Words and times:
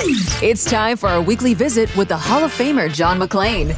It's 0.00 0.64
time 0.64 0.96
for 0.96 1.08
our 1.08 1.20
weekly 1.20 1.54
visit 1.54 1.94
with 1.96 2.06
the 2.06 2.16
Hall 2.16 2.44
of 2.44 2.52
Famer 2.52 2.92
John 2.92 3.18
McClain. 3.18 3.74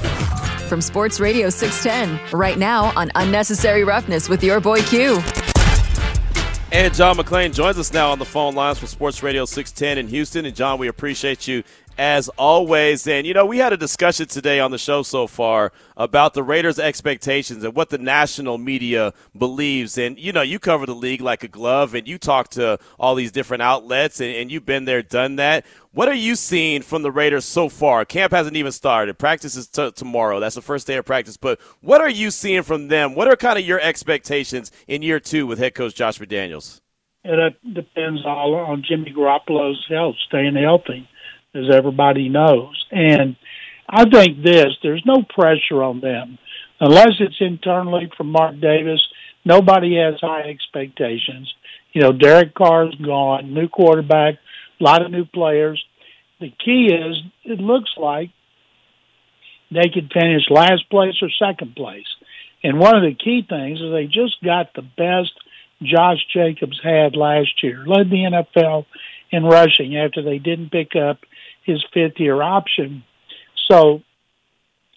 From 0.68 0.82
Sports 0.82 1.18
Radio 1.18 1.48
610, 1.48 2.38
right 2.38 2.58
now 2.58 2.93
on 2.95 3.11
Unnecessary 3.14 3.84
Roughness 3.84 4.29
with 4.29 4.45
your 4.45 4.61
boy 4.61 4.82
Q. 4.82 5.14
And 6.72 6.95
John 6.95 7.16
McClain 7.16 7.54
joins 7.54 7.79
us 7.79 7.93
now 7.95 8.11
on 8.11 8.18
the 8.18 8.27
phone 8.27 8.54
lines 8.54 8.79
for 8.79 8.86
Sports 8.86 9.22
Radio 9.22 9.46
610 9.46 9.96
in 9.96 10.09
Houston. 10.09 10.45
And 10.45 10.54
John, 10.54 10.79
we 10.79 10.88
appreciate 10.88 11.48
you 11.48 11.64
as 12.01 12.30
always. 12.30 13.07
And, 13.07 13.27
you 13.27 13.35
know, 13.35 13.45
we 13.45 13.59
had 13.59 13.75
a 13.75 13.77
discussion 13.77 14.27
today 14.27 14.59
on 14.59 14.71
the 14.71 14.79
show 14.79 15.03
so 15.03 15.27
far 15.27 15.71
about 15.99 16.32
the 16.32 16.43
Raiders' 16.43 16.79
expectations 16.79 17.62
and 17.62 17.75
what 17.75 17.91
the 17.91 17.99
national 17.99 18.57
media 18.57 19.12
believes. 19.37 19.99
And, 19.99 20.18
you 20.18 20.32
know, 20.32 20.41
you 20.41 20.59
cover 20.59 20.86
the 20.86 20.95
league 20.95 21.21
like 21.21 21.45
a 21.45 21.49
glove 21.49 21.95
and 21.95 22.09
you 22.09 22.17
talk 22.17 22.49
to 22.53 22.79
all 22.99 23.14
these 23.14 23.31
different 23.31 23.63
outlets 23.63 24.18
and, 24.18 24.35
and 24.35 24.50
you've 24.50 24.64
been 24.64 24.86
there, 24.86 25.03
done 25.03 25.36
that. 25.36 25.67
What 25.93 26.08
are 26.08 26.14
you 26.14 26.36
seeing 26.36 26.81
from 26.81 27.03
the 27.03 27.13
Raiders 27.13 27.44
so 27.44 27.68
far? 27.68 28.07
Camp 28.07 28.32
hasn't 28.32 28.57
even 28.57 28.72
started. 28.72 29.19
Practice 29.19 29.55
is 29.55 29.67
t- 29.69 29.91
tomorrow. 29.91 30.41
That's 30.41 30.55
the 30.55 30.63
first 30.63 30.86
day 30.86 30.96
of 30.96 31.05
practice. 31.05 31.36
But 31.36 31.61
what 31.82 32.00
are 32.00 32.08
you 32.08 32.30
seeing 32.30 32.62
from 32.62 32.89
them? 32.89 33.14
What 33.14 33.28
are 33.28 33.36
kind 33.36 33.58
of 33.58 33.67
your 33.67 33.80
expectations 33.80 34.72
in 34.89 35.03
year 35.03 35.20
two 35.20 35.47
with 35.47 35.58
head 35.58 35.75
coach 35.75 35.97
Josh 35.97 36.19
McDaniels? 36.19 36.80
It 37.25 37.56
depends 37.75 38.22
all 38.25 38.55
on 38.55 38.83
Jimmy 38.89 39.12
Garoppolo's 39.14 39.84
health, 39.91 40.17
staying 40.27 40.56
healthy 40.56 41.06
as 41.55 41.64
everybody 41.72 42.28
knows. 42.28 42.84
And 42.91 43.36
I 43.89 44.08
think 44.08 44.42
this, 44.42 44.77
there's 44.83 45.03
no 45.05 45.25
pressure 45.28 45.83
on 45.83 46.00
them. 46.00 46.39
Unless 46.81 47.14
it's 47.20 47.41
internally 47.41 48.11
from 48.17 48.31
Mark 48.31 48.61
Davis, 48.61 49.00
nobody 49.45 49.97
has 49.97 50.20
high 50.20 50.42
expectations. 50.42 51.53
You 51.92 52.03
know, 52.03 52.12
Derek 52.12 52.55
Carr's 52.55 52.94
gone, 52.94 53.53
new 53.53 53.69
quarterback, 53.69 54.34
a 54.81 54.84
lot 54.84 55.05
of 55.05 55.11
new 55.11 55.25
players. 55.25 55.83
The 56.41 56.53
key 56.64 56.86
is 56.86 57.16
it 57.44 57.61
looks 57.61 57.91
like 57.96 58.30
they 59.70 59.91
could 59.92 60.11
finish 60.12 60.42
last 60.48 60.89
place 60.89 61.14
or 61.20 61.28
second 61.39 61.74
place. 61.74 62.06
And 62.62 62.78
one 62.78 62.96
of 62.96 63.02
the 63.02 63.14
key 63.14 63.44
things 63.46 63.80
is 63.80 63.92
they 63.92 64.06
just 64.06 64.42
got 64.42 64.74
the 64.74 64.83
best 64.83 65.33
Josh 65.83 66.19
Jacobs 66.33 66.78
had 66.83 67.17
last 67.17 67.62
year, 67.62 67.84
led 67.86 68.11
the 68.11 68.46
NFL 68.56 68.86
in 69.30 69.44
rushing 69.44 69.96
after 69.96 70.22
they 70.22 70.39
didn't 70.39 70.70
pick 70.70 70.94
up 70.94 71.19
his 71.70 71.84
fifth 71.92 72.18
year 72.18 72.40
option. 72.42 73.04
So 73.70 74.02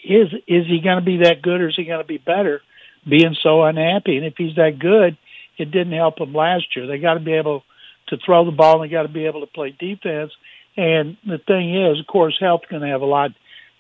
is 0.03 0.27
is 0.47 0.65
he 0.67 0.81
going 0.83 0.99
to 0.99 1.05
be 1.05 1.17
that 1.23 1.41
good 1.41 1.61
or 1.61 1.69
is 1.69 1.75
he 1.75 1.85
going 1.85 2.01
to 2.01 2.07
be 2.07 2.17
better 2.17 2.61
being 3.07 3.35
so 3.41 3.63
unhappy? 3.63 4.17
And 4.17 4.25
if 4.25 4.35
he's 4.37 4.55
that 4.55 4.79
good, 4.79 5.17
it 5.57 5.71
didn't 5.71 5.93
help 5.93 6.19
him 6.19 6.33
last 6.33 6.65
year. 6.75 6.87
They 6.87 6.97
got 6.97 7.15
to 7.15 7.19
be 7.19 7.33
able 7.33 7.63
to 8.07 8.17
throw 8.25 8.45
the 8.45 8.51
ball 8.51 8.81
and 8.81 8.89
they 8.89 8.93
got 8.93 9.03
to 9.03 9.13
be 9.13 9.25
able 9.25 9.41
to 9.41 9.47
play 9.47 9.75
defense. 9.77 10.31
And 10.75 11.17
the 11.25 11.37
thing 11.37 11.75
is, 11.75 11.99
of 11.99 12.07
course, 12.07 12.37
health's 12.39 12.67
going 12.69 12.81
to 12.81 12.87
have 12.87 13.01
a 13.01 13.05
lot 13.05 13.31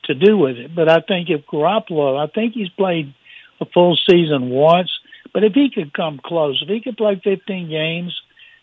to 0.05 0.13
do 0.13 0.37
with 0.37 0.57
it. 0.57 0.75
But 0.75 0.89
I 0.89 1.01
think 1.01 1.29
if 1.29 1.45
Garoppolo, 1.45 2.17
I 2.17 2.31
think 2.31 2.53
he's 2.53 2.69
played 2.69 3.13
a 3.59 3.65
full 3.65 3.97
season 4.09 4.49
once. 4.49 4.91
But 5.33 5.43
if 5.43 5.53
he 5.53 5.71
could 5.73 5.93
come 5.93 6.19
close, 6.23 6.61
if 6.61 6.69
he 6.69 6.81
could 6.81 6.97
play 6.97 7.19
15 7.23 7.69
games, 7.69 8.13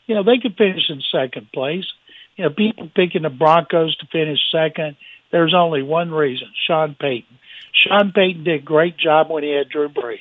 you 0.06 0.14
know, 0.14 0.22
they 0.22 0.38
could 0.38 0.56
finish 0.56 0.88
in 0.88 1.02
second 1.12 1.50
place 1.52 1.86
you 2.36 2.44
know, 2.44 2.50
people 2.50 2.90
picking 2.94 3.22
the 3.22 3.30
Broncos 3.30 3.96
to 3.96 4.06
finish 4.06 4.38
second. 4.52 4.96
There's 5.32 5.54
only 5.54 5.82
one 5.82 6.10
reason: 6.10 6.48
Sean 6.66 6.96
Payton. 6.98 7.38
Sean 7.72 8.12
Payton 8.12 8.44
did 8.44 8.60
a 8.60 8.64
great 8.64 8.96
job 8.96 9.30
when 9.30 9.42
he 9.42 9.50
had 9.50 9.68
Drew 9.68 9.88
Brees. 9.88 10.18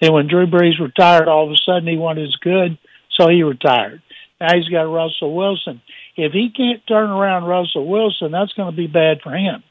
Then 0.00 0.12
when 0.12 0.28
Drew 0.28 0.46
Brees 0.46 0.80
retired, 0.80 1.28
all 1.28 1.46
of 1.46 1.52
a 1.52 1.56
sudden 1.64 1.88
he 1.88 1.96
wasn't 1.96 2.26
as 2.26 2.36
good, 2.36 2.78
so 3.10 3.28
he 3.28 3.42
retired. 3.42 4.02
Now 4.40 4.48
he's 4.54 4.68
got 4.68 4.82
Russell 4.82 5.34
Wilson. 5.34 5.80
If 6.16 6.32
he 6.32 6.50
can't 6.50 6.86
turn 6.86 7.10
around 7.10 7.44
Russell 7.44 7.86
Wilson, 7.86 8.32
that's 8.32 8.52
going 8.52 8.70
to 8.70 8.76
be 8.76 8.86
bad 8.86 9.20
for 9.22 9.32
him. 9.32 9.62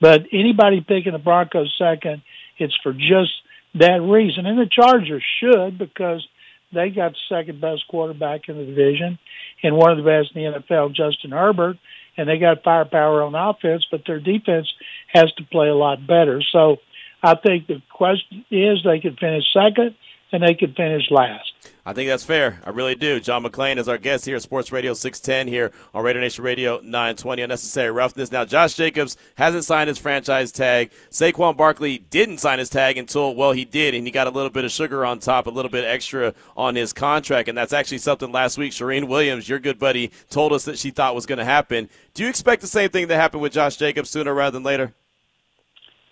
But 0.00 0.26
anybody 0.32 0.80
picking 0.80 1.12
the 1.12 1.18
Broncos 1.18 1.74
second, 1.78 2.22
it's 2.58 2.76
for 2.82 2.92
just 2.92 3.32
that 3.74 4.00
reason. 4.02 4.46
And 4.46 4.58
the 4.58 4.68
Chargers 4.70 5.24
should 5.40 5.78
because 5.78 6.26
they 6.72 6.90
got 6.90 7.12
the 7.12 7.36
second 7.36 7.60
best 7.60 7.82
quarterback 7.88 8.48
in 8.48 8.56
the 8.56 8.64
division 8.64 9.18
and 9.62 9.76
one 9.76 9.90
of 9.90 9.96
the 9.98 10.04
best 10.04 10.34
in 10.34 10.52
the 10.52 10.58
NFL, 10.60 10.94
Justin 10.94 11.32
Herbert, 11.32 11.78
and 12.16 12.28
they 12.28 12.38
got 12.38 12.62
firepower 12.62 13.22
on 13.22 13.34
offense, 13.34 13.86
but 13.90 14.02
their 14.06 14.20
defense 14.20 14.72
has 15.08 15.32
to 15.34 15.44
play 15.44 15.68
a 15.68 15.74
lot 15.74 16.06
better. 16.06 16.42
So 16.52 16.78
I 17.22 17.34
think 17.34 17.66
the 17.66 17.82
question 17.90 18.44
is 18.50 18.78
they 18.84 19.00
could 19.00 19.18
finish 19.18 19.44
second 19.52 19.94
and 20.32 20.42
they 20.42 20.54
could 20.54 20.74
finish 20.76 21.10
last. 21.10 21.52
I 21.84 21.92
think 21.94 22.08
that's 22.08 22.24
fair. 22.24 22.60
I 22.64 22.70
really 22.70 22.94
do. 22.94 23.20
John 23.20 23.42
McClain 23.42 23.78
is 23.78 23.88
our 23.88 23.96
guest 23.96 24.26
here 24.26 24.36
at 24.36 24.42
Sports 24.42 24.70
Radio 24.70 24.92
610 24.92 25.48
here 25.48 25.72
on 25.94 26.04
Raider 26.04 26.20
Nation 26.20 26.44
Radio 26.44 26.78
920. 26.82 27.42
Unnecessary 27.42 27.90
roughness. 27.90 28.30
Now, 28.30 28.44
Josh 28.44 28.74
Jacobs 28.74 29.16
hasn't 29.36 29.64
signed 29.64 29.88
his 29.88 29.98
franchise 29.98 30.52
tag. 30.52 30.90
Saquon 31.10 31.56
Barkley 31.56 31.98
didn't 31.98 32.38
sign 32.38 32.58
his 32.58 32.68
tag 32.68 32.98
until, 32.98 33.34
well, 33.34 33.52
he 33.52 33.64
did, 33.64 33.94
and 33.94 34.06
he 34.06 34.10
got 34.10 34.26
a 34.26 34.30
little 34.30 34.50
bit 34.50 34.64
of 34.64 34.70
sugar 34.70 35.04
on 35.06 35.18
top, 35.18 35.46
a 35.46 35.50
little 35.50 35.70
bit 35.70 35.84
extra 35.84 36.34
on 36.56 36.74
his 36.74 36.92
contract. 36.92 37.48
And 37.48 37.56
that's 37.56 37.72
actually 37.72 37.98
something 37.98 38.30
last 38.30 38.58
week 38.58 38.72
Charean 38.72 39.08
Williams, 39.08 39.48
your 39.48 39.58
good 39.58 39.78
buddy, 39.78 40.10
told 40.28 40.52
us 40.52 40.66
that 40.66 40.78
she 40.78 40.90
thought 40.90 41.14
was 41.14 41.26
going 41.26 41.38
to 41.38 41.44
happen. 41.44 41.88
Do 42.12 42.22
you 42.22 42.28
expect 42.28 42.60
the 42.60 42.68
same 42.68 42.90
thing 42.90 43.08
to 43.08 43.16
happen 43.16 43.40
with 43.40 43.52
Josh 43.52 43.76
Jacobs 43.76 44.10
sooner 44.10 44.34
rather 44.34 44.52
than 44.52 44.64
later? 44.64 44.92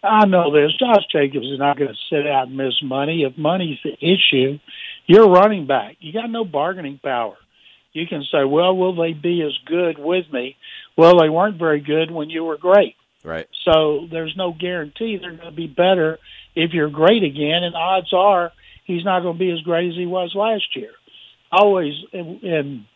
I 0.03 0.27
know 0.27 0.53
this. 0.53 0.73
Josh 0.79 1.05
Jacobs 1.11 1.47
is 1.47 1.59
not 1.59 1.77
going 1.77 1.91
to 1.91 1.97
sit 2.09 2.27
out 2.27 2.49
and 2.49 2.57
miss 2.57 2.75
money. 2.83 3.25
If 3.25 3.37
money's 3.37 3.79
the 3.83 3.95
issue, 4.01 4.59
you're 5.07 5.29
running 5.29 5.67
back. 5.67 5.97
You 6.01 6.13
got 6.13 6.31
no 6.31 6.45
bargaining 6.45 7.01
power. 7.03 7.37
You 7.93 8.07
can 8.07 8.23
say, 8.31 8.45
well, 8.45 8.77
will 8.77 8.95
they 8.95 9.13
be 9.13 9.43
as 9.43 9.57
good 9.67 9.99
with 9.99 10.33
me? 10.33 10.57
Well, 10.97 11.19
they 11.19 11.29
weren't 11.29 11.59
very 11.59 11.81
good 11.81 12.11
when 12.11 12.31
you 12.31 12.45
were 12.45 12.59
great. 12.59 12.95
Right. 13.25 13.49
So 13.65 14.07
there's 14.11 14.35
no 14.37 14.53
guarantee 14.53 15.19
they're 15.21 15.35
going 15.35 15.51
to 15.51 15.57
be 15.57 15.67
better 15.67 16.19
if 16.55 16.73
you're 16.73 16.91
great 16.91 17.25
again. 17.25 17.65
And 17.65 17.75
odds 17.75 18.13
are 18.13 18.53
he's 18.85 19.05
not 19.05 19.23
going 19.23 19.35
to 19.35 19.39
be 19.39 19.51
as 19.51 19.61
great 19.63 19.91
as 19.91 19.97
he 19.97 20.07
was 20.07 20.33
last 20.35 20.77
year. 20.77 20.93
Always 21.51 21.95
am 22.13 22.87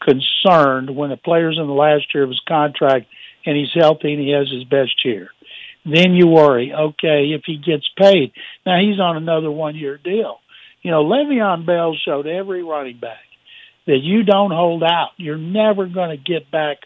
concerned 0.00 0.94
when 0.94 1.10
a 1.10 1.16
player's 1.16 1.58
in 1.58 1.66
the 1.66 1.72
last 1.72 2.14
year 2.14 2.22
of 2.22 2.30
his 2.30 2.42
contract 2.46 3.06
and 3.44 3.56
he's 3.56 3.72
healthy 3.74 4.12
and 4.12 4.22
he 4.22 4.30
has 4.30 4.48
his 4.50 4.64
best 4.64 5.04
year. 5.04 5.30
Then 5.84 6.14
you 6.14 6.28
worry, 6.28 6.72
okay, 6.72 7.32
if 7.32 7.42
he 7.44 7.56
gets 7.56 7.88
paid. 7.98 8.32
Now 8.64 8.78
he's 8.80 9.00
on 9.00 9.16
another 9.16 9.50
one 9.50 9.74
year 9.74 9.98
deal. 9.98 10.38
You 10.82 10.90
know, 10.90 11.04
Le'Veon 11.04 11.66
Bell 11.66 11.96
showed 12.04 12.26
every 12.26 12.62
running 12.62 12.98
back 12.98 13.24
that 13.86 13.98
you 13.98 14.22
don't 14.22 14.52
hold 14.52 14.82
out. 14.82 15.10
You're 15.16 15.36
never 15.38 15.86
going 15.86 16.10
to 16.10 16.16
get 16.16 16.50
back 16.50 16.78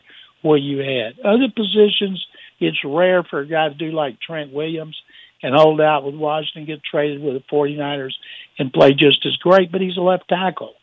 what 0.43 0.63
you 0.63 0.79
had. 0.79 1.21
Other 1.21 1.49
positions, 1.55 2.25
it's 2.59 2.79
rare 2.85 3.23
for 3.23 3.41
a 3.41 3.47
guy 3.47 3.69
to 3.69 3.75
do 3.75 3.93
like 3.93 4.21
Trent 4.21 4.53
Williams 4.53 4.97
and 5.43 5.55
hold 5.55 5.81
out 5.81 6.05
with 6.05 6.15
Washington, 6.15 6.65
get 6.65 6.83
traded 6.83 7.21
with 7.21 7.35
the 7.35 7.45
49ers 7.53 8.15
and 8.59 8.73
play 8.73 8.93
just 8.93 9.27
as 9.27 9.37
great, 9.37 9.71
but 9.71 9.81
he's 9.81 9.97
a 9.99 10.03
left 10.03 10.29
tackle. 10.29 10.75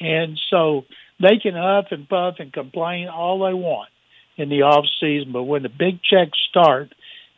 And 0.00 0.38
so 0.50 0.84
they 1.20 1.38
can 1.42 1.54
huff 1.54 1.86
and 1.90 2.08
puff 2.08 2.36
and 2.38 2.52
complain 2.52 3.08
all 3.08 3.38
they 3.38 3.54
want 3.54 3.88
in 4.36 4.48
the 4.48 4.62
off 4.62 4.84
season, 5.00 5.32
but 5.32 5.44
when 5.44 5.62
the 5.62 5.68
big 5.68 6.00
checks 6.02 6.38
start 6.50 6.92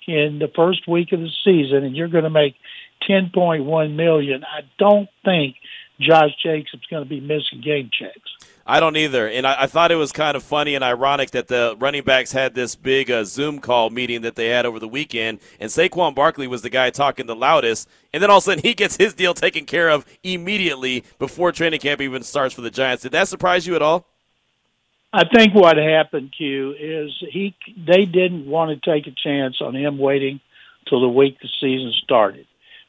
in 0.06 0.38
the 0.38 0.50
first 0.54 0.86
week 0.88 1.12
of 1.12 1.20
the 1.20 1.30
season 1.44 1.84
and 1.84 1.96
you're 1.96 2.08
going 2.08 2.24
to 2.24 2.30
make 2.30 2.54
10.1 3.08 3.94
million, 3.94 4.44
I 4.44 4.62
don't 4.78 5.08
think 5.24 5.56
Josh 6.00 6.30
Jacobs 6.42 6.86
going 6.90 7.02
to 7.02 7.08
be 7.08 7.20
missing 7.20 7.60
game 7.62 7.90
checks. 7.92 8.30
I 8.66 8.80
don't 8.80 8.96
either. 8.96 9.28
And 9.28 9.46
I, 9.46 9.62
I, 9.62 9.66
thought 9.66 9.92
it 9.92 9.96
was 9.96 10.10
kind 10.10 10.36
of 10.36 10.42
funny 10.42 10.74
and 10.74 10.82
ironic 10.82 11.30
that 11.30 11.46
the 11.46 11.76
running 11.78 12.02
backs 12.02 12.32
had 12.32 12.54
this 12.54 12.74
big 12.74 13.10
uh, 13.10 13.24
Zoom 13.24 13.60
call 13.60 13.90
meeting 13.90 14.22
that 14.22 14.34
they 14.34 14.48
had 14.48 14.66
over 14.66 14.80
the 14.80 14.88
weekend, 14.88 15.38
and 15.60 15.70
Saquon 15.70 16.14
Barkley 16.14 16.48
was 16.48 16.62
the 16.62 16.70
guy 16.70 16.90
talking 16.90 17.26
the 17.26 17.36
loudest. 17.36 17.88
And 18.12 18.22
then 18.22 18.30
all 18.30 18.38
of 18.38 18.42
a 18.42 18.46
sudden, 18.46 18.62
he 18.64 18.74
gets 18.74 18.96
his 18.96 19.14
deal 19.14 19.34
taken 19.34 19.64
care 19.66 19.88
of 19.88 20.04
immediately 20.24 21.04
before 21.18 21.52
training 21.52 21.80
camp 21.80 22.00
even 22.00 22.22
starts 22.22 22.54
for 22.54 22.62
the 22.62 22.70
Giants. 22.70 23.04
Did 23.04 23.12
that 23.12 23.28
surprise 23.28 23.66
you 23.66 23.76
at 23.76 23.82
all? 23.82 24.08
I 25.16 25.24
think 25.34 25.54
what 25.54 25.78
happened, 25.78 26.34
Q, 26.36 26.74
is 26.78 27.10
he 27.32 27.54
they 27.74 28.04
didn't 28.04 28.44
want 28.44 28.70
to 28.70 28.90
take 28.90 29.06
a 29.06 29.16
chance 29.16 29.62
on 29.62 29.74
him 29.74 29.96
waiting 29.96 30.40
till 30.86 31.00
the 31.00 31.08
week 31.08 31.38
the 31.40 31.48
season 31.58 31.94
started. 32.04 32.46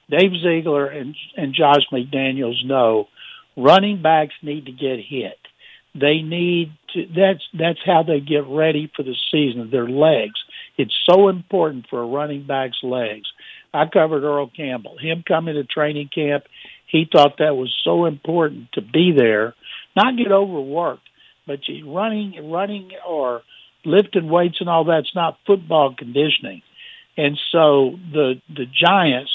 Dave 0.09 0.33
Ziegler 0.43 0.87
and 0.87 1.15
and 1.37 1.53
Josh 1.53 1.83
McDaniels 1.89 2.65
know 2.65 3.07
running 3.55 4.01
backs 4.01 4.33
need 4.41 4.65
to 4.65 4.73
get 4.73 4.99
hit. 4.99 5.39
They 5.95 6.21
need 6.21 6.73
to. 6.93 7.05
That's 7.15 7.43
that's 7.57 7.79
how 7.85 8.03
they 8.03 8.19
get 8.19 8.45
ready 8.45 8.91
for 8.93 9.03
the 9.03 9.15
season. 9.31 9.69
Their 9.71 9.87
legs. 9.87 10.35
It's 10.77 10.93
so 11.09 11.29
important 11.29 11.85
for 11.89 12.01
a 12.01 12.07
running 12.07 12.45
back's 12.45 12.83
legs. 12.83 13.27
I 13.73 13.85
covered 13.85 14.23
Earl 14.23 14.51
Campbell. 14.53 14.97
Him 14.99 15.23
coming 15.25 15.55
to 15.55 15.63
training 15.63 16.09
camp, 16.13 16.43
he 16.87 17.07
thought 17.09 17.37
that 17.39 17.55
was 17.55 17.73
so 17.85 18.03
important 18.03 18.73
to 18.73 18.81
be 18.81 19.13
there, 19.17 19.55
not 19.95 20.17
get 20.17 20.31
overworked, 20.31 21.07
but 21.47 21.67
you 21.67 21.91
running, 21.91 22.51
running 22.51 22.91
or 23.07 23.41
lifting 23.85 24.29
weights 24.29 24.57
and 24.59 24.69
all 24.69 24.83
that's 24.83 25.15
not 25.15 25.39
football 25.47 25.95
conditioning. 25.97 26.61
And 27.17 27.39
so 27.51 27.97
the 28.11 28.41
the 28.49 28.65
Giants 28.65 29.31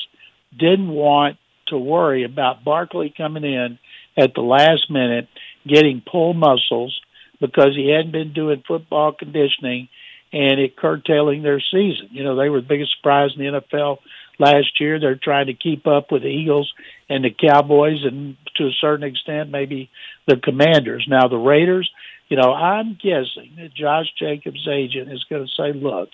didn't 0.56 0.90
want 0.90 1.38
to 1.68 1.78
worry 1.78 2.24
about 2.24 2.64
Barkley 2.64 3.12
coming 3.16 3.44
in 3.44 3.78
at 4.16 4.34
the 4.34 4.42
last 4.42 4.90
minute, 4.90 5.28
getting 5.66 6.02
pull 6.04 6.34
muscles 6.34 7.00
because 7.40 7.74
he 7.74 7.90
hadn't 7.90 8.12
been 8.12 8.32
doing 8.32 8.62
football 8.68 9.12
conditioning, 9.12 9.88
and 10.32 10.60
it 10.60 10.76
curtailing 10.76 11.42
their 11.42 11.60
season. 11.60 12.08
You 12.10 12.22
know, 12.22 12.36
they 12.36 12.48
were 12.48 12.60
the 12.60 12.66
biggest 12.68 12.94
surprise 12.96 13.30
in 13.36 13.42
the 13.42 13.60
NFL 13.60 13.98
last 14.38 14.80
year. 14.80 14.98
They're 14.98 15.16
trying 15.16 15.46
to 15.46 15.54
keep 15.54 15.86
up 15.86 16.10
with 16.10 16.22
the 16.22 16.28
Eagles 16.28 16.72
and 17.08 17.24
the 17.24 17.30
Cowboys, 17.30 18.04
and 18.04 18.36
to 18.56 18.64
a 18.64 18.72
certain 18.80 19.06
extent, 19.06 19.50
maybe 19.50 19.90
the 20.26 20.36
Commanders. 20.36 21.06
Now, 21.08 21.28
the 21.28 21.36
Raiders, 21.36 21.90
you 22.28 22.36
know, 22.36 22.52
I'm 22.52 22.94
guessing 22.94 23.56
that 23.58 23.74
Josh 23.74 24.06
Jacobs' 24.18 24.66
agent 24.68 25.12
is 25.12 25.24
going 25.28 25.46
to 25.46 25.52
say, 25.54 25.72
look, 25.72 26.08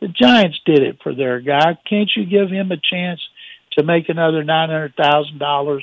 the 0.00 0.08
Giants 0.08 0.58
did 0.64 0.82
it 0.82 0.98
for 1.02 1.14
their 1.14 1.40
guy. 1.40 1.78
Can't 1.88 2.10
you 2.16 2.24
give 2.24 2.50
him 2.50 2.72
a 2.72 2.76
chance 2.76 3.20
to 3.72 3.84
make 3.84 4.08
another 4.08 4.42
$900,000 4.42 5.80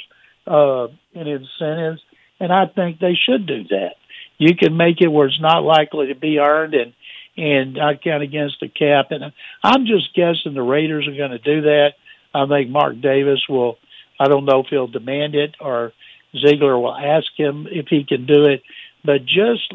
uh, 0.47 0.87
in 1.13 1.27
incentives? 1.27 2.01
And 2.39 2.51
I 2.51 2.65
think 2.65 2.99
they 2.99 3.15
should 3.15 3.47
do 3.47 3.63
that. 3.69 3.95
You 4.37 4.55
can 4.55 4.77
make 4.77 5.01
it 5.01 5.07
where 5.07 5.27
it's 5.27 5.41
not 5.41 5.63
likely 5.63 6.07
to 6.07 6.15
be 6.15 6.39
earned 6.39 6.73
and 6.73 6.93
and 7.37 7.75
not 7.75 8.03
count 8.03 8.23
against 8.23 8.59
the 8.59 8.67
cap. 8.67 9.07
And 9.11 9.31
I'm 9.63 9.85
just 9.85 10.13
guessing 10.15 10.53
the 10.53 10.61
Raiders 10.61 11.07
are 11.07 11.15
going 11.15 11.31
to 11.31 11.37
do 11.37 11.61
that. 11.61 11.91
I 12.33 12.45
think 12.47 12.69
Mark 12.69 12.99
Davis 13.01 13.43
will. 13.47 13.77
I 14.19 14.27
don't 14.27 14.45
know 14.45 14.61
if 14.61 14.67
he'll 14.69 14.87
demand 14.87 15.35
it 15.35 15.55
or 15.61 15.93
Ziegler 16.35 16.77
will 16.77 16.95
ask 16.95 17.27
him 17.35 17.67
if 17.69 17.87
he 17.87 18.03
can 18.03 18.25
do 18.25 18.45
it. 18.45 18.63
But 19.05 19.25
just 19.25 19.73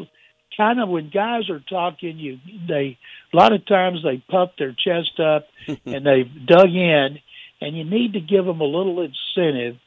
kind 0.55 0.79
of 0.79 0.89
when 0.89 1.09
guys 1.09 1.49
are 1.49 1.61
talking, 1.61 2.17
you 2.17 2.39
they 2.67 2.97
a 3.33 3.37
lot 3.37 3.53
of 3.53 3.65
times 3.65 3.99
they 4.03 4.21
puff 4.29 4.51
their 4.57 4.73
chest 4.73 5.19
up 5.19 5.47
and 5.85 6.05
they've 6.05 6.45
dug 6.45 6.69
in, 6.69 7.19
and 7.61 7.77
you 7.77 7.85
need 7.85 8.13
to 8.13 8.19
give 8.19 8.45
them 8.45 8.61
a 8.61 8.65
little 8.65 9.01
incentive 9.01 9.77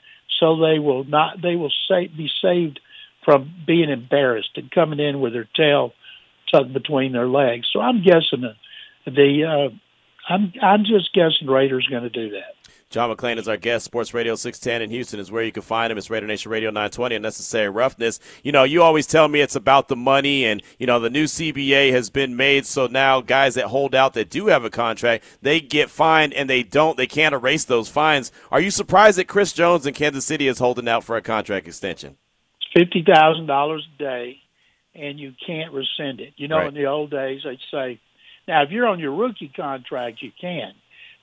so 0.41 0.57
they 0.57 0.79
will 0.79 1.05
not 1.05 1.41
they 1.43 1.57
will 1.57 1.73
say, 1.89 2.09
be 2.09 2.31
saved 2.43 2.81
from 3.25 3.53
being 3.67 3.91
embarrassed 3.91 4.51
and 4.57 4.71
coming 4.71 5.01
in 5.01 5.21
with 5.21 5.33
their 5.33 5.49
tail 5.55 5.93
tucked 6.51 6.73
between 6.73 7.13
their 7.13 7.29
legs. 7.29 7.67
So 7.73 7.81
I'm 7.81 8.03
guessing 8.03 8.43
the, 8.43 8.55
the 9.07 9.45
uh, 9.45 10.33
I'm 10.33 10.53
I'm 10.63 10.85
just 10.85 11.13
guessing 11.13 11.47
Raiders 11.47 11.87
going 11.91 12.03
to 12.03 12.11
do 12.11 12.31
that. 12.31 12.57
John 12.89 13.15
McClain 13.15 13.37
is 13.37 13.49
our 13.49 13.57
guest. 13.57 13.85
Sports 13.85 14.15
Radio 14.15 14.37
610 14.37 14.81
in 14.81 14.91
Houston 14.91 15.19
is 15.19 15.31
where 15.31 15.43
you 15.43 15.51
can 15.51 15.63
find 15.63 15.91
him. 15.91 15.99
It's 15.99 16.09
Raider 16.09 16.27
Nation 16.27 16.53
Radio 16.53 16.71
920 16.71 17.17
Unnecessary 17.17 17.69
Roughness. 17.69 18.21
You 18.45 18.53
know, 18.53 18.63
you 18.63 18.81
always 18.81 19.09
tell 19.09 19.27
me 19.27 19.41
it's 19.41 19.57
about 19.57 19.89
the 19.89 19.97
money, 19.97 20.45
and, 20.45 20.63
you 20.79 20.87
know, 20.87 21.01
the 21.01 21.11
new 21.11 21.25
CBA 21.25 21.91
has 21.91 22.11
been 22.11 22.37
made, 22.37 22.65
so 22.65 22.87
now 22.87 23.21
guys 23.21 23.55
that 23.57 23.67
hold 23.67 23.95
out 23.95 24.15
that 24.15 24.31
do 24.31 24.47
have 24.47 24.65
a 24.65 24.71
contract, 24.71 25.25
they 25.43 25.61
get 25.61 25.91
fined, 25.91 26.33
and 26.33 26.49
they 26.49 26.63
don't. 26.63 26.97
They 26.97 27.09
can't 27.09 27.35
erase 27.35 27.65
those 27.65 27.89
fines. 27.89 28.31
Are 28.53 28.61
you 28.61 28.71
surprised 28.71 29.19
that 29.19 29.27
Chris 29.27 29.53
Jones 29.53 29.85
in 29.85 29.93
Kansas 29.93 30.25
City 30.25 30.47
is 30.47 30.61
holding 30.61 30.89
out 30.89 31.03
for 31.03 31.17
a 31.17 31.23
contract 31.23 31.67
extension? 31.67 32.17
$50,000 32.77 33.79
a 33.79 33.99
day, 33.99 34.39
and 34.99 35.19
you 35.19 35.33
can't 35.47 35.73
rescind 35.73 36.21
it. 36.21 36.35
You 36.37 36.49
know, 36.49 36.59
right. 36.59 36.69
in 36.69 36.75
the 36.75 36.87
old 36.87 37.11
days, 37.11 37.43
they'd 37.45 37.59
say, 37.71 38.01
now, 38.49 38.63
if 38.63 38.71
you're 38.71 38.87
on 38.87 39.01
your 39.01 39.15
rookie 39.15 39.53
contract, 39.55 40.23
you 40.23 40.31
can 40.41 40.73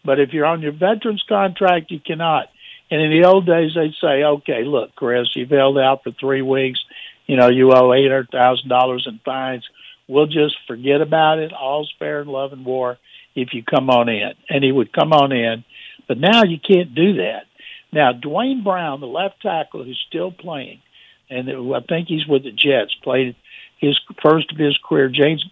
but 0.06 0.20
if 0.20 0.34
you're 0.34 0.46
on 0.46 0.62
your 0.62 0.74
veterans 0.74 1.24
contract, 1.28 1.92
you 1.92 2.00
cannot. 2.00 2.50
And 2.92 3.02
in 3.02 3.10
the 3.10 3.28
old 3.28 3.46
days, 3.46 3.72
they'd 3.76 3.94
say, 4.02 4.24
okay, 4.24 4.64
look, 4.66 4.96
Chris, 4.96 5.36
you've 5.36 5.50
held 5.50 5.78
out 5.78 6.04
for 6.04 6.12
three 6.12 6.42
weeks. 6.42 6.80
You 7.26 7.38
know, 7.38 7.50
you 7.50 7.72
owe 7.72 7.90
$800,000 7.90 9.08
in 9.08 9.20
fines. 9.24 9.68
We'll 10.08 10.28
just 10.28 10.56
forget 10.68 11.02
about 11.02 11.40
it. 11.40 11.54
All's 11.54 11.92
fair 11.98 12.22
in 12.22 12.28
love 12.28 12.52
and 12.52 12.66
war 12.66 12.98
if 13.36 13.54
you 13.54 13.64
come 13.64 13.90
on 13.90 14.10
in. 14.10 14.34
And 14.50 14.64
he 14.64 14.72
would 14.72 14.92
come 14.92 15.14
on 15.14 15.32
in. 15.32 15.64
But 16.08 16.18
now 16.18 16.44
you 16.44 16.58
can't 16.60 16.94
do 16.94 17.14
that. 17.16 17.46
Now, 17.94 18.12
Duane 18.12 18.64
Brown, 18.64 19.00
the 19.00 19.08
left 19.08 19.42
tackle 19.42 19.84
who's 19.84 20.04
still 20.08 20.32
playing, 20.32 20.82
and 21.30 21.50
I 21.50 21.80
think 21.88 22.08
he's 22.10 22.28
with 22.28 22.44
the 22.44 22.52
Jets, 22.52 22.94
played 23.04 23.36
his 23.84 24.00
first 24.22 24.50
of 24.52 24.58
his 24.58 24.78
career. 24.88 25.10
James 25.10 25.44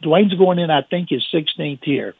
Duane's 0.00 0.34
going 0.34 0.60
in, 0.60 0.70
I 0.70 0.82
think, 0.82 1.08
his 1.10 1.26
16th 1.34 1.84
year. 1.86 2.14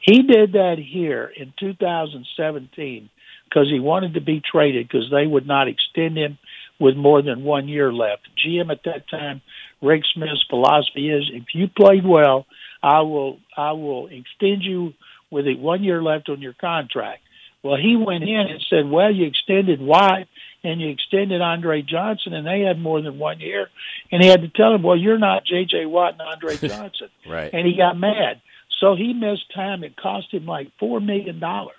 He 0.00 0.22
did 0.22 0.52
that 0.52 0.76
here 0.78 1.30
in 1.36 1.52
2017 1.58 3.10
because 3.44 3.68
he 3.68 3.80
wanted 3.80 4.14
to 4.14 4.20
be 4.20 4.40
traded 4.40 4.86
because 4.86 5.10
they 5.10 5.26
would 5.26 5.46
not 5.46 5.66
extend 5.66 6.16
him 6.16 6.38
with 6.78 6.96
more 6.96 7.22
than 7.22 7.42
one 7.42 7.66
year 7.66 7.92
left. 7.92 8.22
GM 8.38 8.70
at 8.70 8.84
that 8.84 9.10
time, 9.10 9.42
Rick 9.82 10.02
Smith's 10.14 10.44
philosophy 10.48 11.10
is: 11.10 11.28
if 11.32 11.54
you 11.54 11.66
played 11.68 12.06
well, 12.06 12.46
I 12.80 13.00
will 13.00 13.38
I 13.56 13.72
will 13.72 14.06
extend 14.06 14.62
you 14.62 14.94
with 15.30 15.46
it 15.46 15.58
one 15.58 15.82
year 15.82 16.02
left 16.02 16.28
on 16.28 16.40
your 16.40 16.54
contract. 16.54 17.22
Well, 17.62 17.76
he 17.76 17.96
went 17.96 18.24
in 18.24 18.46
and 18.48 18.64
said, 18.70 18.90
"Well, 18.90 19.10
you 19.10 19.26
extended 19.26 19.80
Watt 19.80 20.26
and 20.64 20.80
you 20.80 20.88
extended 20.88 21.40
Andre 21.40 21.82
Johnson, 21.82 22.32
and 22.32 22.46
they 22.46 22.60
had 22.60 22.80
more 22.80 23.00
than 23.02 23.18
one 23.18 23.40
year." 23.40 23.68
And 24.10 24.22
he 24.22 24.28
had 24.28 24.42
to 24.42 24.48
tell 24.48 24.74
him, 24.74 24.82
"Well, 24.82 24.96
you're 24.96 25.18
not 25.18 25.44
J.J. 25.44 25.86
Watt 25.86 26.14
and 26.14 26.22
Andre 26.22 26.56
Johnson." 26.68 27.08
right. 27.28 27.50
And 27.52 27.66
he 27.66 27.76
got 27.76 27.98
mad. 27.98 28.40
So 28.80 28.96
he 28.96 29.12
missed 29.12 29.52
time. 29.54 29.84
It 29.84 29.96
cost 29.96 30.32
him 30.32 30.46
like 30.46 30.70
four 30.78 31.00
million 31.00 31.38
dollars. 31.38 31.74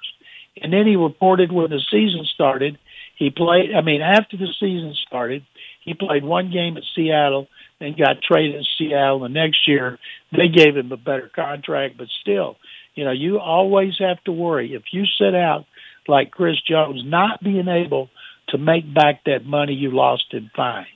And 0.62 0.72
then 0.72 0.86
he 0.86 0.96
reported 0.96 1.52
when 1.52 1.70
the 1.70 1.82
season 1.90 2.26
started, 2.34 2.78
he 3.16 3.30
played. 3.30 3.74
I 3.76 3.82
mean, 3.82 4.02
after 4.02 4.38
the 4.38 4.54
season 4.60 4.94
started, 5.08 5.44
he 5.84 5.94
played 5.94 6.24
one 6.24 6.52
game 6.52 6.78
at 6.78 6.84
Seattle, 6.96 7.48
and 7.80 7.98
got 7.98 8.22
traded 8.22 8.62
to 8.62 8.68
Seattle. 8.78 9.22
The 9.22 9.30
next 9.30 9.68
year, 9.68 9.98
they 10.32 10.48
gave 10.48 10.78
him 10.78 10.92
a 10.92 10.98
better 10.98 11.30
contract, 11.34 11.98
but 11.98 12.08
still, 12.22 12.58
you 12.96 13.04
know, 13.04 13.12
you 13.12 13.40
always 13.40 13.94
have 14.00 14.24
to 14.26 14.32
worry 14.32 14.74
if 14.74 14.84
you 14.92 15.06
sit 15.18 15.36
out 15.36 15.66
like 16.08 16.32
Chris 16.32 16.60
Jones, 16.62 17.02
not 17.06 17.44
being 17.44 17.68
able 17.68 18.10
to 18.50 18.58
make 18.58 18.92
back 18.94 19.24
that 19.26 19.46
money 19.46 19.74
you 19.74 19.92
lost 19.92 20.26
in 20.32 20.50
fines. 20.56 20.88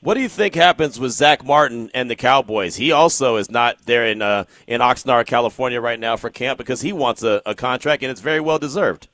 What 0.00 0.14
do 0.14 0.20
you 0.20 0.28
think 0.28 0.54
happens 0.54 1.00
with 1.00 1.12
Zack 1.12 1.44
Martin 1.44 1.90
and 1.92 2.08
the 2.08 2.16
Cowboys? 2.16 2.76
He 2.76 2.92
also 2.92 3.36
is 3.36 3.50
not 3.50 3.86
there 3.86 4.06
in 4.06 4.22
uh, 4.22 4.44
in 4.66 4.80
Oxnard, 4.80 5.26
California, 5.26 5.80
right 5.80 5.98
now 5.98 6.16
for 6.16 6.30
camp 6.30 6.58
because 6.58 6.82
he 6.82 6.92
wants 6.92 7.22
a, 7.22 7.42
a 7.44 7.54
contract, 7.54 8.02
and 8.02 8.10
it's 8.12 8.20
very 8.20 8.40
well 8.40 8.58
deserved. 8.58 9.08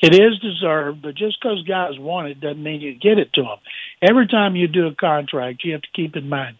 It 0.00 0.14
is 0.14 0.38
deserved, 0.38 1.02
but 1.02 1.14
just 1.14 1.38
because 1.40 1.62
guys 1.64 1.98
want 1.98 2.28
it 2.28 2.40
doesn't 2.40 2.62
mean 2.62 2.80
you 2.80 2.94
get 2.94 3.18
it 3.18 3.32
to 3.34 3.42
them. 3.42 3.58
Every 4.00 4.26
time 4.26 4.56
you 4.56 4.68
do 4.68 4.86
a 4.86 4.94
contract, 4.94 5.64
you 5.64 5.72
have 5.72 5.82
to 5.82 5.88
keep 5.94 6.16
in 6.16 6.28
mind 6.28 6.56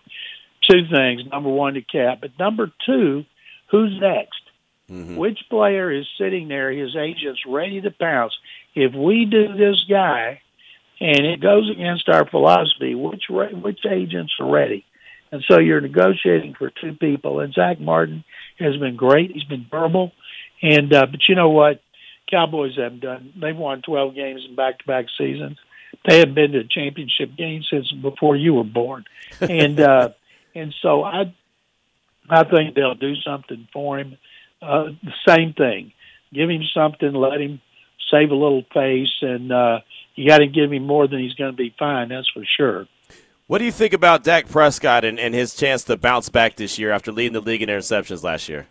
two 0.68 0.86
things: 0.92 1.22
number 1.30 1.50
one, 1.50 1.74
the 1.74 1.82
cap, 1.82 2.18
but 2.20 2.38
number 2.38 2.72
two, 2.84 3.24
who's 3.70 3.98
next? 4.00 4.40
Mm-hmm. 4.90 5.16
Which 5.16 5.38
player 5.48 5.90
is 5.90 6.06
sitting 6.18 6.48
there? 6.48 6.70
His 6.70 6.94
agent's 6.94 7.40
ready 7.46 7.80
to 7.80 7.90
pounce. 7.90 8.34
If 8.74 8.94
we 8.94 9.24
do 9.24 9.54
this 9.56 9.82
guy, 9.88 10.42
and 11.00 11.26
it 11.26 11.40
goes 11.40 11.70
against 11.70 12.08
our 12.08 12.28
philosophy. 12.28 12.94
Which 12.94 13.24
which 13.28 13.80
agents 13.88 14.32
are 14.40 14.50
ready? 14.50 14.84
And 15.32 15.42
so 15.48 15.58
you're 15.58 15.80
negotiating 15.80 16.54
for 16.56 16.70
two 16.70 16.94
people. 16.94 17.40
And 17.40 17.52
Zack 17.52 17.80
Martin 17.80 18.24
has 18.58 18.76
been 18.76 18.96
great. 18.96 19.32
He's 19.32 19.44
been 19.44 19.66
verbal, 19.70 20.12
and 20.62 20.92
uh, 20.92 21.06
but 21.10 21.20
you 21.28 21.34
know 21.34 21.50
what? 21.50 21.80
Cowboys 22.30 22.76
haven't 22.76 23.00
done. 23.00 23.32
They've 23.38 23.56
won 23.56 23.82
12 23.82 24.14
games 24.14 24.46
in 24.48 24.56
back-to-back 24.56 25.06
seasons. 25.18 25.58
They 26.08 26.20
haven't 26.20 26.34
been 26.34 26.52
to 26.52 26.60
a 26.60 26.64
championship 26.64 27.36
game 27.36 27.62
since 27.70 27.92
before 27.92 28.34
you 28.36 28.54
were 28.54 28.64
born, 28.64 29.04
and 29.40 29.80
uh, 29.80 30.10
and 30.54 30.74
so 30.80 31.02
I 31.02 31.34
I 32.30 32.44
think 32.44 32.74
they'll 32.74 32.94
do 32.94 33.14
something 33.16 33.68
for 33.72 33.98
him. 33.98 34.16
Uh, 34.64 34.90
the 35.02 35.12
same 35.28 35.52
thing. 35.52 35.92
Give 36.32 36.48
him 36.48 36.62
something. 36.74 37.12
Let 37.12 37.40
him 37.40 37.60
save 38.10 38.30
a 38.30 38.34
little 38.34 38.64
face, 38.72 39.14
and 39.20 39.52
uh, 39.52 39.80
you 40.14 40.28
got 40.28 40.38
to 40.38 40.46
give 40.46 40.72
him 40.72 40.86
more 40.86 41.06
than 41.06 41.20
he's 41.20 41.34
going 41.34 41.52
to 41.52 41.56
be 41.56 41.74
fine. 41.78 42.08
That's 42.08 42.28
for 42.30 42.44
sure. 42.56 42.86
What 43.46 43.58
do 43.58 43.66
you 43.66 43.72
think 43.72 43.92
about 43.92 44.24
Dak 44.24 44.48
Prescott 44.48 45.04
and, 45.04 45.20
and 45.20 45.34
his 45.34 45.54
chance 45.54 45.84
to 45.84 45.96
bounce 45.96 46.30
back 46.30 46.56
this 46.56 46.78
year 46.78 46.90
after 46.90 47.12
leading 47.12 47.34
the 47.34 47.40
league 47.40 47.62
in 47.62 47.68
interceptions 47.68 48.22
last 48.22 48.48
year? 48.48 48.68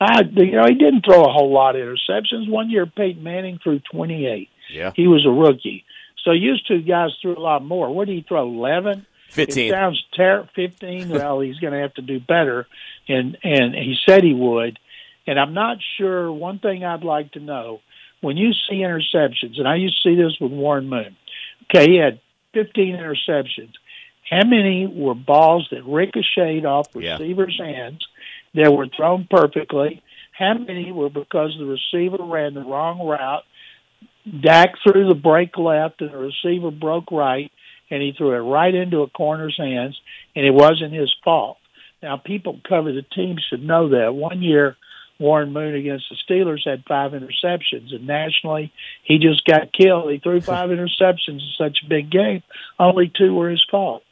I, 0.00 0.22
you 0.22 0.52
know, 0.52 0.64
he 0.66 0.74
didn't 0.74 1.04
throw 1.04 1.24
a 1.24 1.32
whole 1.32 1.52
lot 1.52 1.76
of 1.76 1.82
interceptions. 1.82 2.48
One 2.48 2.70
year, 2.70 2.86
Peyton 2.86 3.22
Manning 3.22 3.58
threw 3.62 3.80
28. 3.92 4.48
Yeah. 4.72 4.92
He 4.94 5.06
was 5.06 5.26
a 5.26 5.30
rookie. 5.30 5.84
So 6.24 6.32
used 6.32 6.66
to 6.68 6.80
guys 6.80 7.10
threw 7.20 7.36
a 7.36 7.40
lot 7.40 7.64
more. 7.64 7.94
What 7.94 8.06
did 8.06 8.14
he 8.14 8.24
throw? 8.26 8.46
11? 8.48 9.06
15. 9.30 9.66
It 9.66 9.70
sounds 9.70 10.04
ter- 10.16 10.48
15. 10.54 11.08
well, 11.10 11.40
he's 11.40 11.58
going 11.58 11.72
to 11.72 11.80
have 11.80 11.94
to 11.94 12.02
do 12.02 12.18
better. 12.20 12.66
And, 13.08 13.36
and 13.42 13.74
he 13.74 13.96
said 14.06 14.24
he 14.24 14.34
would. 14.34 14.78
And 15.26 15.38
I'm 15.38 15.54
not 15.54 15.78
sure. 15.98 16.30
One 16.32 16.58
thing 16.58 16.84
I'd 16.84 17.04
like 17.04 17.32
to 17.32 17.40
know 17.40 17.80
when 18.20 18.36
you 18.36 18.52
see 18.52 18.76
interceptions, 18.76 19.58
and 19.58 19.68
I 19.68 19.76
used 19.76 20.02
to 20.02 20.10
see 20.10 20.16
this 20.16 20.38
with 20.40 20.52
Warren 20.52 20.88
Moon. 20.88 21.16
Okay, 21.64 21.90
he 21.92 21.96
had 21.96 22.20
15 22.54 22.96
interceptions. 22.96 23.72
How 24.28 24.44
many 24.44 24.86
were 24.86 25.14
balls 25.14 25.68
that 25.70 25.84
ricocheted 25.84 26.64
off 26.64 26.94
receivers' 26.94 27.56
yeah. 27.58 27.66
hands 27.66 28.06
that 28.54 28.72
were 28.72 28.88
thrown 28.88 29.26
perfectly? 29.30 30.02
How 30.32 30.54
many 30.54 30.92
were 30.92 31.10
because 31.10 31.56
the 31.58 31.64
receiver 31.64 32.22
ran 32.22 32.54
the 32.54 32.64
wrong 32.64 33.06
route? 33.06 33.44
Dak 34.40 34.74
threw 34.82 35.08
the 35.08 35.14
break 35.14 35.56
left 35.56 36.00
and 36.00 36.10
the 36.10 36.16
receiver 36.16 36.70
broke 36.70 37.12
right, 37.12 37.52
and 37.90 38.02
he 38.02 38.12
threw 38.12 38.32
it 38.32 38.38
right 38.38 38.74
into 38.74 39.02
a 39.02 39.10
corner's 39.10 39.56
hands, 39.56 39.98
and 40.34 40.44
it 40.44 40.52
wasn't 40.52 40.92
his 40.92 41.14
fault. 41.24 41.58
Now, 42.02 42.16
people 42.16 42.60
cover 42.68 42.92
the 42.92 43.02
team 43.02 43.36
should 43.48 43.62
know 43.62 43.90
that. 43.90 44.14
One 44.14 44.42
year, 44.42 44.76
Warren 45.18 45.52
Moon 45.52 45.74
against 45.74 46.06
the 46.10 46.16
Steelers 46.28 46.66
had 46.66 46.84
five 46.86 47.12
interceptions, 47.12 47.94
and 47.94 48.06
nationally 48.06 48.72
he 49.02 49.18
just 49.18 49.44
got 49.44 49.72
killed. 49.72 50.10
He 50.10 50.18
threw 50.18 50.40
five 50.40 50.70
interceptions 50.70 51.40
in 51.40 51.52
such 51.56 51.78
a 51.84 51.88
big 51.88 52.10
game. 52.10 52.42
Only 52.78 53.10
two 53.14 53.34
were 53.34 53.50
his 53.50 53.64
fault. 53.70 54.02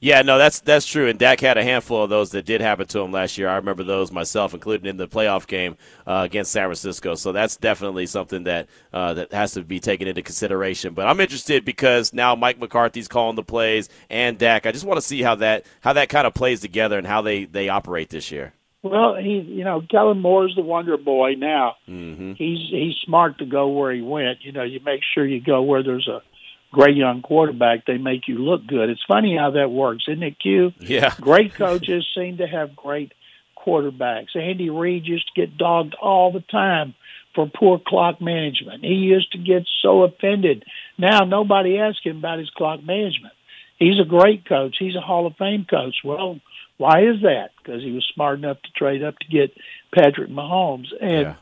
Yeah, 0.00 0.22
no, 0.22 0.38
that's 0.38 0.60
that's 0.60 0.86
true. 0.86 1.08
And 1.08 1.18
Dak 1.18 1.40
had 1.40 1.58
a 1.58 1.64
handful 1.64 2.04
of 2.04 2.10
those 2.10 2.30
that 2.30 2.46
did 2.46 2.60
happen 2.60 2.86
to 2.86 3.00
him 3.00 3.10
last 3.10 3.36
year. 3.36 3.48
I 3.48 3.56
remember 3.56 3.82
those 3.82 4.12
myself, 4.12 4.54
including 4.54 4.86
in 4.86 4.96
the 4.96 5.08
playoff 5.08 5.48
game 5.48 5.76
uh, 6.06 6.22
against 6.24 6.52
San 6.52 6.66
Francisco. 6.66 7.16
So 7.16 7.32
that's 7.32 7.56
definitely 7.56 8.06
something 8.06 8.44
that 8.44 8.68
uh, 8.92 9.14
that 9.14 9.32
has 9.32 9.54
to 9.54 9.64
be 9.64 9.80
taken 9.80 10.06
into 10.06 10.22
consideration. 10.22 10.94
But 10.94 11.08
I'm 11.08 11.18
interested 11.18 11.64
because 11.64 12.12
now 12.12 12.36
Mike 12.36 12.60
McCarthy's 12.60 13.08
calling 13.08 13.34
the 13.34 13.42
plays 13.42 13.88
and 14.08 14.38
Dak. 14.38 14.66
I 14.66 14.72
just 14.72 14.84
want 14.84 14.98
to 14.98 15.06
see 15.06 15.20
how 15.20 15.34
that 15.36 15.66
how 15.80 15.94
that 15.94 16.08
kind 16.08 16.28
of 16.28 16.34
plays 16.34 16.60
together 16.60 16.96
and 16.96 17.06
how 17.06 17.22
they 17.22 17.46
they 17.46 17.68
operate 17.68 18.08
this 18.08 18.30
year. 18.30 18.52
Well, 18.90 19.16
he, 19.16 19.40
you 19.40 19.64
know, 19.64 19.82
Kellen 19.90 20.20
Moore's 20.20 20.54
the 20.54 20.62
wonder 20.62 20.96
boy 20.96 21.34
now. 21.36 21.76
Mm-hmm. 21.88 22.32
He's 22.34 22.68
he's 22.70 22.94
smart 23.04 23.38
to 23.38 23.46
go 23.46 23.68
where 23.68 23.92
he 23.92 24.02
went. 24.02 24.38
You 24.42 24.52
know, 24.52 24.62
you 24.62 24.80
make 24.80 25.00
sure 25.14 25.26
you 25.26 25.40
go 25.40 25.62
where 25.62 25.82
there's 25.82 26.08
a 26.08 26.22
great 26.70 26.96
young 26.96 27.22
quarterback, 27.22 27.86
they 27.86 27.98
make 27.98 28.28
you 28.28 28.38
look 28.38 28.66
good. 28.66 28.90
It's 28.90 29.04
funny 29.06 29.36
how 29.36 29.52
that 29.52 29.70
works, 29.70 30.04
isn't 30.08 30.22
it, 30.22 30.38
Q? 30.38 30.72
Yeah. 30.80 31.14
Great 31.20 31.54
coaches 31.54 32.06
seem 32.14 32.38
to 32.38 32.46
have 32.46 32.76
great 32.76 33.12
quarterbacks. 33.56 34.36
Andy 34.36 34.70
Reid 34.70 35.06
used 35.06 35.30
to 35.34 35.40
get 35.40 35.56
dogged 35.56 35.94
all 36.00 36.32
the 36.32 36.40
time 36.40 36.94
for 37.34 37.50
poor 37.52 37.80
clock 37.84 38.20
management. 38.20 38.84
He 38.84 38.94
used 38.94 39.32
to 39.32 39.38
get 39.38 39.64
so 39.82 40.02
offended. 40.02 40.64
Now 40.96 41.20
nobody 41.20 41.78
asks 41.78 42.04
him 42.04 42.18
about 42.18 42.38
his 42.38 42.50
clock 42.50 42.82
management. 42.82 43.34
He's 43.78 44.00
a 44.00 44.08
great 44.08 44.46
coach. 44.46 44.76
He's 44.78 44.96
a 44.96 45.00
Hall 45.00 45.26
of 45.26 45.36
Fame 45.36 45.66
coach. 45.68 45.96
Well, 46.04 46.40
why 46.78 47.02
is 47.02 47.22
that? 47.22 47.50
Because 47.58 47.82
he 47.82 47.92
was 47.92 48.08
smart 48.14 48.38
enough 48.38 48.62
to 48.62 48.70
trade 48.72 49.02
up 49.02 49.18
to 49.18 49.28
get 49.28 49.52
Patrick 49.94 50.30
Mahomes. 50.30 50.88
And 51.00 51.10
Yeah. 51.10 51.34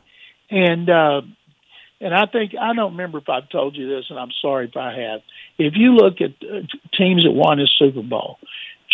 and 0.49 0.89
uh 0.89 1.21
and 1.99 2.13
I 2.13 2.25
think 2.27 2.53
I 2.59 2.73
don't 2.73 2.91
remember 2.91 3.19
if 3.19 3.29
I've 3.29 3.49
told 3.49 3.75
you 3.75 3.87
this, 3.89 4.05
and 4.09 4.19
I'm 4.19 4.31
sorry 4.41 4.65
if 4.65 4.77
I 4.77 4.93
have. 4.99 5.21
If 5.57 5.73
you 5.75 5.93
look 5.93 6.21
at 6.21 6.31
uh, 6.43 6.61
teams 6.95 7.23
that 7.23 7.31
won 7.31 7.59
a 7.59 7.67
Super 7.67 8.03
Bowl, 8.03 8.37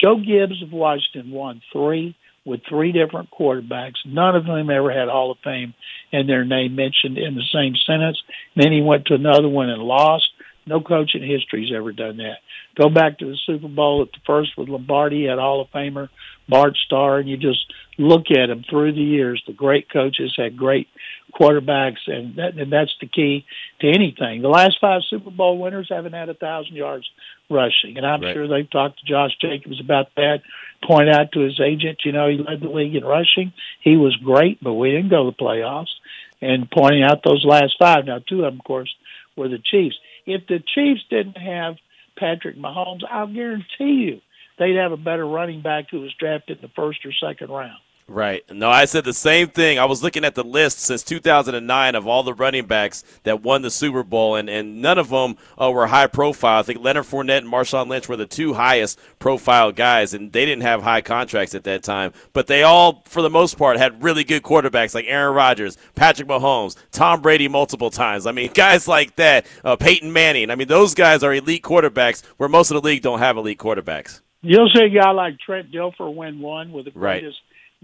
Joe 0.01 0.17
Gibbs 0.17 0.61
of 0.61 0.71
Washington 0.71 1.31
won 1.31 1.61
three 1.71 2.15
with 2.45 2.61
three 2.67 2.91
different 2.91 3.29
quarterbacks. 3.31 4.05
None 4.05 4.35
of 4.35 4.45
them 4.45 4.69
ever 4.69 4.91
had 4.91 5.07
Hall 5.07 5.31
of 5.31 5.37
Fame 5.43 5.73
and 6.11 6.27
their 6.27 6.43
name 6.45 6.75
mentioned 6.75 7.17
in 7.17 7.35
the 7.35 7.43
same 7.53 7.75
sentence. 7.75 8.21
Then 8.55 8.71
he 8.71 8.81
went 8.81 9.05
to 9.05 9.15
another 9.15 9.47
one 9.47 9.69
and 9.69 9.81
lost. 9.81 10.29
No 10.65 10.79
coach 10.81 11.15
in 11.15 11.21
history's 11.21 11.73
ever 11.75 11.91
done 11.91 12.17
that. 12.17 12.37
Go 12.75 12.89
back 12.89 13.19
to 13.19 13.25
the 13.25 13.37
Super 13.45 13.67
Bowl 13.67 14.01
at 14.01 14.11
the 14.11 14.19
first 14.25 14.51
with 14.57 14.69
Lombardi, 14.69 15.25
had 15.25 15.39
Hall 15.39 15.61
of 15.61 15.69
Famer 15.71 16.09
Bart 16.47 16.77
Starr, 16.85 17.19
and 17.19 17.29
you 17.29 17.37
just 17.37 17.65
look 17.97 18.31
at 18.31 18.47
them 18.47 18.63
through 18.69 18.93
the 18.93 19.01
years. 19.01 19.43
The 19.45 19.53
great 19.53 19.89
coaches 19.89 20.33
had 20.37 20.57
great 20.57 20.87
quarterbacks, 21.33 22.07
and 22.07 22.35
that 22.35 22.57
and 22.57 22.71
that's 22.71 22.93
the 23.01 23.07
key 23.07 23.45
to 23.81 23.87
anything. 23.87 24.41
The 24.41 24.49
last 24.49 24.77
five 24.79 25.01
Super 25.09 25.31
Bowl 25.31 25.57
winners 25.57 25.87
haven't 25.89 26.13
had 26.13 26.29
a 26.29 26.33
thousand 26.33 26.75
yards 26.75 27.09
rushing, 27.49 27.97
and 27.97 28.05
I'm 28.05 28.21
Right. 28.21 28.33
sure 28.33 28.47
they've 28.47 28.69
talked 28.69 28.99
to 28.99 29.05
Josh 29.05 29.35
Jacobs 29.41 29.79
about 29.79 30.15
that. 30.15 30.41
Point 30.83 31.09
out 31.09 31.31
to 31.33 31.39
his 31.41 31.59
agent, 31.59 31.99
you 32.03 32.11
know, 32.11 32.27
he 32.29 32.37
led 32.37 32.61
the 32.61 32.69
league 32.69 32.95
in 32.95 33.05
rushing. 33.05 33.53
He 33.79 33.95
was 33.97 34.15
great, 34.17 34.61
but 34.61 34.73
we 34.73 34.91
didn't 34.91 35.09
go 35.09 35.25
to 35.29 35.35
the 35.35 35.43
playoffs. 35.43 35.93
And 36.41 36.69
pointing 36.69 37.03
out 37.03 37.23
those 37.23 37.45
last 37.45 37.77
five. 37.79 38.05
Now, 38.05 38.19
two 38.19 38.43
of 38.43 38.51
them, 38.51 38.59
of 38.59 38.65
course, 38.65 38.93
were 39.37 39.47
the 39.47 39.59
Chiefs. 39.59 39.95
If 40.25 40.47
the 40.47 40.59
Chiefs 40.59 41.01
didn't 41.09 41.37
have 41.37 41.75
Patrick 42.17 42.57
Mahomes, 42.57 43.01
I'll 43.09 43.27
guarantee 43.27 43.65
you 43.79 44.21
they'd 44.57 44.75
have 44.75 44.91
a 44.91 44.97
better 44.97 45.25
running 45.25 45.61
back 45.61 45.89
who 45.89 46.01
was 46.01 46.13
drafted 46.19 46.57
in 46.57 46.61
the 46.61 46.73
first 46.75 47.05
or 47.05 47.11
second 47.11 47.49
round. 47.49 47.79
Right. 48.13 48.43
No, 48.51 48.69
I 48.69 48.85
said 48.85 49.05
the 49.05 49.13
same 49.13 49.47
thing. 49.47 49.79
I 49.79 49.85
was 49.85 50.03
looking 50.03 50.23
at 50.23 50.35
the 50.35 50.43
list 50.43 50.79
since 50.79 51.01
2009 51.01 51.95
of 51.95 52.07
all 52.07 52.21
the 52.21 52.33
running 52.35 52.67
backs 52.67 53.03
that 53.23 53.41
won 53.41 53.63
the 53.63 53.71
Super 53.71 54.03
Bowl, 54.03 54.35
and, 54.35 54.49
and 54.51 54.83
none 54.83 54.99
of 54.99 55.09
them 55.09 55.35
uh, 55.59 55.71
were 55.71 55.87
high 55.87 56.05
profile. 56.05 56.59
I 56.59 56.61
think 56.61 56.79
Leonard 56.79 57.05
Fournette 57.05 57.39
and 57.39 57.47
Marshawn 57.47 57.87
Lynch 57.87 58.07
were 58.07 58.15
the 58.15 58.27
two 58.27 58.53
highest 58.53 58.99
profile 59.17 59.71
guys, 59.71 60.13
and 60.13 60.31
they 60.31 60.45
didn't 60.45 60.61
have 60.61 60.83
high 60.83 61.01
contracts 61.01 61.55
at 61.55 61.63
that 61.63 61.81
time. 61.81 62.13
But 62.33 62.45
they 62.45 62.61
all, 62.61 63.01
for 63.05 63.23
the 63.23 63.31
most 63.31 63.57
part, 63.57 63.77
had 63.77 64.03
really 64.03 64.23
good 64.23 64.43
quarterbacks 64.43 64.93
like 64.93 65.05
Aaron 65.07 65.33
Rodgers, 65.33 65.79
Patrick 65.95 66.27
Mahomes, 66.27 66.75
Tom 66.91 67.19
Brady 67.19 67.47
multiple 67.47 67.89
times. 67.89 68.27
I 68.27 68.31
mean, 68.31 68.51
guys 68.53 68.87
like 68.87 69.15
that, 69.15 69.47
uh, 69.65 69.75
Peyton 69.75 70.13
Manning. 70.13 70.51
I 70.51 70.55
mean, 70.55 70.67
those 70.67 70.93
guys 70.93 71.23
are 71.23 71.33
elite 71.33 71.63
quarterbacks 71.63 72.23
where 72.37 72.47
most 72.47 72.69
of 72.69 72.79
the 72.79 72.87
league 72.87 73.01
don't 73.01 73.19
have 73.19 73.37
elite 73.37 73.57
quarterbacks. 73.57 74.21
You'll 74.45 74.69
see 74.69 74.83
a 74.83 74.89
guy 74.89 75.09
like 75.11 75.39
Trent 75.39 75.71
Dilfer 75.71 76.13
win 76.13 76.41
one 76.41 76.73
with 76.73 76.85
the 76.85 76.91
Right. 76.93 77.23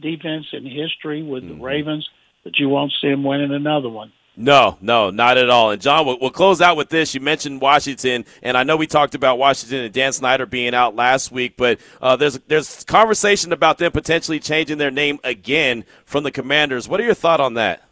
Defense 0.02 0.48
in 0.54 0.66
history 0.66 1.24
with 1.24 1.44
Mm-hmm. 1.44 1.58
the 1.60 1.64
Ravens, 1.64 2.10
but 2.44 2.58
you 2.60 2.70
won't 2.70 2.94
see 3.02 3.08
him 3.08 3.24
winning 3.24 3.52
another 3.54 3.90
one. 3.90 4.12
No, 4.42 4.78
no, 4.80 5.10
not 5.10 5.38
at 5.38 5.50
all. 5.50 5.72
And 5.72 5.82
John, 5.82 6.06
we'll, 6.06 6.18
we'll 6.22 6.30
close 6.30 6.62
out 6.62 6.78
with 6.78 6.88
this. 6.88 7.14
You 7.14 7.20
mentioned 7.20 7.60
Washington, 7.60 8.24
and 8.42 8.56
I 8.56 8.64
know 8.64 8.78
we 8.78 8.88
talked 8.88 9.14
about 9.14 9.38
Washington 9.38 9.84
and 9.84 9.94
Dan 9.94 10.14
Snyder 10.14 10.46
being 10.46 10.74
out 10.74 10.96
last 10.96 11.30
week, 11.30 11.56
but 11.58 11.78
uh, 12.02 12.16
there's 12.16 12.38
there's 12.48 12.86
conversation 12.86 13.52
about 13.52 13.80
them 13.80 13.92
potentially 13.92 14.40
changing 14.40 14.78
their 14.78 14.92
name 14.92 15.20
again 15.26 15.84
from 16.06 16.24
the 16.24 16.32
Commanders. 16.32 16.88
What 16.88 17.02
are 17.02 17.04
your 17.04 17.16
thoughts 17.16 17.42
on 17.42 17.56
that? 17.56 17.84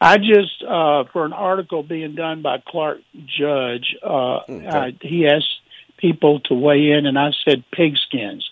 I 0.00 0.18
just 0.18 0.62
uh, 0.62 1.04
for 1.12 1.24
an 1.24 1.32
article 1.32 1.82
being 1.82 2.14
done 2.14 2.42
by 2.42 2.62
Clark 2.64 2.98
Judge, 3.26 3.96
uh, 4.04 4.36
I, 4.48 4.94
he 5.00 5.26
asked 5.26 5.48
people 5.96 6.40
to 6.40 6.54
weigh 6.54 6.90
in, 6.90 7.06
and 7.06 7.18
I 7.18 7.30
said 7.44 7.64
pigskins 7.72 8.42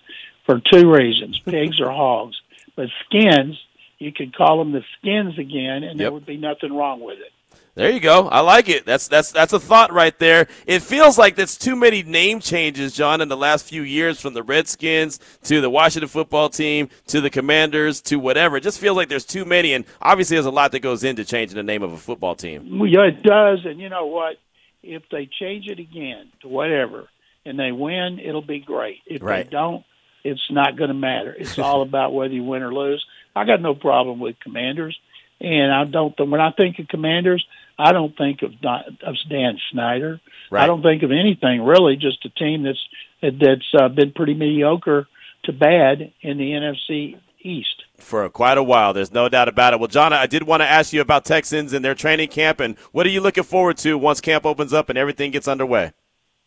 for 0.47 0.61
two 0.73 0.91
reasons: 0.91 1.39
pigs 1.41 1.81
or 1.81 1.91
hogs, 1.91 2.37
but 2.77 2.89
skins. 3.07 3.59
You 3.99 4.13
could 4.13 4.37
call 4.37 4.59
them 4.59 4.73
the 4.73 4.83
skins 4.99 5.39
again, 5.39 5.85
and 5.85 5.99
there 5.99 6.11
would 6.13 6.27
be 6.27 6.37
nothing 6.37 6.73
wrong 6.75 7.01
with 7.01 7.19
it. 7.21 7.33
There 7.77 7.91
you 7.91 8.01
go. 8.01 8.29
I 8.29 8.41
like 8.41 8.69
it. 8.69 8.85
That's 8.85 9.09
that's 9.09 9.33
that's 9.33 9.53
a 9.53 9.59
thought 9.61 9.93
right 9.93 10.17
there. 10.19 10.47
It 10.67 10.83
feels 10.83 11.17
like 11.17 11.37
there's 11.37 11.57
too 11.57 11.75
many 11.75 12.03
name 12.03 12.41
changes, 12.41 12.93
John, 12.95 13.21
in 13.21 13.29
the 13.29 13.37
last 13.37 13.65
few 13.67 13.83
years, 13.83 14.21
from 14.21 14.35
the 14.35 14.43
Redskins 14.43 15.19
to 15.45 15.61
the 15.61 15.71
Washington 15.71 16.09
football 16.09 16.49
team 16.49 16.89
to 17.09 17.21
the 17.21 17.31
Commanders 17.31 18.01
to 18.03 18.17
whatever. 18.17 18.57
It 18.57 18.63
just 18.63 18.79
feels 18.79 18.97
like 18.97 19.09
there's 19.09 19.25
too 19.25 19.45
many, 19.45 19.73
and 19.73 19.85
obviously 20.03 20.37
there's 20.37 20.47
a 20.47 20.51
lot 20.51 20.73
that 20.73 20.81
goes 20.81 21.03
into 21.03 21.25
changing 21.25 21.57
the 21.57 21.63
name 21.63 21.83
of 21.83 21.93
a 21.93 21.97
football 21.99 22.35
team. 22.35 22.79
Well, 22.79 22.89
yeah, 22.89 23.07
it 23.07 23.23
does, 23.23 23.61
and 23.65 23.81
you 23.81 23.89
know 23.89 24.07
what? 24.07 24.37
If 24.83 25.03
they 25.11 25.29
change 25.41 25.67
it 25.69 25.79
again 25.79 26.31
to 26.43 26.49
whatever, 26.49 27.09
and 27.47 27.59
they 27.59 27.73
win, 27.73 28.21
it'll 28.21 28.43
be 28.43 28.61
great. 28.61 28.99
If 29.07 29.23
Right. 29.23 29.47
they 29.47 29.51
don't, 29.51 29.85
it's 30.25 30.51
not 30.51 30.77
going 30.77 30.89
to 30.89 30.95
matter. 30.95 31.35
It's 31.39 31.59
all 31.59 31.83
about 31.89 32.13
whether 32.15 32.33
you 32.33 32.43
win 32.43 32.63
or 32.63 32.73
lose. 32.73 33.05
I 33.37 33.45
got 33.45 33.61
no 33.61 33.75
problem 33.75 34.19
with 34.21 34.41
Commanders, 34.41 34.99
and 35.41 35.73
I 35.73 35.85
don't. 35.85 36.15
When 36.19 36.41
I 36.41 36.51
think 36.53 36.79
of 36.79 36.89
Commanders, 36.89 37.45
I 37.79 37.93
don't 37.93 38.17
think 38.17 38.43
of 38.43 38.61
Don- 38.61 38.99
of 39.05 39.15
Dan 39.29 39.59
Snyder. 39.71 40.21
Right. 40.51 40.63
I 40.63 40.67
don't 40.67 40.83
think 40.83 41.03
of 41.03 41.11
anything 41.11 41.63
really. 41.63 41.97
Just 41.97 42.25
a 42.25 42.31
team 42.31 42.63
that's 42.63 42.83
that's 43.23 43.75
uh, 43.79 43.89
been 43.89 44.13
pretty 44.13 44.35
mediocre 44.35 45.07
to 45.45 45.53
bad 45.53 46.13
in 46.23 46.39
the 46.39 46.51
NFC 46.53 47.19
East. 47.41 47.83
for 47.99 48.29
quite 48.31 48.57
a 48.57 48.63
while. 48.63 48.95
There's 48.95 49.13
no 49.13 49.29
doubt 49.29 49.49
about 49.49 49.75
it. 49.75 49.79
Well, 49.81 49.89
John, 49.89 50.13
I 50.13 50.27
did 50.27 50.45
want 50.45 50.63
to 50.63 50.67
ask 50.67 50.93
you 50.93 51.01
about 51.03 51.25
Texans 51.27 51.73
and 51.75 51.85
their 51.85 51.95
training 51.95 52.29
camp, 52.29 52.61
and 52.61 52.79
what 52.93 53.05
are 53.07 53.11
you 53.11 53.21
looking 53.21 53.45
forward 53.45 53.77
to 53.79 53.99
once 53.99 54.21
camp 54.21 54.47
opens 54.47 54.73
up 54.73 54.89
and 54.89 54.97
everything 54.97 55.31
gets 55.31 55.47
underway? 55.49 55.93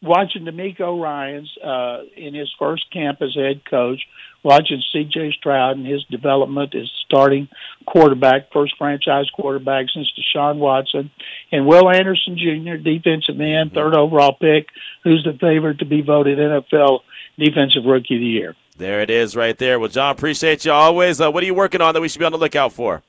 Watching 0.02 0.46
DeMeco 0.46 1.02
Ryans 1.02 1.52
uh, 1.64 2.04
in 2.16 2.36
his 2.36 2.54
first 2.60 2.86
camp 2.94 3.20
as 3.22 3.34
head 3.34 3.62
coach, 3.68 4.00
watching 4.44 4.82
C.J. 4.94 5.34
Stroud 5.40 5.78
and 5.78 5.88
his 5.88 6.04
development 6.04 6.76
as 6.76 6.88
starting 7.06 7.48
quarterback, 7.88 8.52
first 8.54 8.76
franchise 8.78 9.26
quarterback 9.34 9.88
since 9.92 10.08
Deshaun 10.14 10.58
Watson, 10.58 11.10
and 11.52 11.66
Will 11.66 11.90
Anderson 11.90 12.38
Jr., 12.38 12.76
defensive 12.76 13.42
end, 13.42 13.74
third 13.74 13.96
overall 13.96 14.38
pick, 14.40 14.68
who's 15.04 15.24
the 15.24 15.38
favorite 15.40 15.80
to 15.80 15.86
be 15.86 16.02
voted 16.02 16.38
NFL 16.38 17.00
Defensive 17.40 17.84
Rookie 17.86 18.16
of 18.16 18.22
the 18.22 18.26
Year. 18.26 18.56
There 18.78 19.02
it 19.02 19.10
is 19.10 19.36
right 19.36 19.58
there. 19.58 19.80
Well, 19.80 19.90
John, 19.90 20.12
appreciate 20.12 20.64
you 20.66 20.72
always. 20.72 21.20
Uh, 21.20 21.32
what 21.32 21.42
are 21.44 21.48
you 21.48 21.56
working 21.56 21.82
on 21.82 21.94
that 21.96 22.02
we 22.02 22.08
should 22.08 22.20
be 22.20 22.26
on 22.26 22.32
the 22.32 22.38
lookout 22.38 22.74
for? 22.74 23.02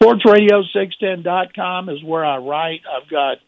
SportsRadio610.com 0.00 1.88
is 1.88 2.02
where 2.04 2.24
I 2.24 2.36
write. 2.38 2.82
I've 2.90 3.08
got 3.08 3.38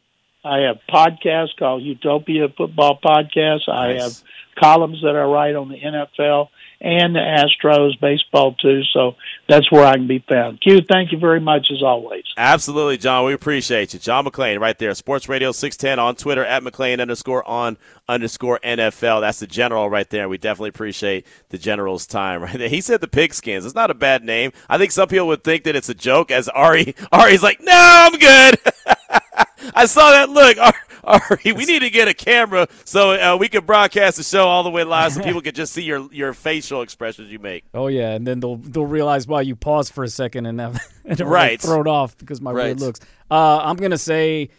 I 0.45 0.61
have 0.61 0.79
podcasts 0.89 1.57
called 1.59 1.83
Utopia 1.83 2.49
Football 2.57 2.99
Podcast. 3.03 3.69
I 3.69 3.95
have 3.95 4.13
columns 4.59 5.01
that 5.03 5.17
I 5.17 5.23
write 5.23 5.55
on 5.55 5.69
the 5.69 5.79
NFL 5.81 6.49
and 6.81 7.15
the 7.15 7.21
Astros 7.21 7.99
baseball 8.01 8.55
too. 8.55 8.83
So 8.93 9.17
that's 9.49 9.71
where 9.71 9.85
I 9.85 9.95
can 9.95 10.07
be 10.07 10.25
found. 10.29 10.61
Q, 10.61 10.81
thank 10.83 11.11
you 11.11 11.19
very 11.19 11.41
much 11.41 11.69
as 11.73 11.83
always. 11.83 12.23
Absolutely, 12.37 12.99
John. 12.99 13.25
We 13.25 13.33
appreciate 13.33 13.93
you. 13.95 13.99
John 13.99 14.25
McClain 14.25 14.61
right 14.61 14.79
there. 14.79 14.95
Sports 14.95 15.29
Radio 15.29 15.51
610 15.51 15.99
on 15.99 16.15
Twitter 16.15 16.45
at 16.45 16.63
McClain 16.63 17.01
underscore 17.01 17.47
on 17.49 17.77
underscore 18.09 18.61
NFL. 18.63 19.21
That's 19.21 19.41
the 19.41 19.47
general 19.47 19.91
right 19.91 20.09
there. 20.09 20.29
We 20.29 20.39
definitely 20.39 20.71
appreciate 20.71 21.27
the 21.49 21.59
general's 21.59 22.07
time 22.07 22.43
right 22.43 22.57
there. 22.57 22.69
He 22.69 22.81
said 22.81 23.01
the 23.01 23.09
pigskins. 23.09 23.65
It's 23.65 23.75
not 23.75 23.91
a 23.91 23.95
bad 23.95 24.23
name. 24.23 24.53
I 24.69 24.79
think 24.79 24.93
some 24.93 25.09
people 25.09 25.27
would 25.29 25.43
think 25.43 25.65
that 25.65 25.75
it's 25.75 25.89
a 25.89 25.95
joke 25.95 26.31
as 26.31 26.49
Ari, 26.49 26.95
Ari's 27.13 27.43
like, 27.43 27.61
no, 27.61 27.73
I'm 27.75 28.19
good. 28.19 28.61
I 29.75 29.87
saw 29.87 30.11
that 30.11 30.29
look. 30.31 30.57
Ari, 31.05 31.53
we 31.53 31.65
need 31.65 31.79
to 31.81 31.91
get 31.91 32.07
a 32.09 32.13
camera 32.15 32.67
so 32.85 33.13
uh, 33.13 33.37
we 33.37 33.49
can 33.49 33.65
broadcast 33.65 34.17
the 34.19 34.23
show 34.23 34.47
all 34.47 34.63
the 34.63 34.71
way 34.71 34.85
live 34.85 35.13
so 35.13 35.23
people 35.23 35.41
can 35.43 35.55
just 35.55 35.73
see 35.73 35.83
your, 35.83 36.13
your 36.13 36.35
facial 36.35 36.83
expressions 36.83 37.31
you 37.31 37.39
make. 37.39 37.65
Oh 37.73 37.87
yeah, 37.87 38.11
and 38.11 38.27
then 38.27 38.41
they'll 38.41 38.57
they'll 38.57 38.85
realize 38.85 39.27
why 39.27 39.41
you 39.43 39.57
pause 39.57 39.91
for 39.91 40.05
a 40.05 40.09
second 40.09 40.47
and 40.47 40.61
have 40.61 40.79
and 41.05 41.21
Right. 41.21 41.61
thrown 41.61 41.87
off 41.87 42.17
because 42.19 42.41
my 42.41 42.53
Right. 42.53 42.65
weird 42.67 42.81
looks. 42.81 43.01
Uh, 43.31 43.59
I'm 43.59 43.77
gonna 43.77 43.97
say 43.97 44.51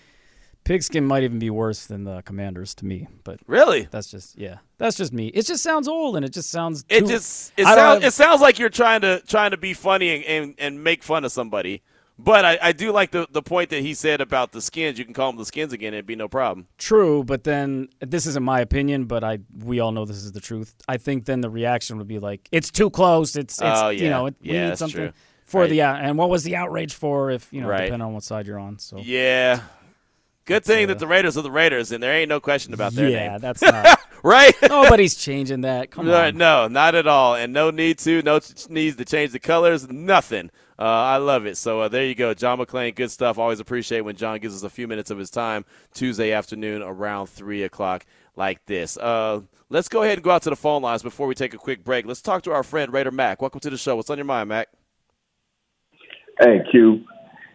Pigskin 0.63 1.05
might 1.05 1.23
even 1.23 1.39
be 1.39 1.49
worse 1.49 1.85
than 1.87 2.03
the 2.03 2.21
Commanders 2.23 2.73
to 2.75 2.85
me, 2.85 3.07
but 3.23 3.39
really, 3.47 3.87
that's 3.91 4.09
just 4.11 4.37
yeah, 4.37 4.57
that's 4.77 4.95
just 4.97 5.11
me. 5.13 5.27
It 5.27 5.45
just 5.45 5.61
sounds 5.63 5.87
old, 5.87 6.15
and 6.15 6.23
it 6.25 6.31
just 6.33 6.49
sounds. 6.51 6.83
It 6.89 7.01
too, 7.01 7.07
just 7.07 7.53
it 7.57 7.65
sounds 7.65 8.03
it 8.03 8.13
sounds 8.13 8.41
like 8.41 8.59
you're 8.59 8.69
trying 8.69 9.01
to 9.01 9.21
trying 9.27 9.51
to 9.51 9.57
be 9.57 9.73
funny 9.73 10.15
and 10.15 10.23
and, 10.25 10.55
and 10.57 10.83
make 10.83 11.03
fun 11.03 11.25
of 11.25 11.31
somebody. 11.31 11.81
But 12.21 12.43
I, 12.43 12.59
I 12.61 12.71
do 12.73 12.91
like 12.91 13.11
the, 13.11 13.27
the 13.31 13.41
point 13.41 13.69
that 13.69 13.81
he 13.81 13.93
said 13.93 14.19
about 14.19 14.51
the 14.51 14.61
skins. 14.61 14.99
You 14.99 15.05
can 15.05 15.13
call 15.13 15.31
them 15.31 15.37
the 15.37 15.45
skins 15.45 15.71
again; 15.71 15.93
it'd 15.93 16.05
be 16.05 16.17
no 16.17 16.27
problem. 16.27 16.67
True, 16.77 17.23
but 17.23 17.45
then 17.45 17.87
this 18.01 18.25
isn't 18.25 18.43
my 18.43 18.59
opinion, 18.59 19.05
but 19.05 19.23
I 19.23 19.39
we 19.57 19.79
all 19.79 19.93
know 19.93 20.03
this 20.03 20.17
is 20.17 20.33
the 20.33 20.41
truth. 20.41 20.75
I 20.85 20.97
think 20.97 21.23
then 21.23 21.39
the 21.39 21.49
reaction 21.49 21.97
would 21.97 22.09
be 22.09 22.19
like, 22.19 22.49
"It's 22.51 22.71
too 22.71 22.89
close. 22.89 23.37
It's, 23.37 23.53
it's 23.53 23.61
oh, 23.63 23.87
yeah. 23.87 24.03
you 24.03 24.09
know, 24.09 24.25
it, 24.25 24.35
yeah, 24.41 24.63
we 24.63 24.69
need 24.69 24.77
something 24.77 24.97
true. 24.97 25.13
for 25.45 25.61
right. 25.61 25.69
the 25.69 25.81
and 25.81 26.17
what 26.17 26.29
was 26.29 26.43
the 26.43 26.57
outrage 26.57 26.93
for? 26.93 27.31
If 27.31 27.47
you 27.53 27.61
know, 27.61 27.69
right. 27.69 27.85
depending 27.85 28.05
on 28.05 28.13
what 28.13 28.23
side 28.23 28.47
you're 28.47 28.59
on. 28.59 28.79
So 28.79 28.97
yeah, 28.97 29.61
good 30.43 30.65
thing 30.65 30.83
uh, 30.83 30.87
that 30.87 30.99
the 30.99 31.07
Raiders 31.07 31.37
are 31.37 31.41
the 31.41 31.51
Raiders, 31.51 31.93
and 31.93 32.03
there 32.03 32.13
ain't 32.13 32.27
no 32.27 32.41
question 32.41 32.73
about 32.73 32.91
their 32.91 33.07
yeah, 33.07 33.29
name. 33.29 33.39
that's 33.39 33.61
not 33.61 33.97
right. 34.23 34.53
Nobody's 34.69 35.15
changing 35.15 35.61
that. 35.61 35.89
Come 35.89 36.09
on, 36.09 36.35
no, 36.35 36.67
not 36.67 36.95
at 36.95 37.07
all, 37.07 37.35
and 37.35 37.53
no 37.53 37.71
need 37.71 37.97
to. 37.99 38.21
No 38.23 38.41
needs 38.69 38.97
to 38.97 39.05
change 39.05 39.31
the 39.31 39.39
colors. 39.39 39.89
Nothing. 39.89 40.51
Uh, 40.79 40.83
I 40.83 41.17
love 41.17 41.45
it. 41.45 41.57
So 41.57 41.81
uh, 41.81 41.87
there 41.89 42.05
you 42.05 42.15
go, 42.15 42.33
John 42.33 42.57
McClain. 42.57 42.95
Good 42.95 43.11
stuff. 43.11 43.37
Always 43.37 43.59
appreciate 43.59 44.01
when 44.01 44.15
John 44.15 44.39
gives 44.39 44.55
us 44.55 44.63
a 44.63 44.69
few 44.69 44.87
minutes 44.87 45.11
of 45.11 45.17
his 45.17 45.29
time 45.29 45.65
Tuesday 45.93 46.31
afternoon 46.31 46.81
around 46.81 47.27
three 47.27 47.63
o'clock 47.63 48.05
like 48.37 48.65
this. 48.65 48.95
Uh, 48.95 49.41
let's 49.69 49.89
go 49.89 50.03
ahead 50.03 50.19
and 50.19 50.23
go 50.23 50.31
out 50.31 50.43
to 50.43 50.49
the 50.49 50.55
phone 50.55 50.81
lines 50.81 51.03
before 51.03 51.27
we 51.27 51.35
take 51.35 51.53
a 51.53 51.57
quick 51.57 51.83
break. 51.83 52.05
Let's 52.05 52.21
talk 52.21 52.43
to 52.43 52.53
our 52.53 52.63
friend 52.63 52.93
Raider 52.93 53.11
Mac. 53.11 53.41
Welcome 53.41 53.59
to 53.59 53.69
the 53.69 53.77
show. 53.77 53.97
What's 53.97 54.09
on 54.09 54.17
your 54.17 54.23
mind, 54.23 54.47
Mac? 54.47 54.69
Hey, 56.39 56.59
Q. 56.71 57.03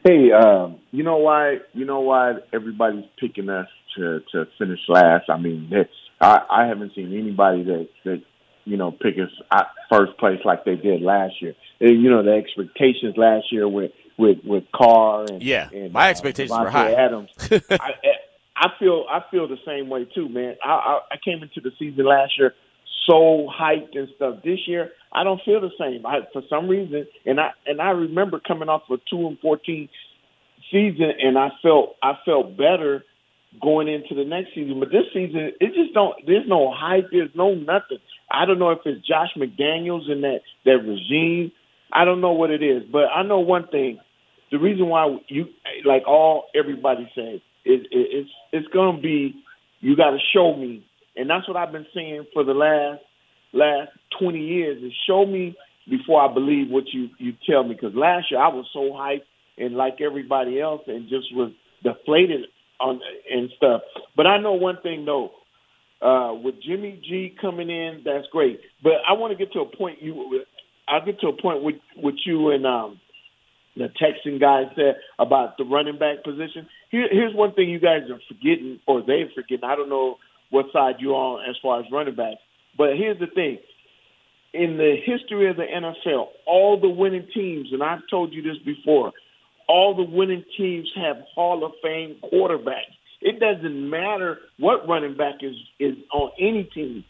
Hey, 0.05 0.31
um, 0.31 0.81
you 0.91 1.03
know 1.03 1.17
why? 1.17 1.57
You 1.73 1.87
know 1.87 2.01
why 2.01 2.35
everybody's 2.53 3.07
picking 3.19 3.49
us 3.49 3.69
to 3.97 4.21
to 4.33 4.45
finish 4.59 4.81
last? 4.87 5.31
I 5.31 5.39
mean, 5.39 5.73
I, 6.21 6.41
I 6.51 6.67
haven't 6.67 6.93
seen 6.95 7.19
anybody 7.19 7.65
that 7.65 7.89
that 8.05 8.23
you 8.67 8.77
know 8.77 8.93
pick 8.93 9.15
us 9.15 9.65
first 9.91 10.19
place 10.19 10.41
like 10.45 10.67
they 10.67 10.77
did 10.77 11.01
last 11.01 11.41
year. 11.41 11.55
You 11.91 12.11
know, 12.11 12.23
the 12.23 12.33
expectations 12.33 13.17
last 13.17 13.53
year 13.53 13.69
with 13.69 13.93
with 14.17 14.39
with 14.45 14.65
Carr 14.75 15.27
and 15.31 15.43
yeah, 15.43 15.69
and, 15.73 15.93
my 15.93 16.07
uh, 16.07 16.11
expectations 16.11 16.57
Davante 16.57 16.65
were 16.65 16.71
high. 16.71 16.93
Adams. 16.93 17.31
I, 17.71 17.91
I 18.57 18.69
feel 18.79 19.05
I 19.11 19.23
feel 19.31 19.49
the 19.49 19.59
same 19.67 19.89
way 19.89 20.07
too, 20.15 20.29
man. 20.29 20.57
I, 20.65 20.71
I 20.71 21.01
I 21.13 21.17
came 21.25 21.43
into 21.43 21.61
the 21.61 21.73
season 21.79 22.05
last 22.05 22.39
year 22.39 22.55
so 23.07 23.49
hyped 23.53 23.97
and 23.97 24.09
stuff. 24.17 24.37
This 24.45 24.61
year, 24.67 24.91
I 25.13 25.25
don't 25.25 25.41
feel 25.45 25.61
the 25.61 25.71
same. 25.79 26.05
I 26.07 26.21
for 26.33 26.43
some 26.49 26.69
reason, 26.69 27.07
and 27.27 27.41
I 27.41 27.51
and 27.67 27.81
I 27.81 27.91
remember 27.91 28.41
coming 28.41 28.69
off 28.69 28.83
a 28.91 28.97
two 29.11 29.27
and 29.27 29.39
fourteen 29.41 29.89
season, 30.71 31.13
and 31.21 31.39
I 31.39 31.51
felt 31.63 31.97
I 32.03 32.15
felt 32.25 32.57
better 32.57 33.05
going 33.61 33.89
into 33.89 34.15
the 34.15 34.25
next 34.25 34.55
season. 34.55 34.81
But 34.81 34.91
this 34.91 35.05
season, 35.13 35.53
it 35.61 35.75
just 35.75 35.95
don't. 35.95 36.15
There's 36.27 36.49
no 36.49 36.73
hype. 36.75 37.09
There's 37.11 37.35
no 37.35 37.55
nothing. 37.55 37.99
I 38.31 38.47
don't 38.47 38.59
know 38.59 38.71
if 38.71 38.81
it's 38.85 39.07
Josh 39.07 39.31
McDaniels 39.37 40.11
and 40.11 40.25
that 40.25 40.41
that 40.65 40.79
regime. 40.79 41.53
I 41.95 42.05
don't 42.05 42.21
know 42.21 42.33
what 42.33 42.51
it 42.51 42.63
is, 42.63 42.83
but 42.91 43.05
I 43.15 43.23
know 43.23 43.41
one 43.41 43.69
thing. 43.69 43.99
The 44.51 44.59
reason 44.59 44.89
why 44.89 45.17
you 45.29 45.47
like 45.85 46.03
all 46.07 46.47
everybody 46.55 47.11
says 47.15 47.41
is 47.65 47.81
it, 47.83 47.89
it's 47.93 48.31
it's 48.53 48.69
gonna 48.69 49.01
be 49.01 49.35
you 49.81 49.97
got 49.97 50.11
to 50.11 50.19
show 50.35 50.57
me, 50.57 50.85
and 51.17 51.31
that's 51.31 51.47
what 51.49 51.57
I've 51.57 51.73
been 51.73 51.87
saying 51.95 52.27
for 52.33 52.45
the 52.45 52.55
last 52.55 53.01
last 53.53 53.91
twenty 54.19 54.41
years. 54.41 54.83
Is 54.83 54.93
show 55.07 55.25
me 55.25 55.57
before 55.89 56.23
I 56.23 56.33
believe 56.33 56.71
what 56.71 56.85
you 56.93 57.09
you 57.19 57.35
tell 57.49 57.65
me. 57.65 57.75
Because 57.75 57.95
last 57.95 58.31
year 58.31 58.41
I 58.41 58.49
was 58.49 58.67
so 58.73 58.91
hyped 58.93 59.27
and 59.57 59.77
like 59.77 60.01
everybody 60.01 60.61
else, 60.61 60.83
and 60.87 61.09
just 61.09 61.35
was 61.35 61.53
deflated 61.83 62.47
on 62.81 63.01
and 63.31 63.51
stuff. 63.57 63.83
But 64.17 64.27
I 64.27 64.39
know 64.39 64.55
one 64.55 64.79
thing 64.83 65.05
though. 65.05 65.31
Uh, 66.03 66.35
with 66.35 66.57
Jimmy 66.63 67.01
G 67.09 67.35
coming 67.41 67.71
in, 67.71 68.03
that's 68.05 68.27
great. 68.31 68.61
But 68.83 68.95
I 69.09 69.15
want 69.15 69.33
to 69.33 69.39
get 69.43 69.55
to 69.55 69.61
a 69.61 69.77
point. 69.77 70.03
You, 70.03 70.45
I'll 70.89 71.05
get 71.05 71.21
to 71.21 71.29
a 71.29 71.41
point 71.41 71.63
with 71.63 71.77
with 71.97 72.17
you 72.27 72.51
and 72.51 72.67
um, 72.67 73.01
the 73.77 73.89
Texan 73.99 74.39
guy 74.39 74.65
said 74.77 74.97
about 75.19 75.57
the 75.59 75.65
running 75.65 75.99
back 75.99 76.23
position. 76.25 76.69
Here, 76.91 77.09
here's 77.11 77.35
one 77.35 77.55
thing 77.55 77.69
you 77.69 77.81
guys 77.81 78.03
are 78.11 78.21
forgetting, 78.29 78.81
or 78.87 79.03
they're 79.05 79.29
forgetting. 79.35 79.65
I 79.65 79.75
don't 79.75 79.89
know 79.89 80.17
what 80.51 80.67
side 80.73 80.97
you're 81.01 81.15
on 81.15 81.49
as 81.49 81.57
far 81.61 81.81
as 81.81 81.87
running 81.91 82.15
backs, 82.15 82.41
but 82.77 82.97
here's 82.97 83.19
the 83.19 83.27
thing. 83.27 83.59
In 84.53 84.77
the 84.77 84.95
history 85.05 85.51
of 85.51 85.57
the 85.57 85.65
NFL, 85.65 86.27
all 86.47 86.81
the 86.81 86.89
winning 86.89 87.27
teams, 87.35 87.71
and 87.73 87.83
I've 87.83 88.07
told 88.09 88.33
you 88.33 88.43
this 88.43 88.59
before, 88.65 89.13
all 89.67 89.97
the 89.97 90.05
winning 90.05 90.45
teams 90.57 90.89
have 90.95 91.17
Hall 91.35 91.65
of 91.65 91.73
Fame 91.83 92.17
quarterbacks. 92.23 92.95
It 93.21 93.41
doesn't 93.41 93.91
matter 93.91 94.39
what 94.59 94.87
running 94.87 95.17
back 95.17 95.37
is 95.41 95.57
is 95.81 95.97
on 96.13 96.31
any 96.39 96.65
team. 96.65 97.05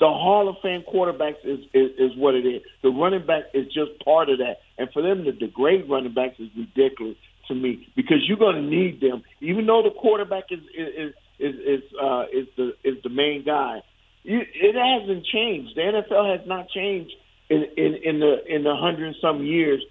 The 0.00 0.06
Hall 0.06 0.48
of 0.48 0.56
Fame 0.62 0.82
quarterbacks 0.82 1.44
is, 1.44 1.60
is 1.74 1.90
is 1.98 2.16
what 2.16 2.34
it 2.34 2.46
is. 2.46 2.62
The 2.82 2.88
running 2.88 3.26
back 3.26 3.44
is 3.52 3.66
just 3.66 4.02
part 4.02 4.30
of 4.30 4.38
that, 4.38 4.56
and 4.78 4.88
for 4.92 5.02
them 5.02 5.24
to 5.24 5.32
degrade 5.32 5.88
running 5.90 6.14
backs 6.14 6.40
is 6.40 6.48
ridiculous 6.56 7.16
to 7.48 7.54
me 7.54 7.86
because 7.94 8.18
you're 8.26 8.38
going 8.38 8.56
to 8.56 8.62
need 8.62 9.00
them, 9.00 9.22
even 9.40 9.66
though 9.66 9.82
the 9.82 9.90
quarterback 9.90 10.44
is 10.50 10.60
is 10.74 11.12
is 11.38 11.54
is, 11.54 11.82
uh, 12.02 12.24
is 12.32 12.46
the 12.56 12.72
is 12.82 12.96
the 13.02 13.10
main 13.10 13.44
guy. 13.44 13.82
It 14.24 14.74
hasn't 14.74 15.26
changed. 15.26 15.76
The 15.76 15.82
NFL 15.82 16.38
has 16.38 16.48
not 16.48 16.70
changed 16.70 17.12
in 17.50 17.64
in, 17.76 17.94
in 18.02 18.20
the 18.20 18.36
in 18.48 18.62
the 18.64 18.74
hundred 18.74 19.14
some 19.20 19.44
years 19.44 19.84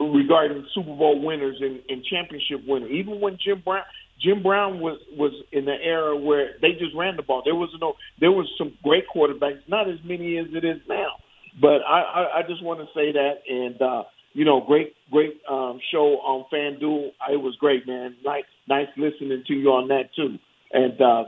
regarding 0.00 0.66
Super 0.74 0.94
Bowl 0.94 1.20
winners 1.22 1.56
and, 1.60 1.80
and 1.88 2.04
championship 2.04 2.66
winners. 2.66 2.90
Even 2.90 3.20
when 3.20 3.38
Jim 3.42 3.62
Brown 3.64 3.84
Jim 4.20 4.42
Brown 4.42 4.80
was 4.80 4.98
was 5.12 5.32
in 5.52 5.64
the 5.64 5.76
era 5.82 6.16
where 6.16 6.52
they 6.62 6.72
just 6.72 6.94
ran 6.96 7.16
the 7.16 7.22
ball. 7.22 7.42
There 7.44 7.54
was 7.54 7.70
no 7.80 7.94
there 8.20 8.32
was 8.32 8.48
some 8.58 8.74
great 8.82 9.04
quarterbacks, 9.14 9.60
not 9.68 9.88
as 9.88 9.98
many 10.04 10.38
as 10.38 10.46
it 10.52 10.64
is 10.64 10.80
now. 10.88 11.16
But 11.60 11.80
I, 11.88 12.00
I, 12.00 12.38
I 12.38 12.42
just 12.46 12.62
want 12.62 12.80
to 12.80 12.86
say 12.94 13.12
that 13.12 13.34
and 13.48 13.80
uh 13.80 14.02
you 14.36 14.44
know, 14.44 14.60
great, 14.60 14.92
great 15.10 15.40
um, 15.50 15.80
show 15.90 16.18
on 16.20 16.44
FanDuel. 16.52 17.08
It 17.32 17.38
was 17.38 17.56
great, 17.58 17.86
man. 17.86 18.16
Nice, 18.22 18.44
nice 18.68 18.88
listening 18.98 19.42
to 19.46 19.54
you 19.54 19.68
on 19.70 19.88
that 19.88 20.14
too. 20.14 20.36
And 20.74 21.00
uh, 21.00 21.24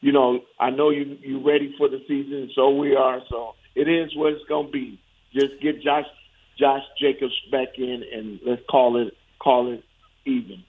you 0.00 0.10
know, 0.10 0.40
I 0.58 0.70
know 0.70 0.90
you 0.90 1.16
you 1.22 1.46
ready 1.46 1.72
for 1.78 1.88
the 1.88 2.00
season, 2.08 2.50
so 2.56 2.70
we 2.70 2.96
are. 2.96 3.20
So 3.30 3.52
it 3.76 3.88
is 3.88 4.10
what 4.16 4.32
it's 4.32 4.44
gonna 4.48 4.70
be. 4.70 4.98
Just 5.32 5.62
get 5.62 5.80
Josh 5.82 6.06
Josh 6.58 6.82
Jacobs 7.00 7.40
back 7.52 7.68
in, 7.78 8.02
and 8.12 8.40
let's 8.44 8.62
call 8.68 9.00
it 9.00 9.14
call 9.38 9.72
it 9.72 9.84
even. 10.26 10.64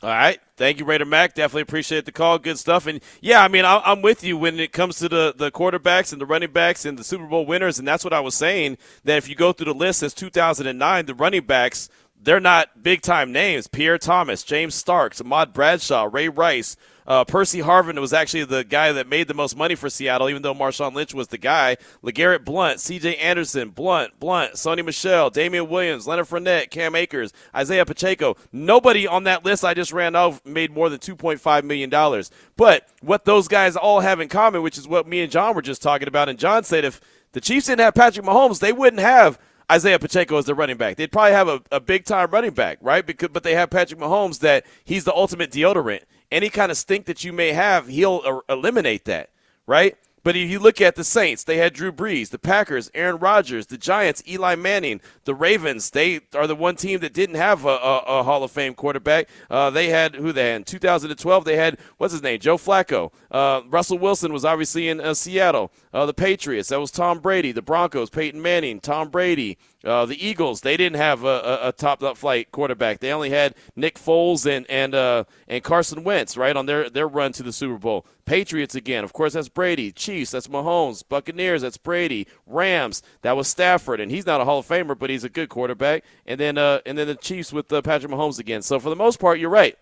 All 0.00 0.10
right. 0.10 0.38
Thank 0.56 0.78
you, 0.78 0.84
Raider 0.84 1.04
Mac. 1.04 1.34
Definitely 1.34 1.62
appreciate 1.62 2.04
the 2.04 2.12
call. 2.12 2.38
Good 2.38 2.58
stuff. 2.58 2.86
And 2.86 3.00
yeah, 3.20 3.42
I 3.42 3.48
mean, 3.48 3.64
I'm 3.64 4.00
with 4.00 4.22
you 4.22 4.36
when 4.36 4.60
it 4.60 4.72
comes 4.72 4.98
to 4.98 5.08
the, 5.08 5.34
the 5.36 5.50
quarterbacks 5.50 6.12
and 6.12 6.20
the 6.20 6.26
running 6.26 6.52
backs 6.52 6.84
and 6.84 6.96
the 6.96 7.02
Super 7.02 7.26
Bowl 7.26 7.44
winners. 7.44 7.80
And 7.80 7.88
that's 7.88 8.04
what 8.04 8.12
I 8.12 8.20
was 8.20 8.36
saying 8.36 8.78
that 9.02 9.18
if 9.18 9.28
you 9.28 9.34
go 9.34 9.52
through 9.52 9.72
the 9.72 9.78
list 9.78 10.00
since 10.00 10.14
2009, 10.14 11.06
the 11.06 11.14
running 11.14 11.44
backs, 11.44 11.88
they're 12.22 12.40
not 12.40 12.82
big 12.82 13.02
time 13.02 13.32
names. 13.32 13.66
Pierre 13.66 13.98
Thomas, 13.98 14.42
James 14.42 14.74
Starks, 14.74 15.20
Ahmad 15.20 15.52
Bradshaw, 15.52 16.08
Ray 16.10 16.28
Rice, 16.28 16.76
uh, 17.08 17.24
Percy 17.24 17.60
Harvin 17.60 17.98
was 17.98 18.12
actually 18.12 18.44
the 18.44 18.64
guy 18.64 18.92
that 18.92 19.08
made 19.08 19.28
the 19.28 19.34
most 19.34 19.56
money 19.56 19.74
for 19.74 19.88
Seattle, 19.88 20.28
even 20.28 20.42
though 20.42 20.54
Marshawn 20.54 20.92
Lynch 20.92 21.14
was 21.14 21.28
the 21.28 21.38
guy. 21.38 21.78
LeGarrette 22.04 22.44
Blunt, 22.44 22.80
C.J. 22.80 23.16
Anderson, 23.16 23.70
Blunt, 23.70 24.20
Blunt, 24.20 24.52
Sony 24.52 24.84
Michel, 24.84 25.30
Damien 25.30 25.70
Williams, 25.70 26.06
Leonard 26.06 26.26
Fournette, 26.26 26.68
Cam 26.68 26.94
Akers, 26.94 27.32
Isaiah 27.56 27.86
Pacheco. 27.86 28.36
Nobody 28.52 29.06
on 29.06 29.24
that 29.24 29.42
list 29.42 29.64
I 29.64 29.72
just 29.72 29.90
ran 29.90 30.14
off 30.14 30.44
made 30.44 30.70
more 30.70 30.90
than 30.90 30.98
$2.5 30.98 31.64
million. 31.64 32.24
But 32.58 32.86
what 33.00 33.24
those 33.24 33.48
guys 33.48 33.74
all 33.74 34.00
have 34.00 34.20
in 34.20 34.28
common, 34.28 34.60
which 34.60 34.76
is 34.76 34.86
what 34.86 35.08
me 35.08 35.22
and 35.22 35.32
John 35.32 35.54
were 35.54 35.62
just 35.62 35.80
talking 35.80 36.08
about, 36.08 36.28
and 36.28 36.38
John 36.38 36.62
said 36.62 36.84
if 36.84 37.00
the 37.32 37.40
Chiefs 37.40 37.68
didn't 37.68 37.80
have 37.80 37.94
Patrick 37.94 38.26
Mahomes, 38.26 38.60
they 38.60 38.74
wouldn't 38.74 39.00
have 39.00 39.38
Isaiah 39.70 39.98
Pacheco 39.98 40.38
as 40.38 40.46
their 40.46 40.54
running 40.54 40.76
back. 40.76 40.96
They'd 40.96 41.12
probably 41.12 41.32
have 41.32 41.48
a, 41.48 41.62
a 41.70 41.80
big 41.80 42.04
time 42.04 42.30
running 42.30 42.52
back, 42.52 42.78
right? 42.80 43.04
Because 43.04 43.28
but 43.28 43.42
they 43.42 43.54
have 43.54 43.70
Patrick 43.70 44.00
Mahomes 44.00 44.40
that 44.40 44.64
he's 44.84 45.04
the 45.04 45.14
ultimate 45.14 45.50
deodorant 45.50 46.02
any 46.30 46.50
kind 46.50 46.70
of 46.70 46.76
stink 46.76 47.06
that 47.06 47.24
you 47.24 47.32
may 47.32 47.52
have, 47.52 47.88
he'll 47.88 48.42
eliminate 48.48 49.04
that, 49.06 49.30
right? 49.66 49.96
But 50.22 50.36
if 50.36 50.50
you 50.50 50.58
look 50.58 50.80
at 50.80 50.96
the 50.96 51.04
Saints, 51.04 51.44
they 51.44 51.58
had 51.58 51.72
Drew 51.72 51.92
Brees, 51.92 52.30
the 52.30 52.38
Packers, 52.38 52.90
Aaron 52.94 53.18
Rodgers, 53.18 53.66
the 53.66 53.78
Giants, 53.78 54.22
Eli 54.28 54.54
Manning, 54.54 55.00
the 55.24 55.34
Ravens. 55.34 55.90
They 55.90 56.20
are 56.34 56.46
the 56.46 56.54
one 56.54 56.76
team 56.76 57.00
that 57.00 57.14
didn't 57.14 57.36
have 57.36 57.64
a, 57.64 57.68
a, 57.68 57.98
a 58.06 58.22
Hall 58.22 58.42
of 58.42 58.50
Fame 58.50 58.74
quarterback. 58.74 59.28
Uh, 59.50 59.70
they 59.70 59.88
had 59.88 60.14
who 60.14 60.32
they 60.32 60.50
had 60.50 60.56
in 60.56 60.64
2012. 60.64 61.44
They 61.44 61.56
had 61.56 61.78
what's 61.96 62.12
his 62.12 62.22
name, 62.22 62.40
Joe 62.40 62.56
Flacco. 62.56 63.12
Uh, 63.30 63.62
Russell 63.68 63.98
Wilson 63.98 64.32
was 64.32 64.44
obviously 64.44 64.88
in 64.88 65.00
uh, 65.00 65.14
Seattle. 65.14 65.70
Uh, 65.92 66.06
the 66.06 66.14
Patriots, 66.14 66.68
that 66.68 66.80
was 66.80 66.90
Tom 66.90 67.20
Brady. 67.20 67.52
The 67.52 67.62
Broncos, 67.62 68.10
Peyton 68.10 68.40
Manning, 68.40 68.80
Tom 68.80 69.08
Brady. 69.08 69.58
Uh, 69.84 70.04
the 70.04 70.26
Eagles, 70.26 70.62
they 70.62 70.76
didn't 70.76 70.96
have 70.96 71.22
a, 71.22 71.26
a, 71.62 71.68
a 71.68 71.72
top 71.72 72.02
flight 72.16 72.50
quarterback. 72.50 72.98
They 72.98 73.12
only 73.12 73.30
had 73.30 73.54
Nick 73.76 73.96
Foles 73.96 74.44
and 74.44 74.66
and 74.68 74.92
uh, 74.92 75.22
and 75.46 75.62
Carson 75.62 76.02
Wentz, 76.02 76.36
right, 76.36 76.56
on 76.56 76.66
their, 76.66 76.90
their 76.90 77.06
run 77.06 77.30
to 77.34 77.44
the 77.44 77.52
Super 77.52 77.78
Bowl. 77.78 78.04
Patriots 78.24 78.74
again, 78.74 79.04
of 79.04 79.12
course, 79.12 79.34
that's 79.34 79.48
Brady. 79.48 79.92
Chiefs, 79.92 80.32
that's 80.32 80.48
Mahomes. 80.48 81.04
Buccaneers, 81.08 81.62
that's 81.62 81.76
Brady. 81.76 82.26
Rams, 82.44 83.02
that 83.22 83.36
was 83.36 83.46
Stafford, 83.46 84.00
and 84.00 84.10
he's 84.10 84.26
not 84.26 84.40
a 84.40 84.44
Hall 84.44 84.58
of 84.58 84.66
Famer, 84.66 84.98
but 84.98 85.10
he's 85.10 85.22
a 85.22 85.28
good 85.28 85.48
quarterback. 85.48 86.02
And 86.26 86.40
then 86.40 86.58
uh, 86.58 86.80
and 86.84 86.98
then 86.98 87.06
the 87.06 87.14
Chiefs 87.14 87.52
with 87.52 87.72
uh, 87.72 87.80
Patrick 87.80 88.10
Mahomes 88.10 88.40
again. 88.40 88.62
So 88.62 88.80
for 88.80 88.90
the 88.90 88.96
most 88.96 89.20
part, 89.20 89.38
you're 89.38 89.48
right. 89.48 89.76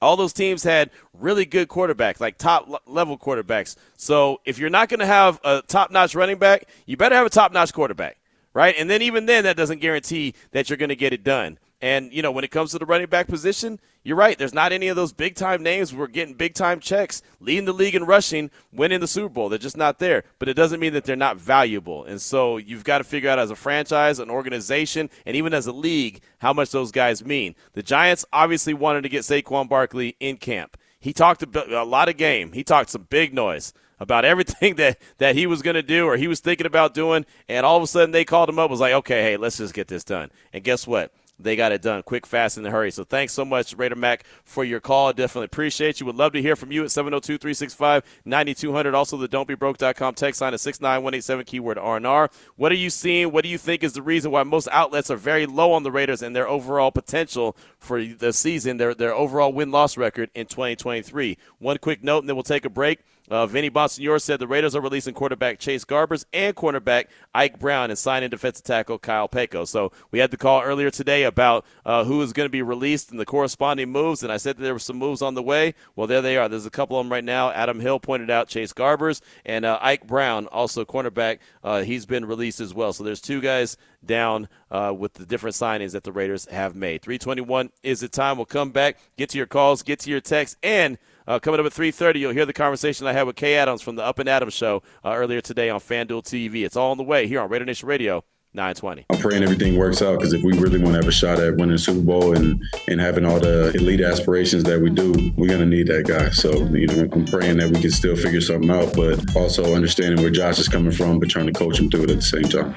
all 0.00 0.16
those 0.16 0.32
teams 0.32 0.62
had 0.62 0.90
really 1.12 1.44
good 1.44 1.68
quarterbacks, 1.68 2.20
like 2.20 2.38
top 2.38 2.82
level 2.86 3.18
quarterbacks. 3.18 3.76
So 3.96 4.40
if 4.44 4.58
you're 4.58 4.70
not 4.70 4.88
going 4.88 5.00
to 5.00 5.06
have 5.06 5.40
a 5.44 5.62
top 5.66 5.90
notch 5.90 6.14
running 6.14 6.38
back, 6.38 6.66
you 6.86 6.96
better 6.96 7.14
have 7.14 7.26
a 7.26 7.30
top 7.30 7.52
notch 7.52 7.72
quarterback, 7.72 8.18
right? 8.54 8.74
And 8.78 8.88
then 8.88 9.02
even 9.02 9.26
then, 9.26 9.44
that 9.44 9.56
doesn't 9.56 9.80
guarantee 9.80 10.34
that 10.52 10.68
you're 10.68 10.76
going 10.76 10.88
to 10.88 10.96
get 10.96 11.12
it 11.12 11.24
done. 11.24 11.58
And, 11.80 12.12
you 12.12 12.22
know, 12.22 12.30
when 12.30 12.44
it 12.44 12.52
comes 12.52 12.70
to 12.70 12.78
the 12.78 12.86
running 12.86 13.08
back 13.08 13.26
position, 13.26 13.80
you're 14.04 14.16
right. 14.16 14.38
There's 14.38 14.54
not 14.54 14.70
any 14.70 14.86
of 14.86 14.94
those 14.94 15.12
big 15.12 15.34
time 15.34 15.64
names. 15.64 15.92
We're 15.92 16.06
getting 16.06 16.34
big 16.34 16.54
time 16.54 16.78
checks, 16.78 17.22
leading 17.40 17.64
the 17.64 17.72
league 17.72 17.96
in 17.96 18.04
rushing, 18.04 18.52
winning 18.72 19.00
the 19.00 19.08
Super 19.08 19.28
Bowl. 19.28 19.48
They're 19.48 19.58
just 19.58 19.76
not 19.76 19.98
there. 19.98 20.22
But 20.38 20.48
it 20.48 20.54
doesn't 20.54 20.78
mean 20.78 20.92
that 20.92 21.04
they're 21.04 21.16
not 21.16 21.38
valuable. 21.38 22.04
And 22.04 22.20
so 22.20 22.56
you've 22.56 22.84
got 22.84 22.98
to 22.98 23.04
figure 23.04 23.28
out 23.28 23.40
as 23.40 23.50
a 23.50 23.56
franchise, 23.56 24.20
an 24.20 24.30
organization, 24.30 25.10
and 25.26 25.34
even 25.36 25.52
as 25.52 25.66
a 25.66 25.72
league, 25.72 26.22
how 26.38 26.52
much 26.52 26.70
those 26.70 26.92
guys 26.92 27.24
mean. 27.24 27.56
The 27.72 27.82
Giants 27.82 28.24
obviously 28.32 28.74
wanted 28.74 29.02
to 29.02 29.08
get 29.08 29.22
Saquon 29.22 29.68
Barkley 29.68 30.16
in 30.20 30.36
camp. 30.36 30.76
He 31.00 31.12
talked 31.12 31.42
a 31.42 31.82
lot 31.82 32.08
of 32.08 32.16
game. 32.16 32.52
He 32.52 32.62
talked 32.62 32.90
some 32.90 33.08
big 33.10 33.34
noise 33.34 33.72
about 34.02 34.24
everything 34.24 34.74
that, 34.76 35.00
that 35.18 35.34
he 35.36 35.46
was 35.46 35.62
going 35.62 35.74
to 35.74 35.82
do 35.82 36.06
or 36.06 36.16
he 36.16 36.28
was 36.28 36.40
thinking 36.40 36.66
about 36.66 36.94
doing. 36.94 37.24
And 37.48 37.64
all 37.64 37.76
of 37.76 37.82
a 37.82 37.86
sudden 37.86 38.10
they 38.10 38.24
called 38.24 38.48
him 38.48 38.58
up, 38.58 38.70
was 38.70 38.80
like, 38.80 38.94
okay, 38.94 39.22
hey, 39.22 39.36
let's 39.36 39.58
just 39.58 39.74
get 39.74 39.88
this 39.88 40.04
done. 40.04 40.30
And 40.52 40.62
guess 40.62 40.86
what? 40.86 41.12
they 41.42 41.56
got 41.56 41.72
it 41.72 41.82
done 41.82 42.02
quick, 42.02 42.26
fast, 42.26 42.58
in 42.58 42.66
a 42.66 42.70
hurry. 42.70 42.90
So 42.90 43.04
thanks 43.04 43.32
so 43.32 43.44
much, 43.44 43.74
Raider 43.74 43.96
Mac, 43.96 44.24
for 44.44 44.64
your 44.64 44.80
call. 44.80 45.12
Definitely 45.12 45.46
appreciate 45.46 46.00
you. 46.00 46.06
Would 46.06 46.16
love 46.16 46.32
to 46.32 46.42
hear 46.42 46.56
from 46.56 46.72
you 46.72 46.84
at 46.84 46.90
702 46.90 47.38
365 47.38 48.02
9200. 48.24 48.94
Also, 48.94 49.16
the 49.16 49.28
don'tbebroke.com 49.28 50.14
text 50.14 50.40
line 50.40 50.54
at 50.54 50.60
69187, 50.60 51.44
keyword 51.44 51.78
RNR. 51.78 52.30
What 52.56 52.72
are 52.72 52.76
you 52.76 52.90
seeing? 52.90 53.32
What 53.32 53.44
do 53.44 53.48
you 53.48 53.58
think 53.58 53.82
is 53.82 53.92
the 53.92 54.02
reason 54.02 54.30
why 54.30 54.42
most 54.42 54.68
outlets 54.70 55.10
are 55.10 55.16
very 55.16 55.46
low 55.46 55.72
on 55.72 55.82
the 55.82 55.92
Raiders 55.92 56.22
and 56.22 56.34
their 56.34 56.48
overall 56.48 56.90
potential 56.90 57.56
for 57.78 58.02
the 58.04 58.32
season, 58.32 58.76
their, 58.76 58.94
their 58.94 59.14
overall 59.14 59.52
win 59.52 59.70
loss 59.70 59.96
record 59.96 60.30
in 60.34 60.46
2023? 60.46 61.36
One 61.58 61.78
quick 61.78 62.02
note, 62.02 62.20
and 62.20 62.28
then 62.28 62.36
we'll 62.36 62.42
take 62.42 62.64
a 62.64 62.70
break. 62.70 63.00
Uh, 63.32 63.46
Vinny 63.46 63.70
Bonsignore 63.70 64.20
said 64.20 64.40
the 64.40 64.46
Raiders 64.46 64.76
are 64.76 64.82
releasing 64.82 65.14
quarterback 65.14 65.58
Chase 65.58 65.86
Garbers 65.86 66.26
and 66.34 66.54
cornerback 66.54 67.06
Ike 67.34 67.58
Brown 67.58 67.88
and 67.88 67.98
signing 67.98 68.28
defensive 68.28 68.62
tackle 68.62 68.98
Kyle 68.98 69.26
Peko. 69.26 69.66
So 69.66 69.90
we 70.10 70.18
had 70.18 70.30
the 70.30 70.36
call 70.36 70.60
earlier 70.60 70.90
today 70.90 71.22
about 71.22 71.64
uh, 71.86 72.04
who 72.04 72.20
is 72.20 72.34
going 72.34 72.44
to 72.44 72.50
be 72.50 72.60
released 72.60 73.10
and 73.10 73.18
the 73.18 73.24
corresponding 73.24 73.88
moves, 73.88 74.22
and 74.22 74.30
I 74.30 74.36
said 74.36 74.58
that 74.58 74.62
there 74.62 74.74
were 74.74 74.78
some 74.78 74.98
moves 74.98 75.22
on 75.22 75.32
the 75.34 75.42
way. 75.42 75.74
Well, 75.96 76.06
there 76.06 76.20
they 76.20 76.36
are. 76.36 76.46
There's 76.46 76.66
a 76.66 76.70
couple 76.70 77.00
of 77.00 77.06
them 77.06 77.10
right 77.10 77.24
now. 77.24 77.50
Adam 77.52 77.80
Hill 77.80 78.00
pointed 78.00 78.28
out 78.28 78.48
Chase 78.48 78.74
Garbers 78.74 79.22
and 79.46 79.64
uh, 79.64 79.78
Ike 79.80 80.06
Brown, 80.06 80.46
also 80.48 80.84
cornerback. 80.84 81.38
Uh, 81.64 81.84
he's 81.84 82.04
been 82.04 82.26
released 82.26 82.60
as 82.60 82.74
well. 82.74 82.92
So 82.92 83.02
there's 83.02 83.22
two 83.22 83.40
guys 83.40 83.78
down 84.04 84.46
uh, 84.70 84.92
with 84.94 85.14
the 85.14 85.24
different 85.24 85.56
signings 85.56 85.92
that 85.92 86.04
the 86.04 86.12
Raiders 86.12 86.44
have 86.50 86.76
made. 86.76 87.00
321 87.00 87.70
is 87.82 88.00
the 88.00 88.10
time. 88.10 88.36
We'll 88.36 88.44
come 88.44 88.72
back, 88.72 88.98
get 89.16 89.30
to 89.30 89.38
your 89.38 89.46
calls, 89.46 89.82
get 89.82 90.00
to 90.00 90.10
your 90.10 90.20
texts, 90.20 90.58
and– 90.62 90.98
uh, 91.26 91.38
coming 91.38 91.60
up 91.60 91.66
at 91.66 91.72
3.30, 91.72 92.20
you'll 92.20 92.32
hear 92.32 92.46
the 92.46 92.52
conversation 92.52 93.06
I 93.06 93.12
had 93.12 93.22
with 93.24 93.36
Kay 93.36 93.54
Adams 93.54 93.82
from 93.82 93.96
the 93.96 94.04
Up 94.04 94.18
and 94.18 94.28
Adams 94.28 94.54
show 94.54 94.82
uh, 95.04 95.12
earlier 95.12 95.40
today 95.40 95.70
on 95.70 95.80
FanDuel 95.80 96.22
TV. 96.22 96.64
It's 96.64 96.76
all 96.76 96.90
on 96.90 96.98
the 96.98 97.04
way 97.04 97.26
here 97.26 97.40
on 97.40 97.48
Raider 97.48 97.64
Nation 97.64 97.88
Radio. 97.88 98.24
920. 98.54 99.06
I'm 99.10 99.18
praying 99.18 99.42
everything 99.42 99.78
works 99.78 100.02
out 100.02 100.18
because 100.18 100.34
if 100.34 100.42
we 100.42 100.52
really 100.58 100.78
want 100.78 100.92
to 100.92 101.00
have 101.00 101.08
a 101.08 101.12
shot 101.12 101.40
at 101.40 101.54
winning 101.56 101.70
the 101.70 101.78
Super 101.78 102.02
Bowl 102.02 102.36
and, 102.36 102.62
and 102.86 103.00
having 103.00 103.24
all 103.24 103.40
the 103.40 103.72
elite 103.74 104.02
aspirations 104.02 104.64
that 104.64 104.78
we 104.78 104.90
do, 104.90 105.12
we're 105.36 105.48
going 105.48 105.60
to 105.60 105.66
need 105.66 105.86
that 105.86 106.06
guy. 106.06 106.28
So, 106.30 106.52
you 106.66 106.86
know, 106.86 107.08
I'm 107.12 107.24
praying 107.24 107.56
that 107.58 107.70
we 107.70 107.80
can 107.80 107.90
still 107.90 108.14
figure 108.14 108.42
something 108.42 108.70
out, 108.70 108.94
but 108.94 109.34
also 109.34 109.74
understanding 109.74 110.20
where 110.20 110.30
Josh 110.30 110.58
is 110.58 110.68
coming 110.68 110.92
from, 110.92 111.18
but 111.18 111.30
trying 111.30 111.46
to 111.46 111.52
coach 111.52 111.80
him 111.80 111.90
through 111.90 112.04
it 112.04 112.10
at 112.10 112.16
the 112.16 112.22
same 112.22 112.42
time. 112.42 112.76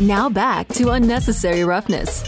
Now 0.00 0.28
back 0.28 0.66
to 0.68 0.90
Unnecessary 0.90 1.62
Roughness 1.62 2.24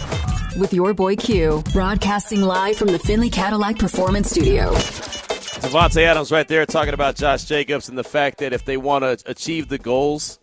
with 0.57 0.73
your 0.73 0.95
boy 0.95 1.17
Q, 1.17 1.62
broadcasting 1.73 2.43
live 2.43 2.77
from 2.77 2.88
the 2.88 2.99
Findlay 2.99 3.31
Cadillac 3.31 3.79
Performance 3.79 4.31
Studio. 4.31 4.71
Davante 4.73 6.03
Adams 6.03 6.33
right 6.33 6.49
there 6.49 6.67
talking 6.67 6.95
about 6.95 7.17
Josh 7.17 7.45
Jacobs 7.45 7.88
and 7.88 7.97
the 7.97 8.05
fact 8.05 8.38
that 8.38 8.53
if 8.53 8.65
they 8.65 8.77
want 8.77 9.05
to 9.05 9.31
achieve 9.31 9.69
the 9.69 9.79
goals 9.79 10.38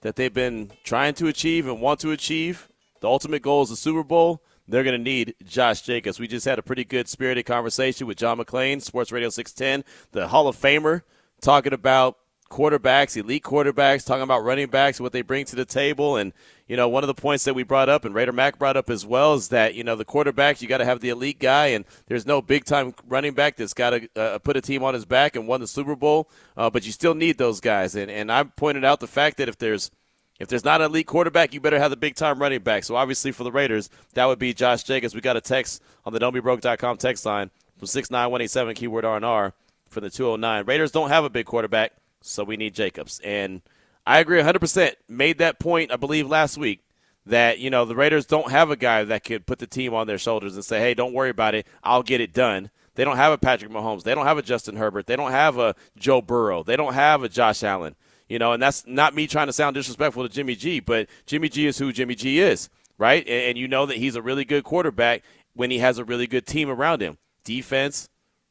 that 0.00 0.16
they've 0.16 0.34
been 0.34 0.72
trying 0.84 1.14
to 1.14 1.28
achieve 1.28 1.66
and 1.68 1.80
want 1.80 2.00
to 2.00 2.10
achieve, 2.10 2.68
the 3.00 3.08
ultimate 3.08 3.42
goal 3.42 3.62
is 3.62 3.70
the 3.70 3.76
Super 3.76 4.02
Bowl, 4.02 4.42
they're 4.68 4.82
going 4.82 4.98
to 4.98 5.02
need 5.02 5.34
Josh 5.44 5.82
Jacobs. 5.82 6.18
We 6.18 6.26
just 6.26 6.44
had 6.44 6.58
a 6.58 6.62
pretty 6.62 6.84
good 6.84 7.08
spirited 7.08 7.46
conversation 7.46 8.06
with 8.06 8.16
John 8.16 8.38
McClain, 8.38 8.82
Sports 8.82 9.12
Radio 9.12 9.28
610, 9.28 9.84
the 10.12 10.28
Hall 10.28 10.48
of 10.48 10.56
Famer, 10.56 11.02
talking 11.40 11.72
about 11.72 12.18
quarterbacks, 12.50 13.16
elite 13.16 13.42
quarterbacks, 13.42 14.06
talking 14.06 14.22
about 14.22 14.44
running 14.44 14.68
backs, 14.68 15.00
what 15.00 15.12
they 15.12 15.22
bring 15.22 15.44
to 15.46 15.56
the 15.56 15.64
table. 15.64 16.16
And, 16.16 16.32
you 16.66 16.76
know, 16.76 16.88
one 16.88 17.02
of 17.02 17.08
the 17.08 17.14
points 17.14 17.44
that 17.44 17.54
we 17.54 17.62
brought 17.62 17.88
up 17.88 18.04
and 18.04 18.14
Raider 18.14 18.32
Mac 18.32 18.58
brought 18.58 18.76
up 18.76 18.90
as 18.90 19.04
well 19.04 19.34
is 19.34 19.48
that, 19.48 19.74
you 19.74 19.84
know, 19.84 19.96
the 19.96 20.04
quarterback, 20.04 20.62
you 20.62 20.68
got 20.68 20.78
to 20.78 20.84
have 20.84 21.00
the 21.00 21.08
elite 21.08 21.38
guy, 21.38 21.68
and 21.68 21.84
there's 22.06 22.26
no 22.26 22.40
big 22.40 22.64
time 22.64 22.94
running 23.06 23.34
back 23.34 23.56
that's 23.56 23.74
got 23.74 23.90
to 23.90 24.08
uh, 24.16 24.38
put 24.38 24.56
a 24.56 24.60
team 24.60 24.82
on 24.82 24.94
his 24.94 25.04
back 25.04 25.36
and 25.36 25.48
won 25.48 25.60
the 25.60 25.66
Super 25.66 25.96
Bowl, 25.96 26.28
uh, 26.56 26.70
but 26.70 26.86
you 26.86 26.92
still 26.92 27.14
need 27.14 27.38
those 27.38 27.60
guys. 27.60 27.94
And, 27.94 28.10
and 28.10 28.30
I 28.30 28.44
pointed 28.44 28.84
out 28.84 29.00
the 29.00 29.06
fact 29.06 29.38
that 29.38 29.48
if 29.48 29.58
there's 29.58 29.90
if 30.38 30.48
there's 30.48 30.66
not 30.66 30.82
an 30.82 30.90
elite 30.90 31.06
quarterback, 31.06 31.54
you 31.54 31.60
better 31.60 31.78
have 31.78 31.90
the 31.90 31.96
big 31.96 32.14
time 32.14 32.38
running 32.38 32.60
back. 32.60 32.84
So 32.84 32.94
obviously 32.94 33.32
for 33.32 33.42
the 33.42 33.50
Raiders, 33.50 33.88
that 34.12 34.26
would 34.26 34.38
be 34.38 34.52
Josh 34.52 34.82
Jacobs. 34.82 35.14
We 35.14 35.22
got 35.22 35.38
a 35.38 35.40
text 35.40 35.82
on 36.04 36.12
the 36.12 36.18
don'tbebroke.com 36.18 36.98
text 36.98 37.24
line 37.24 37.50
from 37.78 37.86
69187 37.86 38.74
keyword 38.74 39.04
RNR 39.04 39.52
for 39.88 40.00
the 40.00 40.10
209. 40.10 40.66
Raiders 40.66 40.90
don't 40.90 41.08
have 41.08 41.24
a 41.24 41.30
big 41.30 41.46
quarterback 41.46 41.92
so 42.22 42.44
we 42.44 42.56
need 42.56 42.74
Jacobs. 42.74 43.20
And 43.24 43.62
I 44.06 44.20
agree 44.20 44.40
100%. 44.40 44.92
Made 45.08 45.38
that 45.38 45.58
point, 45.58 45.92
I 45.92 45.96
believe, 45.96 46.28
last 46.28 46.56
week 46.56 46.82
that, 47.26 47.58
you 47.58 47.70
know, 47.70 47.84
the 47.84 47.96
Raiders 47.96 48.26
don't 48.26 48.50
have 48.50 48.70
a 48.70 48.76
guy 48.76 49.04
that 49.04 49.24
could 49.24 49.46
put 49.46 49.58
the 49.58 49.66
team 49.66 49.94
on 49.94 50.06
their 50.06 50.18
shoulders 50.18 50.54
and 50.54 50.64
say, 50.64 50.80
hey, 50.80 50.94
don't 50.94 51.12
worry 51.12 51.30
about 51.30 51.54
it. 51.54 51.66
I'll 51.82 52.02
get 52.02 52.20
it 52.20 52.32
done. 52.32 52.70
They 52.94 53.04
don't 53.04 53.16
have 53.16 53.32
a 53.32 53.38
Patrick 53.38 53.70
Mahomes. 53.70 54.04
They 54.04 54.14
don't 54.14 54.26
have 54.26 54.38
a 54.38 54.42
Justin 54.42 54.76
Herbert. 54.76 55.06
They 55.06 55.16
don't 55.16 55.32
have 55.32 55.58
a 55.58 55.74
Joe 55.98 56.22
Burrow. 56.22 56.62
They 56.62 56.76
don't 56.76 56.94
have 56.94 57.22
a 57.22 57.28
Josh 57.28 57.62
Allen. 57.62 57.94
You 58.28 58.38
know, 58.38 58.52
and 58.52 58.62
that's 58.62 58.86
not 58.86 59.14
me 59.14 59.26
trying 59.26 59.46
to 59.46 59.52
sound 59.52 59.74
disrespectful 59.74 60.26
to 60.26 60.32
Jimmy 60.32 60.56
G, 60.56 60.80
but 60.80 61.08
Jimmy 61.26 61.48
G 61.48 61.66
is 61.66 61.78
who 61.78 61.92
Jimmy 61.92 62.14
G 62.14 62.40
is, 62.40 62.68
right? 62.98 63.22
And, 63.22 63.50
and 63.50 63.58
you 63.58 63.68
know 63.68 63.86
that 63.86 63.98
he's 63.98 64.16
a 64.16 64.22
really 64.22 64.44
good 64.44 64.64
quarterback 64.64 65.22
when 65.54 65.70
he 65.70 65.78
has 65.78 65.98
a 65.98 66.04
really 66.04 66.26
good 66.26 66.46
team 66.46 66.68
around 66.68 67.02
him. 67.02 67.18
Defense, 67.44 68.08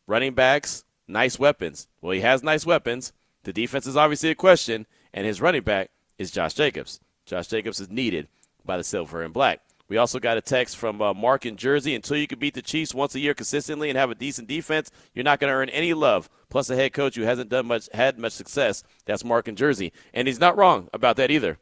running 0.08 0.34
backs, 0.34 0.86
nice 1.08 1.38
weapons. 1.38 1.88
Well, 2.01 2.13
he 2.13 2.21
has 2.21 2.43
nice 2.43 2.65
weapons. 2.65 3.12
The 3.45 3.53
defense 3.53 3.86
is 3.86 3.95
obviously 3.95 4.31
a 4.31 4.36
question, 4.36 4.88
and 5.13 5.25
his 5.25 5.39
running 5.39 5.62
back 5.62 5.91
is 6.17 6.31
Josh 6.31 6.55
Jacobs. 6.55 6.99
Josh 7.27 7.47
Jacobs 7.47 7.79
is 7.79 7.91
needed 7.91 8.27
by 8.65 8.75
the 8.75 8.84
Silver 8.84 9.21
and 9.21 9.34
Black. 9.34 9.62
We 9.88 9.97
also 9.97 10.17
got 10.17 10.38
a 10.38 10.41
text 10.41 10.77
from 10.77 10.99
uh, 10.99 11.13
Mark 11.13 11.45
in 11.45 11.55
Jersey. 11.55 11.93
Until 11.93 12.17
you 12.17 12.25
can 12.25 12.39
beat 12.39 12.55
the 12.55 12.63
Chiefs 12.63 12.95
once 12.95 13.13
a 13.13 13.19
year 13.19 13.36
consistently 13.36 13.89
and 13.89 13.99
have 13.99 14.10
a 14.10 14.15
decent 14.15 14.47
defense, 14.47 14.89
you're 15.13 15.23
not 15.23 15.39
going 15.39 15.51
to 15.51 15.55
earn 15.55 15.69
any 15.69 15.93
love. 15.93 16.27
Plus, 16.49 16.71
a 16.71 16.75
head 16.75 16.93
coach 16.93 17.15
who 17.15 17.21
hasn't 17.21 17.51
done 17.51 17.67
much, 17.67 17.88
had 17.93 18.17
much 18.17 18.34
success. 18.34 18.84
That's 19.05 19.23
Mark 19.23 19.47
in 19.47 19.55
Jersey, 19.55 19.93
and 20.12 20.27
he's 20.27 20.39
not 20.39 20.58
wrong 20.58 20.89
about 20.91 21.17
that 21.17 21.29
either. 21.29 21.60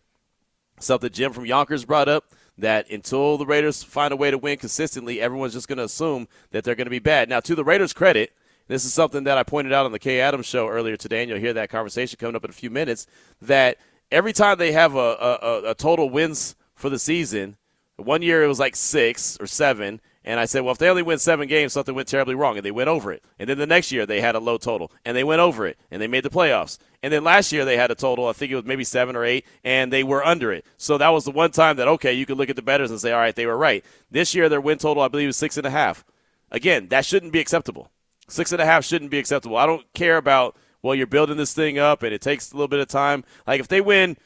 Something 0.79 1.11
Jim 1.11 1.33
from 1.33 1.45
Yonkers 1.45 1.83
brought 1.83 2.07
up 2.07 2.31
that 2.57 2.89
until 2.89 3.37
the 3.37 3.45
Raiders 3.45 3.83
find 3.83 4.13
a 4.13 4.17
way 4.17 4.31
to 4.31 4.37
win 4.37 4.57
consistently, 4.57 5.19
everyone's 5.19 5.53
just 5.53 5.67
going 5.67 5.79
to 5.79 5.83
assume 5.83 6.29
that 6.51 6.63
they're 6.63 6.75
going 6.75 6.85
to 6.85 6.91
be 6.91 6.99
bad. 6.99 7.27
Now, 7.27 7.41
to 7.41 7.55
the 7.55 7.63
Raiders' 7.65 7.91
credit, 7.91 8.31
this 8.67 8.85
is 8.85 8.93
something 8.93 9.25
that 9.25 9.37
I 9.37 9.43
pointed 9.43 9.73
out 9.73 9.85
on 9.85 9.91
the 9.91 9.99
Kay 9.99 10.21
Adams 10.21 10.45
show 10.45 10.67
earlier 10.67 10.97
today, 10.97 11.21
and 11.21 11.29
you'll 11.29 11.39
hear 11.39 11.53
that 11.53 11.69
conversation 11.69 12.17
coming 12.19 12.35
up 12.35 12.43
in 12.43 12.49
a 12.49 12.53
few 12.53 12.69
minutes. 12.69 13.07
That 13.41 13.77
every 14.11 14.33
time 14.33 14.57
they 14.57 14.71
have 14.71 14.95
a, 14.95 14.99
a, 14.99 15.61
a 15.71 15.75
total 15.75 16.09
wins 16.09 16.55
for 16.75 16.89
the 16.89 16.99
season, 16.99 17.57
one 17.97 18.21
year 18.21 18.43
it 18.43 18.47
was 18.47 18.59
like 18.59 18.75
six 18.75 19.37
or 19.39 19.47
seven, 19.47 20.01
and 20.25 20.39
I 20.39 20.45
said, 20.45 20.61
well, 20.61 20.71
if 20.71 20.77
they 20.77 20.89
only 20.89 21.03
win 21.03 21.19
seven 21.19 21.49
games, 21.49 21.73
something 21.73 21.93
went 21.93 22.07
terribly 22.07 22.35
wrong, 22.35 22.55
and 22.55 22.65
they 22.65 22.71
went 22.71 22.87
over 22.87 23.11
it. 23.11 23.23
And 23.37 23.49
then 23.49 23.57
the 23.57 23.67
next 23.67 23.91
year 23.91 24.05
they 24.05 24.21
had 24.21 24.35
a 24.35 24.39
low 24.39 24.57
total, 24.57 24.91
and 25.03 25.17
they 25.17 25.23
went 25.23 25.41
over 25.41 25.67
it, 25.67 25.77
and 25.91 26.01
they 26.01 26.07
made 26.07 26.23
the 26.23 26.29
playoffs. 26.29 26.77
And 27.01 27.11
then 27.11 27.25
last 27.25 27.51
year 27.51 27.65
they 27.65 27.75
had 27.75 27.91
a 27.91 27.95
total, 27.95 28.27
I 28.27 28.33
think 28.33 28.51
it 28.51 28.55
was 28.55 28.63
maybe 28.63 28.85
seven 28.85 29.17
or 29.17 29.25
eight, 29.25 29.45
and 29.65 29.91
they 29.91 30.03
were 30.03 30.25
under 30.25 30.53
it. 30.53 30.65
So 30.77 30.97
that 30.97 31.09
was 31.09 31.25
the 31.25 31.31
one 31.31 31.51
time 31.51 31.75
that 31.75 31.89
okay, 31.89 32.13
you 32.13 32.25
could 32.25 32.37
look 32.37 32.49
at 32.49 32.55
the 32.55 32.61
bettors 32.61 32.91
and 32.91 32.99
say, 33.01 33.11
all 33.11 33.19
right, 33.19 33.35
they 33.35 33.45
were 33.45 33.57
right. 33.57 33.83
This 34.09 34.33
year 34.33 34.47
their 34.47 34.61
win 34.61 34.77
total, 34.77 35.03
I 35.03 35.09
believe, 35.09 35.27
is 35.27 35.37
six 35.37 35.57
and 35.57 35.67
a 35.67 35.69
half. 35.69 36.05
Again, 36.49 36.87
that 36.87 37.05
shouldn't 37.05 37.33
be 37.33 37.39
acceptable. 37.39 37.91
Six 38.33 38.51
and 38.51 38.59
a 38.59 38.65
half 38.65 38.83
shouldn't 38.83 39.11
be 39.11 39.19
acceptable. 39.19 39.57
I 39.57 39.67
don't 39.67 39.85
care 39.93 40.17
about, 40.17 40.57
well, 40.81 40.95
you're 40.95 41.05
building 41.05 41.37
this 41.37 41.53
thing 41.53 41.77
up 41.77 42.01
and 42.01 42.11
it 42.11 42.19
takes 42.19 42.51
a 42.51 42.55
little 42.55 42.67
bit 42.67 42.79
of 42.79 42.87
time. 42.87 43.23
Like 43.45 43.59
if 43.59 43.67
they 43.67 43.79
win 43.79 44.17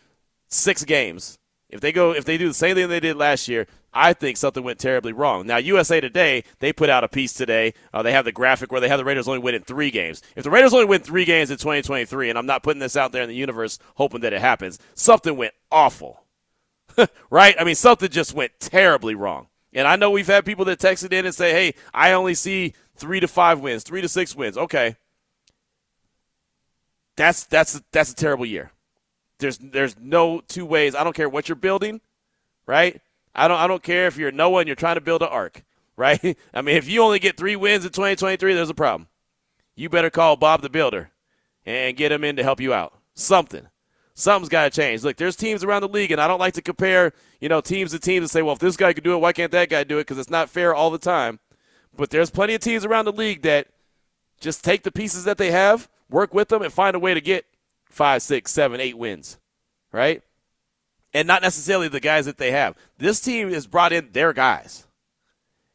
six 0.48 0.86
games, 0.86 1.38
if 1.70 1.82
they 1.82 1.92
go, 1.92 2.14
if 2.14 2.24
they 2.24 2.38
do 2.38 2.48
the 2.48 2.54
same 2.54 2.76
thing 2.76 2.88
they 2.88 3.02
did 3.02 3.18
last 3.18 3.50
year, 3.50 3.68
I 3.94 4.14
think 4.14 4.38
something 4.38 4.64
went 4.64 4.80
terribly 4.80 5.12
wrong. 5.12 5.46
Now, 5.46 5.58
USA 5.58 6.00
Today, 6.00 6.46
they 6.60 6.72
put 6.72 6.90
out 6.90 7.04
a 7.04 7.10
piece 7.10 7.34
today. 7.34 7.74
Uh, 7.94 8.02
they 8.02 8.14
have 8.14 8.24
the 8.24 8.32
graphic 8.32 8.72
where 8.72 8.80
they 8.80 8.88
have 8.88 9.00
the 9.00 9.04
Raiders 9.04 9.28
only 9.28 9.40
winning 9.40 9.64
three 9.64 9.92
games. 9.92 10.22
If 10.38 10.46
the 10.46 10.52
Raiders 10.52 10.74
only 10.74 10.86
win 10.86 11.02
three 11.02 11.26
games 11.26 11.52
in 11.52 11.58
2023, 11.58 12.30
and 12.30 12.40
I'm 12.40 12.46
not 12.46 12.64
putting 12.64 12.80
this 12.80 12.96
out 12.96 13.12
there 13.12 13.24
in 13.24 13.30
the 13.30 13.36
universe 13.36 13.78
hoping 13.96 14.22
that 14.22 14.32
it 14.32 14.40
happens, 14.40 14.80
something 14.94 15.36
went 15.36 15.54
awful. 15.70 16.24
right? 17.30 17.56
I 17.60 17.66
mean, 17.66 17.76
something 17.76 18.10
just 18.10 18.34
went 18.34 18.58
terribly 18.62 19.16
wrong. 19.16 19.48
And 19.74 19.86
I 19.86 19.98
know 19.98 20.12
we've 20.12 20.28
had 20.28 20.46
people 20.46 20.66
that 20.66 20.80
texted 20.80 21.12
in 21.12 21.26
and 21.26 21.36
say, 21.36 21.52
hey, 21.52 21.74
I 21.94 22.14
only 22.14 22.34
see 22.36 22.74
three 22.98 23.20
to 23.20 23.28
five 23.28 23.60
wins, 23.60 23.84
three 23.84 24.02
to 24.02 24.10
six 24.10 24.36
wins. 24.36 24.58
Okay, 24.58 24.96
that's 27.16 27.46
that's 27.46 27.82
that's 27.92 28.12
a 28.12 28.16
terrible 28.16 28.46
year. 28.46 28.72
There's 29.40 29.58
there's 29.58 29.96
no 30.00 30.42
two 30.42 30.66
ways. 30.66 30.96
I 30.96 31.04
don't 31.04 31.16
care 31.16 31.30
what 31.30 31.48
you're 31.48 31.56
building, 31.56 32.02
right? 32.66 33.02
I 33.36 33.48
don't 33.48 33.60
I 33.60 33.68
don't 33.68 33.84
care 33.84 34.08
if 34.08 34.18
you're 34.18 34.32
Noah 34.32 34.60
and 34.60 34.68
you're 34.68 34.76
trying 34.76 34.96
to 34.96 35.02
build 35.02 35.22
an 35.22 35.30
ark. 35.30 35.64
right? 35.98 36.38
I 36.54 36.62
mean, 36.62 36.78
if 36.78 36.88
you 36.88 37.02
only 37.02 37.18
get 37.18 37.38
three 37.38 37.56
wins 37.56 37.84
in 37.84 37.92
2023, 37.92 38.54
there's 38.54 38.70
a 38.70 38.76
problem. 38.76 39.08
You 39.76 39.90
better 39.90 40.12
call 40.12 40.36
Bob 40.36 40.62
the 40.62 40.70
Builder 40.70 41.10
and 41.66 41.98
get 41.98 42.12
him 42.12 42.24
in 42.24 42.36
to 42.36 42.44
help 42.44 42.62
you 42.62 42.72
out. 42.72 42.94
Something. 43.16 43.68
Something's 44.14 44.50
got 44.50 44.72
to 44.72 44.82
change. 44.82 45.04
Look, 45.04 45.18
there's 45.18 45.36
teams 45.36 45.64
around 45.64 45.82
the 45.82 45.88
league, 45.88 46.12
and 46.12 46.22
I 46.22 46.28
don't 46.28 46.40
like 46.40 46.54
to 46.54 46.62
compare, 46.62 47.14
you 47.40 47.50
know, 47.50 47.62
teams 47.62 47.92
to 47.92 48.00
teams 48.00 48.24
and 48.24 48.30
say, 48.30 48.44
well, 48.44 48.54
if 48.54 48.60
this 48.60 48.78
guy 48.78 48.94
could 48.94 49.04
do 49.04 49.14
it, 49.14 49.22
why 49.22 49.34
can't 49.34 49.52
that 49.52 49.70
guy 49.70 49.84
do 49.84 49.98
it? 49.98 50.02
Because 50.02 50.20
it's 50.20 50.30
not 50.30 50.50
fair 50.50 50.74
all 50.74 50.92
the 50.92 50.98
time. 50.98 51.40
But 51.98 52.12
there's 52.12 52.30
plenty 52.30 52.54
of 52.54 52.62
teams 52.62 52.86
around 52.86 53.06
the 53.06 53.12
league 53.12 53.42
that 53.42 53.68
just 54.40 54.64
take 54.64 54.84
the 54.84 54.92
pieces 54.92 55.24
that 55.26 55.38
they 55.38 55.52
have, 55.52 55.90
work 56.10 56.34
with 56.34 56.50
them, 56.50 56.62
and 56.62 56.72
find 56.72 56.96
a 56.96 57.00
way 57.00 57.14
to 57.14 57.22
get 57.22 57.46
five, 57.90 58.22
six, 58.22 58.52
seven, 58.52 58.80
eight 58.80 58.98
wins, 58.98 59.40
right? 59.92 60.22
And 61.14 61.28
not 61.28 61.42
necessarily 61.42 61.88
the 61.88 62.00
guys 62.00 62.26
that 62.26 62.38
they 62.38 62.52
have. 62.52 62.76
This 63.00 63.20
team 63.20 63.52
has 63.52 63.66
brought 63.66 63.92
in 63.92 64.12
their 64.12 64.32
guys. 64.32 64.86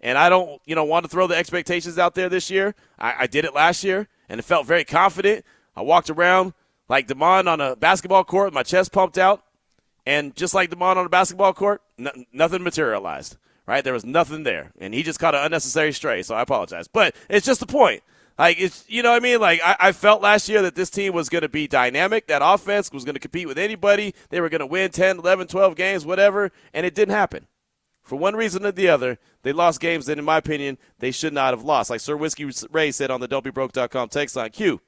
And 0.00 0.16
I 0.16 0.28
don't, 0.28 0.60
you 0.64 0.74
know, 0.74 0.84
want 0.84 1.04
to 1.04 1.08
throw 1.08 1.26
the 1.26 1.36
expectations 1.36 1.98
out 1.98 2.14
there 2.14 2.28
this 2.28 2.50
year. 2.50 2.74
I, 2.98 3.14
I 3.20 3.26
did 3.26 3.44
it 3.44 3.54
last 3.54 3.82
year, 3.82 4.08
and 4.28 4.38
it 4.38 4.44
felt 4.44 4.66
very 4.66 4.84
confident. 4.84 5.44
I 5.74 5.82
walked 5.82 6.10
around 6.10 6.54
like 6.88 7.08
Demond 7.08 7.48
on 7.48 7.60
a 7.60 7.74
basketball 7.74 8.24
court, 8.24 8.52
my 8.52 8.62
chest 8.62 8.92
pumped 8.92 9.18
out, 9.18 9.42
and 10.06 10.34
just 10.36 10.54
like 10.54 10.70
Demond 10.70 10.96
on 10.96 11.06
a 11.06 11.08
basketball 11.08 11.52
court, 11.52 11.82
n- 11.98 12.26
nothing 12.32 12.62
materialized. 12.62 13.36
Right? 13.66 13.84
There 13.84 13.92
was 13.92 14.04
nothing 14.04 14.42
there, 14.42 14.72
and 14.80 14.92
he 14.92 15.02
just 15.02 15.20
caught 15.20 15.34
an 15.34 15.44
unnecessary 15.44 15.92
stray. 15.92 16.22
So 16.22 16.34
I 16.34 16.42
apologize, 16.42 16.88
but 16.88 17.14
it's 17.28 17.46
just 17.46 17.60
the 17.60 17.66
point. 17.66 18.02
Like 18.38 18.58
it's 18.58 18.84
you 18.88 19.02
know 19.02 19.10
what 19.10 19.22
I 19.22 19.24
mean. 19.24 19.40
Like 19.40 19.60
I, 19.64 19.76
I 19.78 19.92
felt 19.92 20.22
last 20.22 20.48
year 20.48 20.62
that 20.62 20.74
this 20.74 20.90
team 20.90 21.12
was 21.12 21.28
going 21.28 21.42
to 21.42 21.48
be 21.48 21.68
dynamic. 21.68 22.26
That 22.26 22.42
offense 22.44 22.90
was 22.92 23.04
going 23.04 23.14
to 23.14 23.20
compete 23.20 23.46
with 23.46 23.58
anybody. 23.58 24.14
They 24.30 24.40
were 24.40 24.48
going 24.48 24.60
to 24.60 24.66
win 24.66 24.90
10, 24.90 25.18
11, 25.18 25.46
12 25.46 25.76
games, 25.76 26.04
whatever, 26.04 26.50
and 26.72 26.84
it 26.84 26.94
didn't 26.94 27.14
happen. 27.14 27.46
For 28.02 28.16
one 28.16 28.34
reason 28.34 28.66
or 28.66 28.72
the 28.72 28.88
other, 28.88 29.18
they 29.42 29.52
lost 29.52 29.80
games 29.80 30.06
that, 30.06 30.18
in 30.18 30.24
my 30.24 30.38
opinion, 30.38 30.76
they 30.98 31.12
should 31.12 31.32
not 31.32 31.52
have 31.52 31.62
lost. 31.62 31.88
Like 31.88 32.00
Sir 32.00 32.16
Whiskey 32.16 32.50
Ray 32.70 32.90
said 32.90 33.10
on 33.10 33.20
the 33.20 33.28
Don'tBeBroke.com 33.28 34.08
text 34.08 34.34
line, 34.34 34.50
Q. 34.50 34.80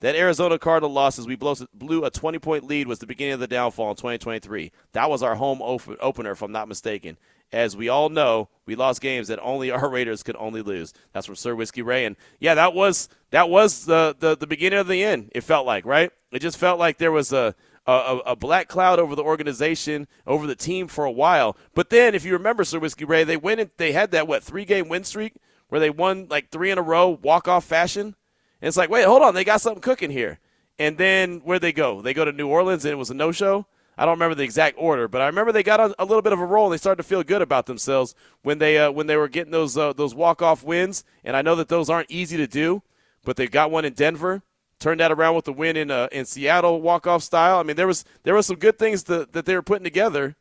That 0.00 0.16
Arizona 0.16 0.58
Cardinal 0.58 0.92
loss 0.92 1.18
as 1.18 1.26
we 1.26 1.36
blew 1.36 2.04
a 2.04 2.10
20 2.10 2.38
point 2.38 2.64
lead 2.64 2.88
was 2.88 2.98
the 2.98 3.06
beginning 3.06 3.34
of 3.34 3.40
the 3.40 3.46
downfall 3.46 3.90
in 3.90 3.96
2023. 3.96 4.72
That 4.92 5.10
was 5.10 5.22
our 5.22 5.34
home 5.34 5.60
opener, 5.62 6.32
if 6.32 6.42
I'm 6.42 6.52
not 6.52 6.68
mistaken 6.68 7.16
as 7.52 7.76
we 7.76 7.88
all 7.88 8.08
know, 8.08 8.48
we 8.66 8.76
lost 8.76 9.00
games 9.00 9.28
that 9.28 9.38
only 9.42 9.70
our 9.70 9.88
Raiders 9.90 10.22
could 10.22 10.36
only 10.36 10.62
lose. 10.62 10.92
That's 11.12 11.26
from 11.26 11.36
Sir 11.36 11.54
Whiskey 11.54 11.82
Ray, 11.82 12.04
and 12.04 12.16
yeah, 12.38 12.54
that 12.54 12.74
was 12.74 13.08
that 13.30 13.48
was 13.48 13.86
the 13.86 14.14
the, 14.18 14.36
the 14.36 14.46
beginning 14.46 14.78
of 14.78 14.88
the 14.88 15.02
end. 15.02 15.30
It 15.34 15.42
felt 15.42 15.66
like 15.66 15.84
right. 15.84 16.10
It 16.32 16.40
just 16.40 16.58
felt 16.58 16.78
like 16.78 16.98
there 16.98 17.12
was 17.12 17.32
a, 17.32 17.54
a 17.86 18.18
a 18.26 18.36
black 18.36 18.68
cloud 18.68 18.98
over 18.98 19.14
the 19.14 19.22
organization, 19.22 20.06
over 20.26 20.46
the 20.46 20.54
team 20.54 20.86
for 20.86 21.04
a 21.04 21.10
while. 21.10 21.56
But 21.74 21.90
then, 21.90 22.14
if 22.14 22.24
you 22.24 22.32
remember, 22.32 22.64
Sir 22.64 22.78
Whiskey 22.78 23.04
Ray, 23.04 23.24
they 23.24 23.36
went 23.36 23.60
and 23.60 23.70
they 23.76 23.92
had 23.92 24.12
that 24.12 24.28
what 24.28 24.42
three 24.42 24.64
game 24.64 24.88
win 24.88 25.04
streak 25.04 25.34
where 25.68 25.80
they 25.80 25.90
won 25.90 26.26
like 26.28 26.50
three 26.50 26.70
in 26.70 26.78
a 26.78 26.82
row, 26.82 27.18
walk 27.22 27.48
off 27.48 27.64
fashion. 27.64 28.14
And 28.60 28.68
it's 28.68 28.76
like, 28.76 28.90
wait, 28.90 29.06
hold 29.06 29.22
on, 29.22 29.34
they 29.34 29.44
got 29.44 29.60
something 29.60 29.80
cooking 29.80 30.10
here. 30.10 30.38
And 30.78 30.96
then 30.96 31.40
where 31.44 31.58
they 31.58 31.72
go? 31.72 32.00
They 32.00 32.14
go 32.14 32.24
to 32.24 32.32
New 32.32 32.48
Orleans, 32.48 32.84
and 32.84 32.92
it 32.92 32.96
was 32.96 33.10
a 33.10 33.14
no 33.14 33.32
show. 33.32 33.66
I 34.00 34.06
don't 34.06 34.14
remember 34.14 34.34
the 34.34 34.44
exact 34.44 34.76
order, 34.78 35.08
but 35.08 35.20
I 35.20 35.26
remember 35.26 35.52
they 35.52 35.62
got 35.62 35.78
a, 35.78 35.94
a 35.98 36.06
little 36.06 36.22
bit 36.22 36.32
of 36.32 36.40
a 36.40 36.46
roll 36.46 36.64
and 36.64 36.72
they 36.72 36.78
started 36.78 37.02
to 37.02 37.08
feel 37.08 37.22
good 37.22 37.42
about 37.42 37.66
themselves 37.66 38.14
when 38.40 38.58
they 38.58 38.78
uh, 38.78 38.90
when 38.90 39.06
they 39.06 39.16
were 39.16 39.28
getting 39.28 39.50
those 39.52 39.76
uh, 39.76 39.92
those 39.92 40.14
walk 40.14 40.40
off 40.40 40.64
wins. 40.64 41.04
And 41.22 41.36
I 41.36 41.42
know 41.42 41.54
that 41.56 41.68
those 41.68 41.90
aren't 41.90 42.10
easy 42.10 42.38
to 42.38 42.46
do, 42.46 42.82
but 43.26 43.36
they 43.36 43.46
got 43.46 43.70
one 43.70 43.84
in 43.84 43.92
Denver, 43.92 44.42
turned 44.78 45.00
that 45.00 45.12
around 45.12 45.34
with 45.34 45.44
the 45.44 45.52
win 45.52 45.76
in 45.76 45.90
uh, 45.90 46.08
in 46.12 46.24
Seattle 46.24 46.80
walk 46.80 47.06
off 47.06 47.22
style. 47.22 47.58
I 47.58 47.62
mean, 47.62 47.76
there 47.76 47.86
was 47.86 48.06
there 48.22 48.34
was 48.34 48.46
some 48.46 48.56
good 48.56 48.78
things 48.78 49.02
to, 49.02 49.28
that 49.32 49.44
they 49.44 49.54
were 49.54 49.60
putting 49.60 49.84
together, 49.84 50.34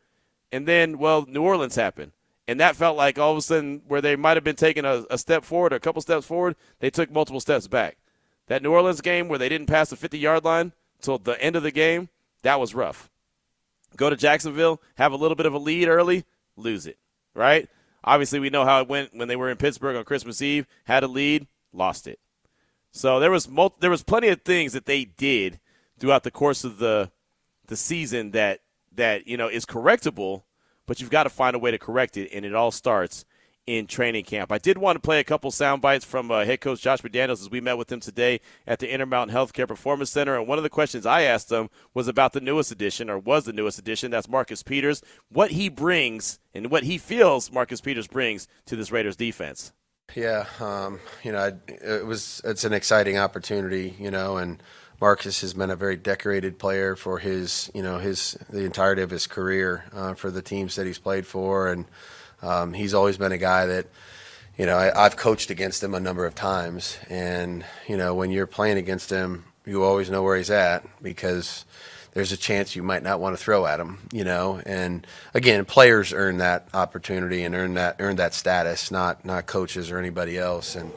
and 0.54 0.66
then 0.66 0.98
well, 0.98 1.26
New 1.28 1.42
Orleans 1.42 1.76
happened. 1.76 2.14
And 2.48 2.62
that 2.62 2.78
felt 2.78 2.96
like 2.96 3.20
all 3.20 3.34
of 3.34 3.38
a 3.38 3.42
sudden, 3.42 3.82
where 3.88 4.02
they 4.02 4.16
might 4.16 4.38
have 4.38 4.44
been 4.46 4.56
taking 4.56 4.86
a, 4.86 5.04
a 5.12 5.18
step 5.18 5.44
forward, 5.44 5.74
or 5.74 5.76
a 5.76 5.80
couple 5.82 6.02
steps 6.02 6.26
forward, 6.26 6.56
they 6.80 6.90
took 6.90 7.12
multiple 7.12 7.42
steps 7.42 7.68
back. 7.68 7.98
That 8.50 8.62
New 8.62 8.72
Orleans 8.72 9.02
game 9.02 9.30
where 9.30 9.40
they 9.40 9.50
didn't 9.50 9.68
pass 9.68 9.90
the 9.90 9.96
50 9.96 10.20
yard 10.20 10.44
line 10.44 10.74
until 10.98 11.18
the 11.18 11.42
end 11.42 11.56
of 11.56 11.64
the 11.64 11.72
game, 11.72 12.10
that 12.44 12.60
was 12.60 12.76
rough 12.76 13.10
go 13.96 14.10
to 14.10 14.16
Jacksonville, 14.16 14.82
have 14.96 15.12
a 15.12 15.18
little 15.18 15.36
bit 15.36 15.46
of 15.46 15.54
a 15.54 15.58
lead 15.58 15.88
early, 15.88 16.26
lose 16.56 16.86
it, 16.86 16.98
right? 17.34 17.68
Obviously, 18.04 18.40
we 18.40 18.50
know 18.50 18.66
how 18.66 18.82
it 18.82 18.88
went 18.88 19.16
when 19.16 19.28
they 19.28 19.36
were 19.36 19.50
in 19.50 19.58
Pittsburgh 19.58 19.96
on 19.96 20.06
Christmas 20.06 20.42
Eve, 20.42 20.66
had 20.86 21.04
a 21.04 21.08
lead, 21.08 21.48
lost 21.74 22.08
it. 22.08 22.20
So 22.92 23.20
there 23.20 23.32
was 23.32 23.48
there 23.80 23.90
was 23.90 24.04
plenty 24.04 24.30
of 24.30 24.42
things 24.42 24.74
that 24.74 24.86
they 24.86 25.06
did 25.06 25.60
throughout 26.00 26.24
the 26.24 26.32
course 26.32 26.64
of 26.64 26.80
the 26.80 27.12
the 27.68 27.76
season 27.76 28.32
that 28.32 28.62
that 28.96 29.28
you 29.28 29.38
know 29.38 29.48
is 29.48 29.66
correctable, 29.66 30.44
but 30.88 31.00
you've 31.00 31.12
got 31.12 31.24
to 31.24 31.30
find 31.30 31.56
a 31.56 31.60
way 31.60 31.72
to 31.72 31.78
correct 31.78 32.18
it, 32.18 32.30
and 32.34 32.46
it 32.46 32.56
all 32.56 32.72
starts 32.72 33.26
in 33.70 33.86
training 33.86 34.24
camp. 34.24 34.52
I 34.52 34.58
did 34.58 34.78
want 34.78 34.96
to 34.96 35.00
play 35.00 35.20
a 35.20 35.24
couple 35.24 35.52
sound 35.52 35.82
bites 35.82 36.04
from 36.04 36.32
uh, 36.32 36.44
head 36.44 36.60
coach 36.60 36.82
Josh 36.82 37.02
McDaniels 37.02 37.42
as 37.42 37.50
we 37.50 37.62
met 37.62 37.78
with 37.78 37.92
him 37.92 38.00
today 38.00 38.42
at 38.66 38.80
the 38.80 38.92
Intermountain 38.92 39.36
Healthcare 39.36 39.68
Performance 39.68 40.10
Center. 40.10 40.36
And 40.36 40.48
one 40.48 40.58
of 40.58 40.64
the 40.64 40.70
questions 40.70 41.06
I 41.06 41.22
asked 41.22 41.52
him 41.52 41.70
was 41.94 42.08
about 42.08 42.34
the 42.34 42.42
newest 42.42 42.72
addition, 42.72 43.10
or 43.10 43.20
was 43.20 43.46
the 43.46 43.54
newest 43.54 43.78
addition. 43.78 44.12
That's 44.12 44.28
Marcus 44.28 44.64
Peters. 44.64 45.04
What 45.30 45.52
he 45.52 45.70
brings 45.70 46.40
and 46.54 46.72
what 46.72 46.84
he 46.84 46.98
feels 46.98 47.52
Marcus 47.52 47.80
Peters 47.80 48.08
brings 48.08 48.48
to 48.66 48.76
this 48.76 48.92
Raiders 48.92 49.16
defense. 49.16 49.72
Yeah, 50.16 50.46
um, 50.60 51.00
you 51.24 51.32
know, 51.32 51.60
it 51.68 52.06
was 52.06 52.42
it's 52.44 52.64
an 52.64 52.74
exciting 52.74 53.20
opportunity, 53.20 53.96
you 54.00 54.10
know, 54.10 54.38
and 54.38 54.62
Marcus 55.00 55.42
has 55.42 55.54
been 55.54 55.70
a 55.70 55.76
very 55.76 55.96
decorated 55.96 56.58
player 56.58 56.96
for 56.96 57.20
his, 57.20 57.70
you 57.76 57.84
know, 57.84 58.00
his 58.00 58.38
the 58.50 58.66
entirety 58.66 59.02
of 59.04 59.12
his 59.12 59.28
career 59.28 59.86
uh, 59.94 60.16
for 60.16 60.32
the 60.32 60.42
teams 60.42 60.76
that 60.76 60.88
he's 60.88 60.98
played 60.98 61.28
for, 61.28 61.72
and 61.72 61.86
um, 62.42 62.74
he's 62.74 62.94
always 62.94 63.18
been 63.18 63.32
a 63.32 63.38
guy 63.38 63.66
that, 63.66 63.88
you 64.58 64.66
know, 64.66 64.78
I, 64.78 65.06
I've 65.06 65.18
coached 65.18 65.50
against 65.50 65.84
him 65.84 65.94
a 65.94 66.00
number 66.00 66.26
of 66.26 66.36
times, 66.36 66.98
and 67.10 67.66
you 67.88 67.98
know, 67.98 68.14
when 68.14 68.32
you're 68.32 68.48
playing 68.48 68.78
against 68.78 69.10
him, 69.10 69.46
you 69.66 69.84
always 69.84 70.10
know 70.10 70.24
where 70.24 70.38
he's 70.38 70.50
at 70.50 70.86
because 71.02 71.66
there's 72.14 72.32
a 72.32 72.38
chance 72.38 72.76
you 72.76 72.84
might 72.84 73.04
not 73.04 73.20
want 73.20 73.38
to 73.38 73.44
throw 73.44 73.66
at 73.66 73.80
him, 73.80 74.00
you 74.12 74.24
know. 74.24 74.62
And 74.66 75.06
again, 75.34 75.64
players 75.66 76.12
earn 76.12 76.38
that 76.38 76.68
opportunity 76.74 77.44
and 77.44 77.54
earn 77.56 77.76
that 77.76 77.98
earn 78.00 78.16
that 78.18 78.34
status, 78.34 78.92
not 78.92 79.26
not 79.26 79.46
coaches 79.46 79.92
or 79.92 80.00
anybody 80.00 80.38
else. 80.38 80.76
And 80.76 80.92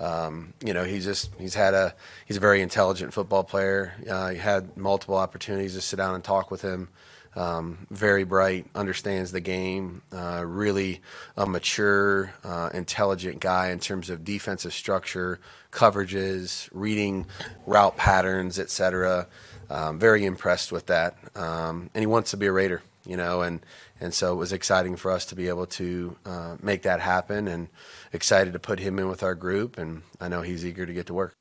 um, 0.00 0.52
you 0.64 0.74
know, 0.74 0.84
he's 0.84 1.04
just 1.04 1.30
he's 1.38 1.54
had 1.54 1.74
a 1.74 1.94
he's 2.26 2.36
a 2.36 2.40
very 2.40 2.60
intelligent 2.60 3.12
football 3.14 3.44
player. 3.44 3.94
Uh, 4.08 4.30
he 4.30 4.38
had 4.38 4.76
multiple 4.76 5.16
opportunities 5.16 5.74
to 5.74 5.80
sit 5.80 5.96
down 5.96 6.14
and 6.14 6.24
talk 6.24 6.50
with 6.50 6.62
him. 6.62 6.88
Um, 7.36 7.86
very 7.90 8.24
bright, 8.24 8.66
understands 8.74 9.30
the 9.30 9.40
game, 9.40 10.00
uh, 10.10 10.42
really 10.46 11.02
a 11.36 11.44
mature, 11.44 12.32
uh, 12.42 12.70
intelligent 12.72 13.40
guy 13.40 13.68
in 13.68 13.78
terms 13.78 14.08
of 14.08 14.24
defensive 14.24 14.72
structure, 14.72 15.38
coverages, 15.70 16.70
reading 16.72 17.26
route 17.66 17.98
patterns, 17.98 18.58
etc. 18.58 19.26
Um, 19.68 19.98
very 19.98 20.24
impressed 20.24 20.72
with 20.72 20.86
that, 20.86 21.18
um, 21.34 21.90
and 21.92 22.00
he 22.00 22.06
wants 22.06 22.30
to 22.30 22.38
be 22.38 22.46
a 22.46 22.52
Raider, 22.52 22.82
you 23.04 23.18
know, 23.18 23.42
and 23.42 23.60
and 24.00 24.14
so 24.14 24.32
it 24.32 24.36
was 24.36 24.52
exciting 24.52 24.96
for 24.96 25.10
us 25.10 25.26
to 25.26 25.34
be 25.34 25.48
able 25.48 25.66
to 25.66 26.16
uh, 26.24 26.56
make 26.62 26.82
that 26.82 27.00
happen, 27.00 27.48
and 27.48 27.68
excited 28.14 28.54
to 28.54 28.58
put 28.58 28.78
him 28.78 28.98
in 28.98 29.08
with 29.08 29.22
our 29.22 29.34
group, 29.34 29.76
and 29.76 30.02
I 30.20 30.28
know 30.28 30.40
he's 30.40 30.64
eager 30.64 30.86
to 30.86 30.92
get 30.92 31.06
to 31.06 31.14
work. 31.14 31.34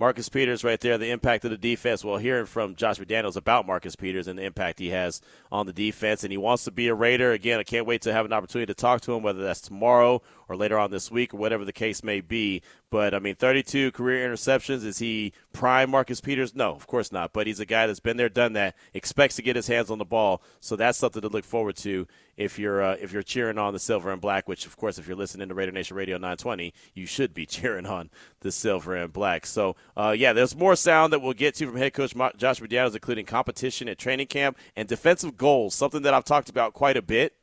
Marcus 0.00 0.28
Peters 0.28 0.62
right 0.62 0.78
there, 0.80 0.96
the 0.96 1.10
impact 1.10 1.44
of 1.44 1.50
the 1.50 1.56
defense. 1.56 2.04
Well, 2.04 2.18
hearing 2.18 2.46
from 2.46 2.76
Josh 2.76 2.98
McDaniels 2.98 3.36
about 3.36 3.66
Marcus 3.66 3.96
Peters 3.96 4.28
and 4.28 4.38
the 4.38 4.44
impact 4.44 4.78
he 4.78 4.90
has 4.90 5.20
on 5.50 5.66
the 5.66 5.72
defense, 5.72 6.22
and 6.22 6.30
he 6.30 6.36
wants 6.36 6.62
to 6.64 6.70
be 6.70 6.86
a 6.86 6.94
Raider. 6.94 7.32
Again, 7.32 7.58
I 7.58 7.64
can't 7.64 7.84
wait 7.84 8.02
to 8.02 8.12
have 8.12 8.24
an 8.24 8.32
opportunity 8.32 8.72
to 8.72 8.80
talk 8.80 9.00
to 9.02 9.12
him, 9.12 9.24
whether 9.24 9.42
that's 9.42 9.60
tomorrow 9.60 10.22
or 10.48 10.56
later 10.56 10.78
on 10.78 10.90
this 10.90 11.10
week 11.10 11.34
or 11.34 11.36
whatever 11.36 11.64
the 11.64 11.72
case 11.72 12.02
may 12.02 12.20
be. 12.20 12.62
But, 12.90 13.14
I 13.14 13.18
mean, 13.18 13.34
32 13.34 13.92
career 13.92 14.26
interceptions. 14.26 14.84
Is 14.84 14.98
he 14.98 15.32
prime 15.52 15.90
Marcus 15.90 16.20
Peters? 16.20 16.54
No, 16.54 16.72
of 16.72 16.86
course 16.86 17.12
not. 17.12 17.34
But 17.34 17.46
he's 17.46 17.60
a 17.60 17.66
guy 17.66 17.86
that's 17.86 18.00
been 18.00 18.16
there, 18.16 18.30
done 18.30 18.54
that, 18.54 18.74
expects 18.94 19.36
to 19.36 19.42
get 19.42 19.56
his 19.56 19.66
hands 19.66 19.90
on 19.90 19.98
the 19.98 20.06
ball. 20.06 20.42
So 20.60 20.74
that's 20.74 20.96
something 20.96 21.20
to 21.20 21.28
look 21.28 21.44
forward 21.44 21.76
to 21.76 22.06
if 22.38 22.58
you're 22.58 22.82
uh, 22.82 22.96
if 23.00 23.12
you're 23.12 23.22
cheering 23.22 23.58
on 23.58 23.72
the 23.74 23.78
silver 23.78 24.10
and 24.10 24.20
black. 24.20 24.48
Which, 24.48 24.64
of 24.64 24.76
course, 24.76 24.98
if 24.98 25.06
you're 25.06 25.16
listening 25.16 25.48
to 25.48 25.54
Raider 25.54 25.72
Nation 25.72 25.96
Radio 25.96 26.16
920, 26.16 26.72
you 26.94 27.04
should 27.04 27.34
be 27.34 27.44
cheering 27.46 27.84
on 27.84 28.08
the 28.40 28.50
silver 28.50 28.96
and 28.96 29.12
black. 29.12 29.44
So, 29.44 29.76
uh, 29.96 30.14
yeah, 30.16 30.32
there's 30.32 30.56
more 30.56 30.76
sound 30.76 31.12
that 31.12 31.20
we'll 31.20 31.34
get 31.34 31.56
to 31.56 31.66
from 31.66 31.76
head 31.76 31.92
coach 31.92 32.14
Josh 32.38 32.60
McDaniels, 32.60 32.94
including 32.94 33.26
competition 33.26 33.88
at 33.88 33.98
training 33.98 34.28
camp 34.28 34.56
and 34.76 34.88
defensive 34.88 35.36
goals, 35.36 35.74
something 35.74 36.02
that 36.02 36.14
I've 36.14 36.24
talked 36.24 36.48
about 36.48 36.72
quite 36.72 36.96
a 36.96 37.02
bit. 37.02 37.34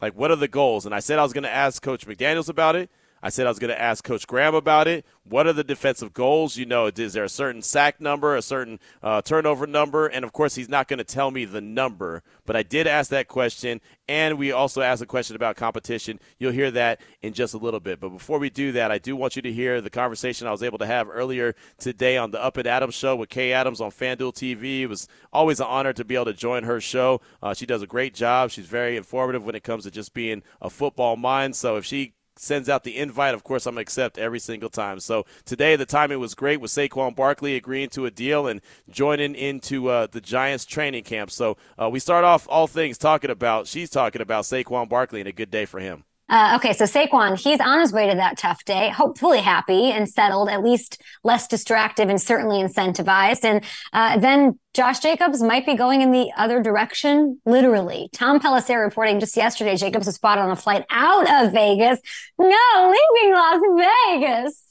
Like, 0.00 0.14
what 0.14 0.30
are 0.30 0.36
the 0.36 0.48
goals? 0.48 0.84
And 0.86 0.94
I 0.94 1.00
said 1.00 1.18
I 1.18 1.22
was 1.22 1.32
going 1.32 1.44
to 1.44 1.50
ask 1.50 1.82
Coach 1.82 2.06
McDaniels 2.06 2.48
about 2.48 2.76
it. 2.76 2.90
I 3.26 3.28
said 3.28 3.44
I 3.44 3.50
was 3.50 3.58
going 3.58 3.74
to 3.74 3.82
ask 3.82 4.04
Coach 4.04 4.24
Graham 4.28 4.54
about 4.54 4.86
it. 4.86 5.04
What 5.24 5.48
are 5.48 5.52
the 5.52 5.64
defensive 5.64 6.12
goals? 6.12 6.56
You 6.56 6.64
know, 6.64 6.86
is 6.86 7.12
there 7.12 7.24
a 7.24 7.28
certain 7.28 7.60
sack 7.60 8.00
number, 8.00 8.36
a 8.36 8.40
certain 8.40 8.78
uh, 9.02 9.20
turnover 9.20 9.66
number? 9.66 10.06
And 10.06 10.24
of 10.24 10.32
course, 10.32 10.54
he's 10.54 10.68
not 10.68 10.86
going 10.86 10.98
to 10.98 11.04
tell 11.04 11.32
me 11.32 11.44
the 11.44 11.60
number, 11.60 12.22
but 12.44 12.54
I 12.54 12.62
did 12.62 12.86
ask 12.86 13.10
that 13.10 13.26
question. 13.26 13.80
And 14.08 14.38
we 14.38 14.52
also 14.52 14.80
asked 14.80 15.02
a 15.02 15.06
question 15.06 15.34
about 15.34 15.56
competition. 15.56 16.20
You'll 16.38 16.52
hear 16.52 16.70
that 16.70 17.00
in 17.20 17.32
just 17.32 17.52
a 17.52 17.58
little 17.58 17.80
bit. 17.80 17.98
But 17.98 18.10
before 18.10 18.38
we 18.38 18.48
do 18.48 18.70
that, 18.70 18.92
I 18.92 18.98
do 18.98 19.16
want 19.16 19.34
you 19.34 19.42
to 19.42 19.52
hear 19.52 19.80
the 19.80 19.90
conversation 19.90 20.46
I 20.46 20.52
was 20.52 20.62
able 20.62 20.78
to 20.78 20.86
have 20.86 21.08
earlier 21.10 21.56
today 21.78 22.16
on 22.16 22.30
the 22.30 22.40
Up 22.40 22.58
and 22.58 22.68
Adams 22.68 22.94
show 22.94 23.16
with 23.16 23.28
Kay 23.28 23.52
Adams 23.52 23.80
on 23.80 23.90
FanDuel 23.90 24.34
TV. 24.34 24.82
It 24.82 24.86
was 24.86 25.08
always 25.32 25.58
an 25.58 25.66
honor 25.66 25.92
to 25.94 26.04
be 26.04 26.14
able 26.14 26.26
to 26.26 26.32
join 26.32 26.62
her 26.62 26.80
show. 26.80 27.20
Uh, 27.42 27.54
she 27.54 27.66
does 27.66 27.82
a 27.82 27.88
great 27.88 28.14
job. 28.14 28.52
She's 28.52 28.66
very 28.66 28.96
informative 28.96 29.44
when 29.44 29.56
it 29.56 29.64
comes 29.64 29.82
to 29.82 29.90
just 29.90 30.14
being 30.14 30.44
a 30.62 30.70
football 30.70 31.16
mind. 31.16 31.56
So 31.56 31.74
if 31.74 31.84
she 31.84 32.14
sends 32.38 32.68
out 32.68 32.84
the 32.84 32.96
invite, 32.96 33.34
of 33.34 33.44
course, 33.44 33.66
I'm 33.66 33.74
going 33.74 33.84
to 33.84 33.88
accept 33.88 34.18
every 34.18 34.38
single 34.38 34.68
time. 34.68 35.00
So 35.00 35.26
today, 35.44 35.76
the 35.76 35.86
timing 35.86 36.20
was 36.20 36.34
great 36.34 36.60
with 36.60 36.70
Saquon 36.70 37.14
Barkley 37.14 37.56
agreeing 37.56 37.88
to 37.90 38.06
a 38.06 38.10
deal 38.10 38.46
and 38.46 38.60
joining 38.88 39.34
into 39.34 39.88
uh, 39.88 40.06
the 40.10 40.20
Giants 40.20 40.64
training 40.64 41.04
camp. 41.04 41.30
So 41.30 41.56
uh, 41.80 41.88
we 41.88 41.98
start 41.98 42.24
off 42.24 42.46
all 42.48 42.66
things 42.66 42.98
talking 42.98 43.30
about, 43.30 43.66
she's 43.66 43.90
talking 43.90 44.22
about 44.22 44.44
Saquon 44.44 44.88
Barkley 44.88 45.20
and 45.20 45.28
a 45.28 45.32
good 45.32 45.50
day 45.50 45.64
for 45.64 45.80
him. 45.80 46.04
Uh, 46.28 46.54
okay, 46.56 46.72
so 46.72 46.84
Saquon, 46.84 47.38
he's 47.38 47.60
on 47.60 47.80
his 47.80 47.92
way 47.92 48.08
to 48.08 48.16
that 48.16 48.36
tough 48.36 48.64
day, 48.64 48.90
hopefully 48.90 49.40
happy 49.40 49.90
and 49.92 50.08
settled, 50.08 50.48
at 50.48 50.62
least 50.62 51.00
less 51.22 51.46
distracted 51.46 52.10
and 52.10 52.20
certainly 52.20 52.62
incentivized. 52.62 53.44
And 53.44 53.64
uh, 53.92 54.18
then 54.18 54.58
Josh 54.74 54.98
Jacobs 54.98 55.40
might 55.40 55.64
be 55.64 55.76
going 55.76 56.00
in 56.00 56.10
the 56.10 56.32
other 56.36 56.62
direction, 56.62 57.40
literally. 57.46 58.08
Tom 58.12 58.40
Pelissero 58.40 58.84
reporting 58.84 59.20
just 59.20 59.36
yesterday, 59.36 59.76
Jacobs 59.76 60.06
was 60.06 60.16
spotted 60.16 60.40
on 60.40 60.50
a 60.50 60.56
flight 60.56 60.84
out 60.90 61.46
of 61.46 61.52
Vegas. 61.52 62.00
No, 62.38 62.46
leaving 62.48 63.32
Las 63.32 63.60
Vegas. 63.78 64.62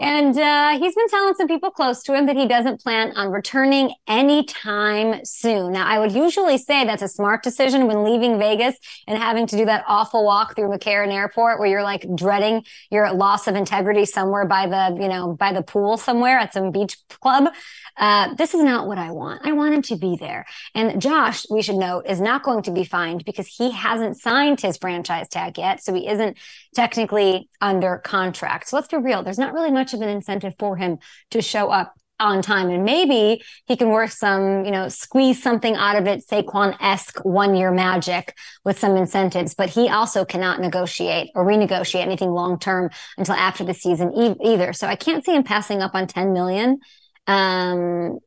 And 0.00 0.36
uh, 0.38 0.78
he's 0.78 0.94
been 0.94 1.08
telling 1.08 1.34
some 1.34 1.46
people 1.46 1.70
close 1.70 2.02
to 2.04 2.14
him 2.14 2.24
that 2.26 2.36
he 2.36 2.48
doesn't 2.48 2.80
plan 2.80 3.12
on 3.16 3.30
returning 3.30 3.92
anytime 4.08 5.22
soon. 5.24 5.72
Now, 5.72 5.86
I 5.86 5.98
would 5.98 6.12
usually 6.12 6.56
say 6.56 6.86
that's 6.86 7.02
a 7.02 7.08
smart 7.08 7.42
decision 7.42 7.86
when 7.86 8.02
leaving 8.02 8.38
Vegas 8.38 8.76
and 9.06 9.18
having 9.18 9.46
to 9.48 9.58
do 9.58 9.66
that 9.66 9.84
awful 9.86 10.24
walk 10.24 10.56
through 10.56 10.70
McCarran 10.70 11.12
Airport 11.12 11.58
where 11.58 11.68
you're 11.68 11.82
like 11.82 12.06
dreading 12.14 12.64
your 12.90 13.12
loss 13.12 13.46
of 13.46 13.56
integrity 13.56 14.06
somewhere 14.06 14.46
by 14.46 14.66
the, 14.66 14.96
you 14.98 15.08
know, 15.08 15.34
by 15.34 15.52
the 15.52 15.62
pool 15.62 15.98
somewhere 15.98 16.38
at 16.38 16.54
some 16.54 16.70
beach 16.70 16.96
club. 17.20 17.52
Uh, 17.96 18.34
this 18.34 18.54
is 18.54 18.62
not 18.62 18.86
what 18.86 18.96
I 18.96 19.10
want. 19.10 19.42
I 19.44 19.52
want 19.52 19.74
him 19.74 19.82
to 19.82 19.96
be 19.96 20.16
there. 20.16 20.46
And 20.74 21.02
Josh, 21.02 21.44
we 21.50 21.60
should 21.60 21.76
note, 21.76 22.06
is 22.06 22.20
not 22.20 22.42
going 22.42 22.62
to 22.62 22.70
be 22.70 22.84
fined 22.84 23.26
because 23.26 23.46
he 23.46 23.70
hasn't 23.72 24.16
signed 24.16 24.60
his 24.60 24.78
franchise 24.78 25.28
tag 25.28 25.58
yet. 25.58 25.84
So 25.84 25.92
he 25.92 26.08
isn't 26.08 26.38
technically 26.74 27.50
under 27.60 27.98
contract. 27.98 28.68
So 28.68 28.76
let's 28.76 28.88
be 28.88 28.96
real. 28.96 29.22
There's 29.22 29.38
not 29.38 29.52
really 29.52 29.70
much 29.70 29.89
of 29.94 30.00
an 30.00 30.08
incentive 30.08 30.54
for 30.58 30.76
him 30.76 30.98
to 31.30 31.42
show 31.42 31.70
up 31.70 31.94
on 32.20 32.42
time. 32.42 32.68
And 32.68 32.84
maybe 32.84 33.42
he 33.66 33.76
can 33.76 33.88
work 33.88 34.10
some, 34.10 34.64
you 34.64 34.70
know, 34.70 34.88
squeeze 34.88 35.42
something 35.42 35.74
out 35.74 35.96
of 35.96 36.06
it, 36.06 36.22
Saquon 36.30 36.76
esque 36.80 37.24
one 37.24 37.56
year 37.56 37.72
magic 37.72 38.36
with 38.64 38.78
some 38.78 38.96
incentives. 38.96 39.54
But 39.54 39.70
he 39.70 39.88
also 39.88 40.24
cannot 40.24 40.60
negotiate 40.60 41.30
or 41.34 41.44
renegotiate 41.44 42.02
anything 42.02 42.30
long 42.30 42.58
term 42.58 42.90
until 43.16 43.34
after 43.34 43.64
the 43.64 43.74
season 43.74 44.12
e- 44.14 44.36
either. 44.44 44.72
So 44.72 44.86
I 44.86 44.96
can't 44.96 45.24
see 45.24 45.34
him 45.34 45.42
passing 45.42 45.80
up 45.80 45.94
on 45.94 46.06
10 46.06 46.32
million. 46.32 46.78
Um, 47.26 48.18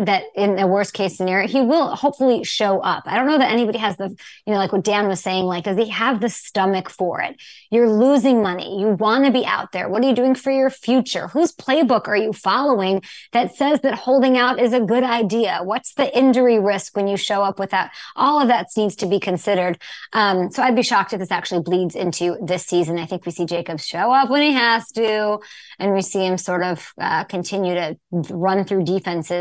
that 0.00 0.24
in 0.34 0.56
the 0.56 0.66
worst 0.66 0.92
case 0.92 1.16
scenario, 1.16 1.46
he 1.46 1.60
will 1.60 1.94
hopefully 1.94 2.42
show 2.42 2.80
up. 2.80 3.04
I 3.06 3.16
don't 3.16 3.28
know 3.28 3.38
that 3.38 3.52
anybody 3.52 3.78
has 3.78 3.96
the, 3.96 4.08
you 4.44 4.52
know, 4.52 4.58
like 4.58 4.72
what 4.72 4.82
Dan 4.82 5.06
was 5.06 5.22
saying, 5.22 5.44
like, 5.44 5.64
does 5.64 5.78
he 5.78 5.88
have 5.88 6.20
the 6.20 6.28
stomach 6.28 6.90
for 6.90 7.20
it? 7.20 7.40
You're 7.70 7.90
losing 7.90 8.42
money. 8.42 8.80
You 8.80 8.88
want 8.88 9.24
to 9.24 9.30
be 9.30 9.46
out 9.46 9.70
there. 9.70 9.88
What 9.88 10.02
are 10.02 10.08
you 10.08 10.14
doing 10.14 10.34
for 10.34 10.50
your 10.50 10.68
future? 10.68 11.28
Whose 11.28 11.52
playbook 11.52 12.08
are 12.08 12.16
you 12.16 12.32
following 12.32 13.02
that 13.32 13.54
says 13.54 13.80
that 13.82 13.94
holding 13.94 14.36
out 14.36 14.60
is 14.60 14.72
a 14.72 14.80
good 14.80 15.04
idea? 15.04 15.60
What's 15.62 15.94
the 15.94 16.16
injury 16.16 16.58
risk 16.58 16.96
when 16.96 17.06
you 17.06 17.16
show 17.16 17.42
up 17.42 17.60
with 17.60 17.70
that? 17.70 17.92
All 18.16 18.40
of 18.40 18.48
that 18.48 18.66
needs 18.76 18.96
to 18.96 19.06
be 19.06 19.20
considered. 19.20 19.80
Um, 20.12 20.50
so 20.50 20.62
I'd 20.62 20.74
be 20.74 20.82
shocked 20.82 21.12
if 21.12 21.20
this 21.20 21.30
actually 21.30 21.62
bleeds 21.62 21.94
into 21.94 22.36
this 22.42 22.66
season. 22.66 22.98
I 22.98 23.06
think 23.06 23.24
we 23.24 23.30
see 23.30 23.46
Jacobs 23.46 23.86
show 23.86 24.10
up 24.12 24.28
when 24.28 24.42
he 24.42 24.52
has 24.52 24.90
to, 24.92 25.38
and 25.78 25.94
we 25.94 26.02
see 26.02 26.26
him 26.26 26.36
sort 26.36 26.64
of 26.64 26.92
uh, 27.00 27.24
continue 27.24 27.74
to 27.74 27.96
run 28.10 28.64
through 28.64 28.84
defenses 28.84 29.35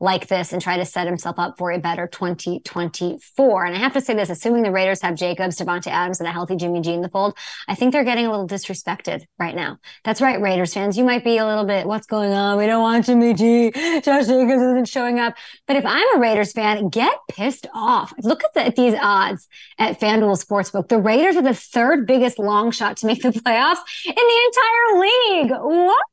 like 0.00 0.28
this 0.28 0.52
and 0.52 0.60
try 0.60 0.76
to 0.76 0.84
set 0.84 1.06
himself 1.06 1.38
up 1.38 1.56
for 1.58 1.70
a 1.70 1.78
better 1.78 2.06
2024. 2.06 3.64
And 3.64 3.76
I 3.76 3.78
have 3.78 3.92
to 3.94 4.00
say 4.00 4.14
this, 4.14 4.30
assuming 4.30 4.62
the 4.62 4.70
Raiders 4.70 5.02
have 5.02 5.14
Jacobs, 5.14 5.58
Davante 5.58 5.88
Adams, 5.88 6.20
and 6.20 6.28
a 6.28 6.32
healthy 6.32 6.56
Jimmy 6.56 6.80
G 6.80 6.92
in 6.92 7.02
the 7.02 7.08
fold, 7.08 7.36
I 7.68 7.74
think 7.74 7.92
they're 7.92 8.04
getting 8.04 8.26
a 8.26 8.30
little 8.30 8.48
disrespected 8.48 9.24
right 9.38 9.54
now. 9.54 9.78
That's 10.04 10.20
right, 10.20 10.40
Raiders 10.40 10.74
fans. 10.74 10.96
You 10.96 11.04
might 11.04 11.24
be 11.24 11.38
a 11.38 11.46
little 11.46 11.64
bit, 11.64 11.86
what's 11.86 12.06
going 12.06 12.32
on? 12.32 12.58
We 12.58 12.66
don't 12.66 12.82
want 12.82 13.06
Jimmy 13.06 13.34
G. 13.34 13.70
Josh 13.70 14.26
Jacobs 14.26 14.62
isn't 14.62 14.88
showing 14.88 15.18
up. 15.18 15.34
But 15.66 15.76
if 15.76 15.84
I'm 15.86 16.16
a 16.16 16.20
Raiders 16.20 16.52
fan, 16.52 16.88
get 16.88 17.14
pissed 17.30 17.66
off. 17.74 18.12
Look 18.22 18.44
at, 18.44 18.54
the, 18.54 18.66
at 18.66 18.76
these 18.76 18.94
odds 19.00 19.48
at 19.78 20.00
FanDuel 20.00 20.42
Sportsbook. 20.44 20.88
The 20.88 20.98
Raiders 20.98 21.36
are 21.36 21.42
the 21.42 21.54
third 21.54 22.06
biggest 22.06 22.38
long 22.38 22.70
shot 22.70 22.96
to 22.98 23.06
make 23.06 23.22
the 23.22 23.28
playoffs 23.30 23.80
in 24.06 24.14
the 24.14 24.50
entire 24.50 25.00
league. 25.00 25.50
What? 25.50 26.04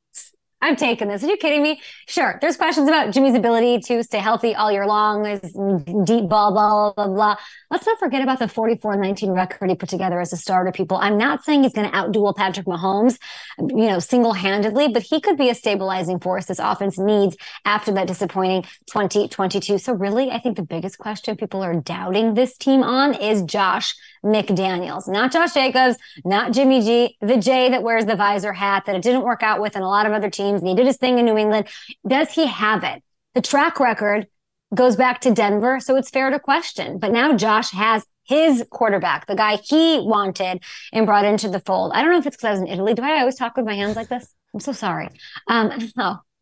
I'm 0.59 0.75
taking 0.75 1.07
this. 1.07 1.23
Are 1.23 1.27
you 1.27 1.37
kidding 1.37 1.61
me? 1.61 1.79
Sure. 2.07 2.39
There's 2.41 2.57
questions 2.57 2.87
about 2.89 3.11
Jimmy's 3.11 3.35
ability 3.35 3.79
to 3.81 4.03
stay 4.03 4.17
healthy 4.17 4.55
all 4.55 4.71
year 4.71 4.87
long, 4.87 5.23
his 5.23 5.41
deep 6.03 6.27
ball, 6.27 6.51
blah, 6.51 6.93
blah, 6.93 7.07
blah. 7.07 7.35
Let's 7.69 7.85
not 7.85 7.99
forget 7.99 8.23
about 8.23 8.39
the 8.39 8.47
44 8.47 8.95
19 8.95 9.31
record 9.31 9.69
he 9.69 9.75
put 9.75 9.89
together 9.89 10.19
as 10.19 10.33
a 10.33 10.37
starter, 10.37 10.71
people. 10.71 10.97
I'm 10.97 11.17
not 11.17 11.43
saying 11.43 11.61
he's 11.61 11.73
going 11.73 11.91
to 11.91 11.95
outduel 11.95 12.35
Patrick 12.35 12.65
Mahomes, 12.65 13.19
you 13.59 13.87
know, 13.87 13.99
single 13.99 14.33
handedly, 14.33 14.87
but 14.87 15.03
he 15.03 15.21
could 15.21 15.37
be 15.37 15.49
a 15.49 15.55
stabilizing 15.55 16.19
force 16.19 16.45
this 16.45 16.59
offense 16.59 16.97
needs 16.97 17.37
after 17.63 17.91
that 17.91 18.07
disappointing 18.07 18.63
2022. 18.87 19.77
So, 19.77 19.93
really, 19.93 20.31
I 20.31 20.39
think 20.39 20.57
the 20.57 20.63
biggest 20.63 20.97
question 20.97 21.37
people 21.37 21.61
are 21.61 21.75
doubting 21.75 22.33
this 22.33 22.57
team 22.57 22.81
on 22.81 23.13
is 23.13 23.43
Josh 23.43 23.93
McDaniels, 24.25 25.07
not 25.07 25.31
Josh 25.31 25.53
Jacobs, 25.53 25.97
not 26.25 26.51
Jimmy 26.51 26.81
G, 26.81 27.17
the 27.21 27.37
J 27.37 27.69
that 27.69 27.83
wears 27.83 28.05
the 28.05 28.15
visor 28.15 28.53
hat 28.53 28.83
that 28.87 28.95
it 28.95 29.03
didn't 29.03 29.21
work 29.21 29.43
out 29.43 29.61
with 29.61 29.75
and 29.75 29.83
a 29.83 29.87
lot 29.87 30.07
of 30.07 30.13
other 30.13 30.31
teams 30.31 30.46
teams 30.47 30.61
and 30.61 30.69
he 30.69 30.75
did 30.75 30.87
his 30.87 30.97
thing 30.97 31.17
in 31.17 31.25
New 31.25 31.37
England. 31.37 31.67
Does 32.07 32.31
he 32.31 32.47
have 32.47 32.83
it? 32.83 33.03
The 33.35 33.41
track 33.41 33.79
record 33.79 34.27
goes 34.73 34.95
back 34.95 35.21
to 35.21 35.33
Denver, 35.33 35.79
so 35.79 35.95
it's 35.95 36.09
fair 36.09 36.29
to 36.29 36.39
question. 36.39 36.99
But 36.99 37.11
now 37.11 37.35
Josh 37.35 37.71
has 37.71 38.05
his 38.23 38.65
quarterback, 38.69 39.27
the 39.27 39.35
guy 39.35 39.57
he 39.63 39.99
wanted 39.99 40.61
and 40.91 41.05
brought 41.05 41.25
into 41.25 41.47
the 41.47 41.61
fold. 41.61 41.91
I 41.93 42.01
don't 42.01 42.11
know 42.11 42.19
if 42.19 42.25
it's 42.25 42.35
because 42.35 42.47
I 42.47 42.51
was 42.51 42.61
in 42.61 42.67
Italy. 42.67 42.93
Do 42.93 43.03
I 43.03 43.19
always 43.19 43.35
talk 43.35 43.55
with 43.55 43.65
my 43.65 43.75
hands 43.75 43.95
like 43.95 44.09
this? 44.09 44.33
I'm 44.53 44.59
so 44.59 44.71
sorry. 44.71 45.09
Um. 45.47 45.71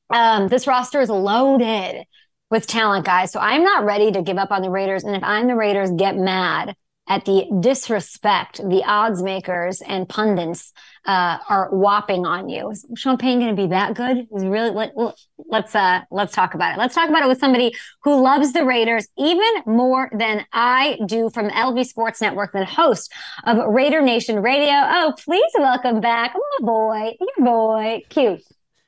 Um, 0.09 0.47
this 0.47 0.67
roster 0.67 1.01
is 1.01 1.09
loaded 1.09 2.05
with 2.51 2.67
talent, 2.67 3.05
guys. 3.05 3.31
So 3.31 3.39
I'm 3.39 3.63
not 3.63 3.85
ready 3.85 4.11
to 4.11 4.21
give 4.21 4.37
up 4.37 4.51
on 4.51 4.61
the 4.61 4.69
Raiders. 4.69 5.03
And 5.03 5.15
if 5.15 5.23
I'm 5.23 5.47
the 5.47 5.55
Raiders, 5.55 5.91
get 5.91 6.15
mad 6.15 6.75
at 7.07 7.25
the 7.25 7.45
disrespect 7.59 8.57
the 8.57 8.83
odds 8.83 9.21
makers 9.21 9.81
and 9.81 10.09
pundits 10.09 10.73
uh, 11.05 11.37
are 11.49 11.69
whopping 11.71 12.25
on 12.25 12.49
you. 12.49 12.69
Is 12.71 12.85
Payton 12.95 13.17
going 13.39 13.55
to 13.55 13.61
be 13.61 13.67
that 13.67 13.93
good? 13.93 14.27
Is 14.31 14.45
really 14.45 14.71
let, 14.71 14.93
let's 15.37 15.75
uh, 15.75 16.01
let's 16.11 16.33
talk 16.33 16.53
about 16.53 16.75
it. 16.75 16.79
Let's 16.79 16.95
talk 16.95 17.09
about 17.09 17.23
it 17.23 17.27
with 17.27 17.39
somebody 17.39 17.75
who 18.03 18.21
loves 18.21 18.53
the 18.53 18.65
Raiders 18.65 19.07
even 19.17 19.49
more 19.65 20.09
than 20.17 20.45
I 20.51 20.97
do 21.05 21.29
from 21.29 21.49
LV 21.49 21.85
Sports 21.85 22.21
Network, 22.21 22.53
the 22.53 22.65
host 22.65 23.11
of 23.45 23.57
Raider 23.67 24.01
Nation 24.01 24.41
Radio. 24.41 24.73
Oh, 24.73 25.13
please 25.17 25.51
welcome 25.57 26.01
back 26.01 26.33
my 26.33 26.65
boy, 26.65 27.15
your 27.19 27.45
boy, 27.45 28.01
Q. 28.09 28.39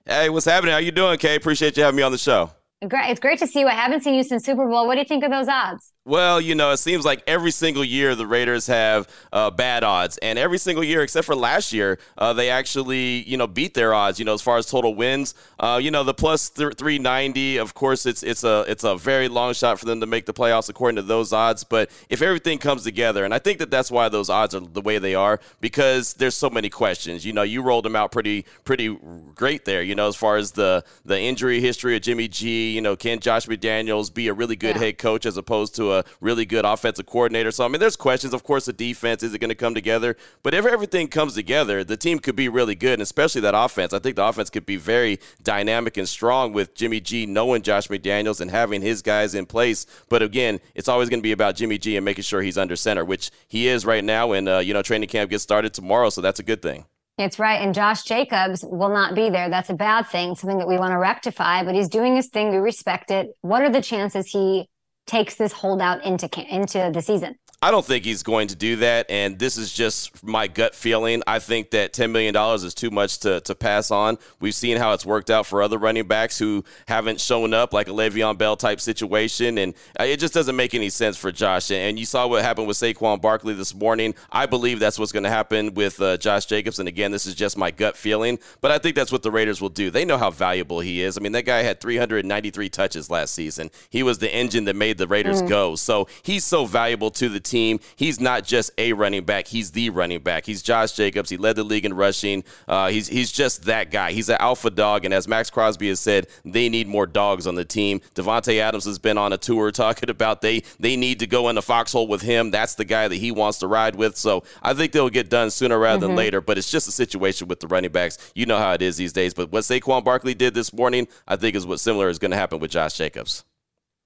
Hey, 0.05 0.29
what's 0.29 0.45
happening? 0.45 0.71
How 0.73 0.79
you 0.79 0.91
doing, 0.91 1.17
Kay? 1.17 1.35
Appreciate 1.35 1.75
you 1.75 1.83
having 1.83 1.97
me 1.97 2.03
on 2.03 2.11
the 2.11 2.17
show. 2.17 2.51
Great. 2.87 3.09
It's 3.09 3.19
great 3.19 3.39
to 3.39 3.47
see 3.47 3.61
you. 3.61 3.67
I 3.67 3.73
haven't 3.73 4.03
seen 4.03 4.13
you 4.13 4.23
since 4.23 4.45
Super 4.45 4.67
Bowl. 4.67 4.85
What 4.85 4.93
do 4.95 4.99
you 4.99 5.05
think 5.05 5.23
of 5.23 5.31
those 5.31 5.47
odds? 5.47 5.91
Well, 6.07 6.39
you 6.39 6.55
know, 6.55 6.71
it 6.71 6.77
seems 6.77 7.03
like 7.03 7.21
every 7.27 7.51
single 7.51 7.83
year 7.83 8.15
the 8.15 8.25
Raiders 8.25 8.67
have 8.67 9.09
uh, 9.33 9.51
bad 9.51 9.83
odds, 9.83 10.17
and 10.19 10.39
every 10.39 10.57
single 10.57 10.81
year 10.81 11.01
except 11.01 11.25
for 11.25 11.35
last 11.35 11.73
year, 11.73 11.99
uh, 12.17 12.31
they 12.31 12.49
actually, 12.49 13.23
you 13.23 13.35
know, 13.35 13.45
beat 13.45 13.73
their 13.73 13.93
odds. 13.93 14.17
You 14.17 14.23
know, 14.23 14.33
as 14.33 14.41
far 14.41 14.57
as 14.57 14.67
total 14.67 14.95
wins, 14.95 15.35
uh, 15.59 15.81
you 15.83 15.91
know, 15.91 16.05
the 16.05 16.13
plus 16.13 16.49
th- 16.49 16.75
390. 16.77 17.57
Of 17.57 17.73
course, 17.73 18.05
it's 18.05 18.23
it's 18.23 18.45
a 18.45 18.63
it's 18.69 18.85
a 18.85 18.95
very 18.95 19.27
long 19.27 19.53
shot 19.53 19.79
for 19.79 19.85
them 19.85 19.99
to 19.99 20.05
make 20.05 20.25
the 20.25 20.33
playoffs 20.33 20.69
according 20.69 20.95
to 20.95 21.01
those 21.01 21.33
odds. 21.33 21.65
But 21.65 21.91
if 22.07 22.21
everything 22.21 22.57
comes 22.57 22.85
together, 22.85 23.25
and 23.25 23.33
I 23.33 23.39
think 23.39 23.59
that 23.59 23.69
that's 23.69 23.91
why 23.91 24.07
those 24.07 24.29
odds 24.29 24.55
are 24.55 24.61
the 24.61 24.79
way 24.79 24.99
they 24.99 25.13
are 25.13 25.41
because 25.59 26.13
there's 26.13 26.37
so 26.37 26.49
many 26.49 26.69
questions. 26.69 27.25
You 27.25 27.33
know, 27.33 27.43
you 27.43 27.61
rolled 27.61 27.83
them 27.83 27.97
out 27.97 28.13
pretty 28.13 28.45
pretty 28.63 28.97
great 29.35 29.65
there. 29.65 29.83
You 29.83 29.95
know, 29.95 30.07
as 30.07 30.15
far 30.15 30.37
as 30.37 30.51
the 30.51 30.85
the 31.03 31.19
injury 31.19 31.59
history 31.59 31.97
of 31.97 32.01
Jimmy 32.01 32.29
G. 32.29 32.71
You 32.71 32.79
know, 32.79 32.95
can 32.95 33.19
Josh 33.19 33.45
McDaniels 33.47 34.13
be 34.13 34.29
a 34.29 34.33
really 34.33 34.55
good 34.55 34.77
yeah. 34.77 34.83
head 34.83 34.97
coach 34.99 35.25
as 35.25 35.35
opposed 35.35 35.75
to 35.75 35.96
a 35.96 35.96
a 35.97 36.05
really 36.21 36.45
good 36.45 36.65
offensive 36.65 37.05
coordinator. 37.05 37.51
So, 37.51 37.65
I 37.65 37.67
mean, 37.67 37.79
there's 37.79 37.95
questions. 37.95 38.33
Of 38.33 38.43
course, 38.43 38.65
the 38.65 38.73
defense 38.73 39.23
is 39.23 39.33
it 39.33 39.39
going 39.39 39.49
to 39.49 39.55
come 39.55 39.73
together? 39.73 40.15
But 40.43 40.53
if 40.53 40.65
everything 40.65 41.07
comes 41.07 41.33
together, 41.33 41.83
the 41.83 41.97
team 41.97 42.19
could 42.19 42.35
be 42.35 42.49
really 42.49 42.75
good, 42.75 42.93
and 42.93 43.01
especially 43.01 43.41
that 43.41 43.55
offense. 43.55 43.93
I 43.93 43.99
think 43.99 44.15
the 44.15 44.25
offense 44.25 44.49
could 44.49 44.65
be 44.65 44.77
very 44.77 45.19
dynamic 45.43 45.97
and 45.97 46.07
strong 46.07 46.53
with 46.53 46.75
Jimmy 46.75 46.99
G 46.99 47.25
knowing 47.25 47.61
Josh 47.61 47.87
McDaniels 47.87 48.41
and 48.41 48.51
having 48.51 48.81
his 48.81 49.01
guys 49.01 49.35
in 49.35 49.45
place. 49.45 49.85
But 50.09 50.21
again, 50.21 50.59
it's 50.75 50.87
always 50.87 51.09
going 51.09 51.19
to 51.19 51.23
be 51.23 51.31
about 51.31 51.55
Jimmy 51.55 51.77
G 51.77 51.95
and 51.95 52.05
making 52.05 52.23
sure 52.23 52.41
he's 52.41 52.57
under 52.57 52.75
center, 52.75 53.03
which 53.03 53.31
he 53.47 53.67
is 53.67 53.85
right 53.85 54.03
now. 54.03 54.31
And, 54.31 54.47
uh, 54.47 54.59
you 54.59 54.73
know, 54.73 54.81
training 54.81 55.09
camp 55.09 55.29
gets 55.29 55.43
started 55.43 55.73
tomorrow, 55.73 56.09
so 56.09 56.21
that's 56.21 56.39
a 56.39 56.43
good 56.43 56.61
thing. 56.61 56.85
It's 57.17 57.39
right. 57.39 57.59
And 57.61 57.73
Josh 57.73 58.03
Jacobs 58.03 58.63
will 58.63 58.89
not 58.89 59.15
be 59.15 59.31
there. 59.31 59.49
That's 59.49 59.71
a 59.71 59.73
bad 59.73 60.03
thing, 60.03 60.35
something 60.35 60.59
that 60.59 60.67
we 60.67 60.77
want 60.77 60.91
to 60.91 60.99
rectify, 60.99 61.63
but 61.63 61.73
he's 61.73 61.89
doing 61.89 62.15
his 62.15 62.27
thing. 62.27 62.51
We 62.51 62.57
respect 62.57 63.09
it. 63.09 63.29
What 63.41 63.63
are 63.63 63.71
the 63.71 63.81
chances 63.81 64.27
he 64.27 64.69
takes 65.07 65.35
this 65.35 65.53
holdout 65.53 66.05
into 66.05 66.29
into 66.53 66.91
the 66.93 67.01
season? 67.01 67.37
I 67.59 67.71
don't 67.71 67.83
think 67.83 68.05
he's 68.05 68.21
going 68.21 68.49
to 68.49 68.55
do 68.55 68.75
that, 68.75 69.07
and 69.09 69.39
this 69.39 69.57
is 69.57 69.73
just 69.73 70.23
my 70.23 70.47
gut 70.47 70.75
feeling. 70.75 71.23
I 71.25 71.39
think 71.39 71.71
that 71.71 71.91
$10 71.91 72.11
million 72.11 72.35
is 72.53 72.75
too 72.75 72.91
much 72.91 73.17
to, 73.21 73.41
to 73.41 73.55
pass 73.55 73.89
on. 73.89 74.19
We've 74.39 74.53
seen 74.53 74.77
how 74.77 74.93
it's 74.93 75.07
worked 75.07 75.31
out 75.31 75.47
for 75.47 75.63
other 75.63 75.79
running 75.79 76.05
backs 76.07 76.37
who 76.37 76.63
haven't 76.87 77.19
shown 77.19 77.55
up, 77.55 77.73
like 77.73 77.87
a 77.87 77.91
Le'Veon 77.91 78.37
Bell 78.37 78.57
type 78.57 78.79
situation, 78.79 79.57
and 79.57 79.73
uh, 79.99 80.03
it 80.03 80.19
just 80.19 80.35
doesn't 80.35 80.55
make 80.55 80.75
any 80.75 80.91
sense 80.91 81.17
for 81.17 81.31
Josh. 81.31 81.71
And 81.71 81.97
you 81.97 82.05
saw 82.05 82.27
what 82.27 82.43
happened 82.43 82.67
with 82.67 82.77
Saquon 82.77 83.19
Barkley 83.19 83.55
this 83.55 83.73
morning. 83.73 84.13
I 84.31 84.45
believe 84.45 84.79
that's 84.79 84.99
what's 84.99 85.11
going 85.11 85.23
to 85.23 85.29
happen 85.31 85.73
with 85.73 85.99
uh, 85.99 86.17
Josh 86.17 86.45
Jacobs, 86.45 86.77
and 86.77 86.87
again, 86.87 87.09
this 87.09 87.25
is 87.25 87.33
just 87.33 87.57
my 87.57 87.71
gut 87.71 87.97
feeling, 87.97 88.37
but 88.61 88.69
I 88.69 88.77
think 88.77 88.95
that's 88.95 89.11
what 89.11 89.23
the 89.23 89.31
Raiders 89.31 89.61
will 89.61 89.69
do. 89.69 89.89
They 89.89 90.05
know 90.05 90.19
how 90.19 90.29
valuable 90.29 90.79
he 90.79 91.01
is. 91.01 91.17
I 91.17 91.21
mean, 91.21 91.31
that 91.31 91.45
guy 91.45 91.63
had 91.63 91.81
393 91.81 92.69
touches 92.69 93.09
last 93.09 93.33
season. 93.33 93.71
He 93.89 94.03
was 94.03 94.19
the 94.19 94.31
engine 94.31 94.65
that 94.65 94.75
made 94.75 94.99
the 94.99 95.07
Raiders 95.07 95.41
mm. 95.41 95.49
go. 95.49 95.75
So 95.75 96.07
he's 96.21 96.45
so 96.45 96.67
valuable 96.67 97.09
to 97.09 97.29
the 97.29 97.46
team. 97.47 97.79
He's 97.95 98.19
not 98.19 98.43
just 98.43 98.71
a 98.77 98.93
running 98.93 99.23
back; 99.23 99.47
he's 99.47 99.71
the 99.71 99.89
running 99.89 100.19
back. 100.19 100.45
He's 100.45 100.61
Josh 100.61 100.93
Jacobs. 100.93 101.29
He 101.29 101.37
led 101.37 101.55
the 101.55 101.63
league 101.63 101.85
in 101.85 101.93
rushing. 101.93 102.43
Uh, 102.67 102.89
he's 102.89 103.07
he's 103.07 103.31
just 103.31 103.63
that 103.65 103.91
guy. 103.91 104.11
He's 104.11 104.29
an 104.29 104.37
alpha 104.39 104.69
dog, 104.69 105.05
and 105.05 105.13
as 105.13 105.27
Maxx 105.27 105.49
Crosby 105.49 105.87
has 105.89 105.99
said, 105.99 106.27
they 106.45 106.69
need 106.69 106.87
more 106.87 107.05
dogs 107.05 107.47
on 107.47 107.55
the 107.55 107.65
team. 107.65 108.01
Davante 108.15 108.59
Adams 108.59 108.85
has 108.85 108.99
been 108.99 109.17
on 109.17 109.33
a 109.33 109.37
tour 109.37 109.71
talking 109.77 110.09
about 110.09 110.41
they 110.41 110.63
they 110.79 110.95
need 110.95 111.19
to 111.19 111.27
go 111.27 111.49
in 111.49 111.55
the 111.55 111.61
foxhole 111.61 112.07
with 112.07 112.21
him. 112.21 112.51
That's 112.51 112.75
the 112.75 112.85
guy 112.85 113.07
that 113.07 113.15
he 113.15 113.31
wants 113.31 113.59
to 113.59 113.67
ride 113.67 113.95
with. 113.95 114.17
So 114.17 114.43
I 114.61 114.73
think 114.73 114.91
they'll 114.91 115.09
get 115.09 115.29
done 115.29 115.49
sooner 115.49 115.77
rather 115.77 115.99
mm-hmm. 115.99 116.07
than 116.07 116.15
later. 116.15 116.41
But 116.41 116.57
it's 116.57 116.71
just 116.71 116.87
a 116.87 116.91
situation 116.91 117.47
with 117.47 117.59
the 117.59 117.67
running 117.67 117.91
backs. 117.91 118.17
You 118.35 118.45
know 118.45 118.57
how 118.57 118.73
it 118.73 118.81
is 118.81 118.97
these 118.97 119.13
days. 119.13 119.33
But 119.33 119.51
what 119.51 119.63
Saquon 119.63 120.03
Barkley 120.03 120.33
did 120.33 120.53
this 120.53 120.73
morning, 120.73 121.07
I 121.27 121.35
think, 121.35 121.55
is 121.55 121.65
what 121.65 121.79
similar 121.79 122.09
is 122.09 122.19
going 122.19 122.31
to 122.31 122.37
happen 122.37 122.59
with 122.59 122.71
Josh 122.71 122.97
Jacobs. 122.97 123.43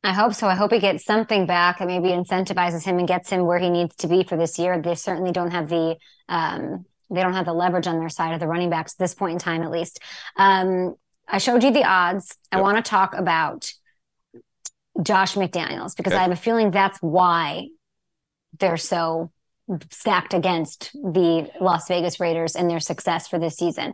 I 0.04 0.14
hope 0.14 0.34
so. 0.34 0.47
I 0.47 0.56
hope 0.56 0.72
he 0.72 0.80
gets 0.80 1.06
something 1.06 1.45
back 1.45 1.80
and 1.80 1.88
maybe 1.88 2.10
incentivizes 2.10 2.84
him 2.84 2.97
and 2.97 3.08
gets 3.08 3.30
him 3.30 3.45
where 3.45 3.60
he 3.60 3.70
needs 3.70 3.95
to 3.97 4.08
be 4.08 4.24
for 4.24 4.36
this 4.36 4.58
year. 4.58 4.82
They 4.82 4.95
certainly 4.95 5.32
don't 5.32 5.52
have 5.52 5.70
the 5.70 5.97
um, 6.28 6.86
they 7.12 7.22
don't 7.22 7.34
have 7.34 7.45
the 7.45 7.54
leverage 7.54 7.88
on 7.88 7.99
their 7.99 8.10
side 8.10 8.34
of 8.34 8.39
the 8.39 8.47
running 8.47 8.70
backs 8.70 8.93
at 8.93 8.99
this 8.99 9.14
point 9.14 9.34
in 9.34 9.39
time, 9.39 9.64
at 9.64 9.70
least. 9.70 9.99
Um, 10.38 10.95
I 11.28 11.38
showed 11.38 11.62
you 11.62 11.72
the 11.72 11.84
odds. 11.84 12.36
Yep. 12.52 12.60
I 12.60 12.62
want 12.62 12.78
to 12.78 12.89
talk 12.89 13.14
about 13.14 13.72
Josh 15.04 15.36
McDaniels 15.36 15.95
because 15.95 16.14
okay. 16.14 16.20
I 16.20 16.24
have 16.24 16.32
a 16.32 16.38
feeling 16.38 16.72
that's 16.72 16.99
why 16.99 17.68
they're 18.60 18.78
so 18.78 19.32
stacked 19.89 20.34
against 20.34 20.91
the 20.93 21.49
Las 21.60 21.88
Vegas 21.88 22.20
Raiders 22.20 22.56
and 22.56 22.70
their 22.70 22.80
success 22.80 23.28
for 23.28 23.39
this 23.39 23.56
season 23.56 23.93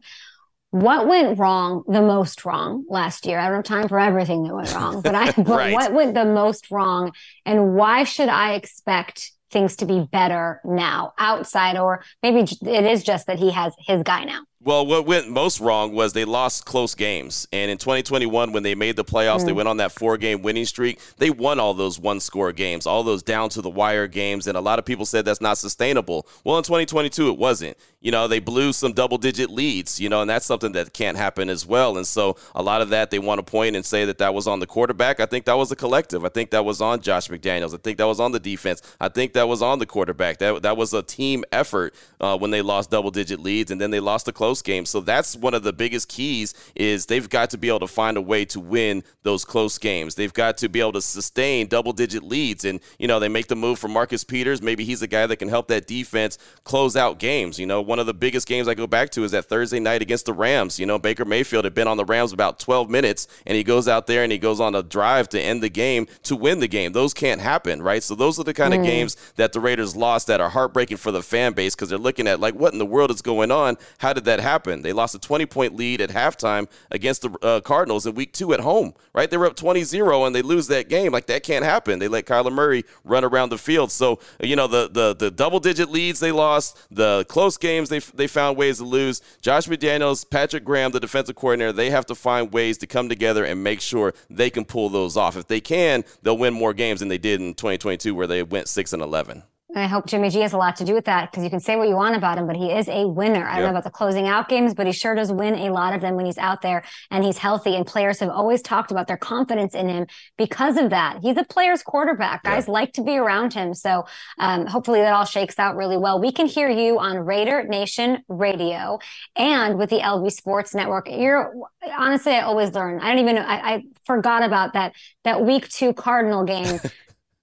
what 0.81 1.07
went 1.07 1.37
wrong 1.39 1.83
the 1.87 2.01
most 2.01 2.45
wrong 2.45 2.85
last 2.89 3.25
year? 3.25 3.39
I 3.39 3.45
don't 3.47 3.57
have 3.57 3.65
time 3.65 3.87
for 3.87 3.99
everything 3.99 4.43
that 4.43 4.53
went 4.53 4.73
wrong, 4.73 5.01
but 5.01 5.15
I 5.15 5.31
but 5.37 5.47
right. 5.47 5.73
what 5.73 5.93
went 5.93 6.13
the 6.13 6.25
most 6.25 6.71
wrong 6.71 7.13
and 7.45 7.75
why 7.75 8.03
should 8.03 8.29
I 8.29 8.53
expect 8.53 9.31
things 9.49 9.77
to 9.77 9.85
be 9.85 10.07
better 10.11 10.59
now 10.65 11.13
outside 11.17 11.77
or 11.77 12.03
maybe 12.21 12.41
it 12.41 12.85
is 12.85 13.03
just 13.03 13.27
that 13.27 13.39
he 13.39 13.51
has 13.51 13.73
his 13.79 14.03
guy 14.03 14.25
now. 14.25 14.41
Well, 14.59 14.87
what 14.87 15.05
went 15.05 15.29
most 15.29 15.59
wrong 15.59 15.93
was 15.93 16.13
they 16.13 16.25
lost 16.25 16.65
close 16.65 16.95
games. 16.95 17.47
And 17.53 17.69
in 17.69 17.77
2021, 17.77 18.51
when 18.51 18.63
they 18.63 18.73
made 18.73 18.95
the 18.95 19.05
playoffs, 19.05 19.41
mm. 19.41 19.45
they 19.45 19.53
went 19.53 19.69
on 19.69 19.77
that 19.77 19.91
four 19.91 20.17
game 20.17 20.41
winning 20.41 20.65
streak. 20.65 20.99
They 21.17 21.29
won 21.29 21.59
all 21.59 21.75
those 21.75 21.99
one 21.99 22.19
score 22.19 22.51
games, 22.51 22.87
all 22.87 23.03
those 23.03 23.21
down 23.21 23.49
to 23.49 23.61
the 23.61 23.69
wire 23.69 24.07
games. 24.07 24.47
And 24.47 24.57
a 24.57 24.61
lot 24.61 24.79
of 24.79 24.85
people 24.85 25.05
said 25.05 25.25
that's 25.25 25.41
not 25.41 25.59
sustainable. 25.59 26.27
Well, 26.43 26.57
in 26.57 26.63
2022, 26.63 27.29
it 27.29 27.37
wasn't. 27.37 27.77
You 28.01 28.11
know, 28.11 28.27
they 28.27 28.39
blew 28.39 28.73
some 28.73 28.93
double 28.93 29.19
digit 29.19 29.51
leads, 29.51 29.99
you 29.99 30.09
know, 30.09 30.21
and 30.21 30.29
that's 30.29 30.45
something 30.45 30.71
that 30.71 30.91
can't 30.91 31.17
happen 31.17 31.49
as 31.49 31.65
well. 31.65 31.97
And 31.97 32.07
so 32.07 32.37
a 32.55 32.63
lot 32.63 32.81
of 32.81 32.89
that 32.89 33.11
they 33.11 33.19
want 33.19 33.37
to 33.37 33.43
point 33.43 33.75
and 33.75 33.85
say 33.85 34.05
that 34.05 34.17
that 34.17 34.33
was 34.33 34.47
on 34.47 34.59
the 34.59 34.67
quarterback. 34.67 35.19
I 35.19 35.27
think 35.27 35.45
that 35.45 35.57
was 35.57 35.71
a 35.71 35.75
collective. 35.75 36.25
I 36.25 36.29
think 36.29 36.49
that 36.51 36.65
was 36.65 36.81
on 36.81 37.01
Josh 37.01 37.27
McDaniels. 37.27 37.75
I 37.75 37.77
think 37.77 37.99
that 37.99 38.07
was 38.07 38.19
on 38.19 38.31
the 38.31 38.39
defense. 38.39 38.81
I 38.99 39.09
think 39.09 39.33
that 39.33 39.47
was 39.47 39.61
on 39.61 39.77
the 39.77 39.85
quarterback. 39.85 40.39
That, 40.39 40.63
that 40.63 40.77
was 40.77 40.93
a 40.93 41.03
team 41.03 41.43
effort 41.51 41.93
uh, 42.19 42.37
when 42.37 42.49
they 42.49 42.63
lost 42.63 42.89
double 42.89 43.11
digit 43.11 43.39
leads 43.39 43.69
and 43.69 43.79
then 43.79 43.91
they 43.91 43.99
lost 43.99 44.25
the 44.25 44.33
close 44.33 44.46
close 44.47 44.61
games. 44.61 44.89
So 44.89 45.01
that's 45.01 45.35
one 45.35 45.53
of 45.53 45.63
the 45.63 45.73
biggest 45.73 46.07
keys 46.07 46.53
is 46.73 47.07
they've 47.07 47.27
got 47.27 47.49
to 47.49 47.57
be 47.57 47.67
able 47.67 47.81
to 47.81 47.87
find 47.87 48.15
a 48.15 48.21
way 48.21 48.45
to 48.45 48.61
win 48.61 49.03
those 49.23 49.43
close 49.43 49.77
games. 49.77 50.15
They've 50.15 50.33
got 50.33 50.57
to 50.59 50.69
be 50.69 50.79
able 50.79 50.93
to 50.93 51.01
sustain 51.01 51.67
double 51.67 51.91
digit 51.91 52.23
leads. 52.23 52.63
And, 52.63 52.79
you 52.97 53.09
know, 53.09 53.19
they 53.19 53.27
make 53.27 53.47
the 53.47 53.57
move 53.57 53.77
for 53.77 53.89
Marcus 53.89 54.23
Peters. 54.23 54.61
Maybe 54.61 54.85
he's 54.85 55.01
a 55.01 55.07
guy 55.07 55.27
that 55.27 55.35
can 55.35 55.49
help 55.49 55.67
that 55.67 55.85
defense 55.85 56.37
close 56.63 56.95
out 56.95 57.19
games. 57.19 57.59
You 57.59 57.65
know, 57.65 57.81
one 57.81 57.99
of 57.99 58.05
the 58.05 58.13
biggest 58.13 58.47
games 58.47 58.69
I 58.69 58.73
go 58.73 58.87
back 58.87 59.09
to 59.11 59.25
is 59.25 59.31
that 59.31 59.49
Thursday 59.49 59.81
night 59.81 60.01
against 60.01 60.27
the 60.27 60.33
Rams. 60.33 60.79
You 60.79 60.85
know, 60.85 60.97
Baker 60.97 61.25
Mayfield 61.25 61.65
had 61.65 61.73
been 61.73 61.89
on 61.89 61.97
the 61.97 62.05
Rams 62.05 62.31
about 62.31 62.57
12 62.57 62.89
minutes 62.89 63.27
and 63.45 63.57
he 63.57 63.65
goes 63.65 63.89
out 63.89 64.07
there 64.07 64.23
and 64.23 64.31
he 64.31 64.37
goes 64.37 64.61
on 64.61 64.75
a 64.75 64.81
drive 64.81 65.27
to 65.29 65.41
end 65.41 65.61
the 65.61 65.67
game 65.67 66.07
to 66.23 66.37
win 66.37 66.61
the 66.61 66.69
game. 66.69 66.93
Those 66.93 67.13
can't 67.13 67.41
happen, 67.41 67.81
right? 67.81 68.01
So 68.01 68.15
those 68.15 68.39
are 68.39 68.45
the 68.45 68.53
kind 68.53 68.73
mm. 68.73 68.79
of 68.79 68.85
games 68.85 69.17
that 69.35 69.51
the 69.51 69.59
Raiders 69.59 69.93
lost 69.93 70.27
that 70.27 70.39
are 70.39 70.49
heartbreaking 70.49 70.97
for 70.97 71.11
the 71.11 71.21
fan 71.21 71.51
base 71.51 71.75
because 71.75 71.89
they're 71.89 71.97
looking 71.97 72.27
at 72.27 72.39
like 72.39 72.55
what 72.55 72.71
in 72.71 72.79
the 72.79 72.85
world 72.85 73.11
is 73.11 73.21
going 73.21 73.51
on? 73.51 73.75
How 73.97 74.13
did 74.13 74.23
that 74.23 74.36
happen. 74.39 74.81
They 74.81 74.93
lost 74.93 75.15
a 75.15 75.19
20 75.19 75.45
point 75.45 75.75
lead 75.75 76.01
at 76.01 76.09
halftime 76.09 76.67
against 76.91 77.21
the 77.21 77.31
uh, 77.41 77.61
Cardinals 77.61 78.05
in 78.05 78.15
week 78.15 78.33
two 78.33 78.53
at 78.53 78.59
home, 78.59 78.93
right? 79.13 79.29
They 79.29 79.37
were 79.37 79.45
up 79.45 79.55
20 79.55 79.83
0 79.83 80.25
and 80.25 80.35
they 80.35 80.41
lose 80.41 80.67
that 80.67 80.89
game. 80.89 81.11
Like, 81.11 81.27
that 81.27 81.43
can't 81.43 81.65
happen. 81.65 81.99
They 81.99 82.07
let 82.07 82.25
Kyler 82.25 82.51
Murray 82.51 82.83
run 83.03 83.23
around 83.23 83.49
the 83.49 83.57
field. 83.57 83.91
So, 83.91 84.19
you 84.41 84.55
know, 84.55 84.67
the, 84.67 84.89
the, 84.89 85.15
the 85.15 85.31
double 85.31 85.59
digit 85.59 85.89
leads 85.89 86.19
they 86.19 86.31
lost, 86.31 86.77
the 86.91 87.25
close 87.29 87.57
games 87.57 87.89
they, 87.89 87.99
they 87.99 88.27
found 88.27 88.57
ways 88.57 88.77
to 88.77 88.85
lose. 88.85 89.21
Josh 89.41 89.67
McDaniels, 89.67 90.29
Patrick 90.29 90.63
Graham, 90.63 90.91
the 90.91 90.99
defensive 90.99 91.35
coordinator, 91.35 91.71
they 91.71 91.89
have 91.89 92.05
to 92.07 92.15
find 92.15 92.51
ways 92.51 92.77
to 92.79 92.87
come 92.87 93.09
together 93.09 93.45
and 93.45 93.63
make 93.63 93.81
sure 93.81 94.13
they 94.29 94.49
can 94.49 94.65
pull 94.65 94.89
those 94.89 95.17
off. 95.17 95.37
If 95.37 95.47
they 95.47 95.61
can, 95.61 96.03
they'll 96.21 96.37
win 96.37 96.53
more 96.53 96.73
games 96.73 96.99
than 96.99 97.09
they 97.09 97.17
did 97.17 97.41
in 97.41 97.53
2022, 97.53 98.13
where 98.13 98.27
they 98.27 98.43
went 98.43 98.67
6 98.67 98.93
and 98.93 99.01
11. 99.01 99.43
And 99.77 99.83
I 99.83 99.87
hope 99.87 100.07
Jimmy 100.07 100.31
G 100.31 100.39
has 100.39 100.53
a 100.53 100.57
lot 100.57 100.75
to 100.77 100.85
do 100.85 100.95
with 100.95 101.05
that 101.05 101.29
because 101.29 101.43
you 101.43 101.51
can 101.51 101.59
say 101.59 101.75
what 101.75 101.87
you 101.87 101.95
want 101.95 102.15
about 102.15 102.39
him, 102.39 102.47
but 102.47 102.55
he 102.55 102.71
is 102.71 102.87
a 102.87 103.07
winner. 103.07 103.47
I 103.47 103.57
don't 103.57 103.65
know 103.65 103.69
about 103.69 103.83
the 103.83 103.91
closing 103.91 104.25
out 104.25 104.49
games, 104.49 104.73
but 104.73 104.87
he 104.87 104.91
sure 104.91 105.13
does 105.13 105.31
win 105.31 105.53
a 105.53 105.71
lot 105.71 105.93
of 105.93 106.01
them 106.01 106.15
when 106.15 106.25
he's 106.25 106.39
out 106.39 106.63
there 106.63 106.83
and 107.11 107.23
he's 107.23 107.37
healthy. 107.37 107.75
And 107.75 107.85
players 107.85 108.19
have 108.21 108.29
always 108.29 108.63
talked 108.63 108.89
about 108.89 109.05
their 109.05 109.17
confidence 109.17 109.75
in 109.75 109.87
him 109.87 110.07
because 110.35 110.77
of 110.77 110.89
that. 110.89 111.19
He's 111.21 111.37
a 111.37 111.43
player's 111.43 111.83
quarterback. 111.83 112.41
Guys 112.41 112.67
like 112.67 112.91
to 112.93 113.03
be 113.03 113.17
around 113.17 113.53
him. 113.53 113.75
So 113.75 114.05
um, 114.39 114.65
hopefully 114.65 115.01
that 115.01 115.13
all 115.13 115.25
shakes 115.25 115.59
out 115.59 115.75
really 115.75 115.95
well. 115.97 116.19
We 116.19 116.31
can 116.31 116.47
hear 116.47 116.69
you 116.69 116.97
on 116.97 117.19
Raider 117.19 117.61
Nation 117.61 118.23
Radio 118.27 118.97
and 119.35 119.77
with 119.77 119.91
the 119.91 119.99
LV 119.99 120.31
Sports 120.31 120.73
Network. 120.73 121.07
You're 121.07 121.53
honestly, 121.95 122.33
I 122.33 122.41
always 122.41 122.73
learn. 122.73 122.99
I 122.99 123.09
don't 123.09 123.19
even 123.19 123.35
know. 123.35 123.43
I, 123.43 123.73
I 123.75 123.83
forgot 124.05 124.41
about 124.41 124.73
that 124.73 124.93
that 125.23 125.45
week 125.45 125.69
two 125.69 125.93
Cardinal 125.93 126.45
game. 126.45 126.79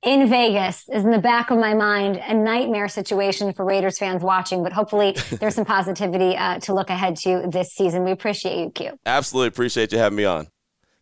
in 0.05 0.29
Vegas 0.29 0.89
is 0.89 1.05
in 1.05 1.11
the 1.11 1.19
back 1.19 1.51
of 1.51 1.59
my 1.59 1.75
mind 1.75 2.17
a 2.17 2.35
nightmare 2.35 2.89
situation 2.89 3.53
for 3.53 3.65
Raiders 3.65 3.99
fans 3.99 4.23
watching, 4.23 4.63
but 4.63 4.73
hopefully 4.73 5.17
there's 5.41 5.55
some 5.55 5.65
positivity 5.65 6.37
uh, 6.37 6.59
to 6.61 6.75
look 6.75 6.91
ahead 6.91 7.17
to 7.17 7.45
this 7.49 7.73
season. 7.73 8.05
We 8.05 8.11
appreciate 8.11 8.59
you, 8.59 8.71
Q. 8.71 8.99
Absolutely 9.07 9.49
appreciate 9.49 9.93
you 9.93 9.99
having 9.99 10.17
me 10.17 10.25
on. 10.25 10.49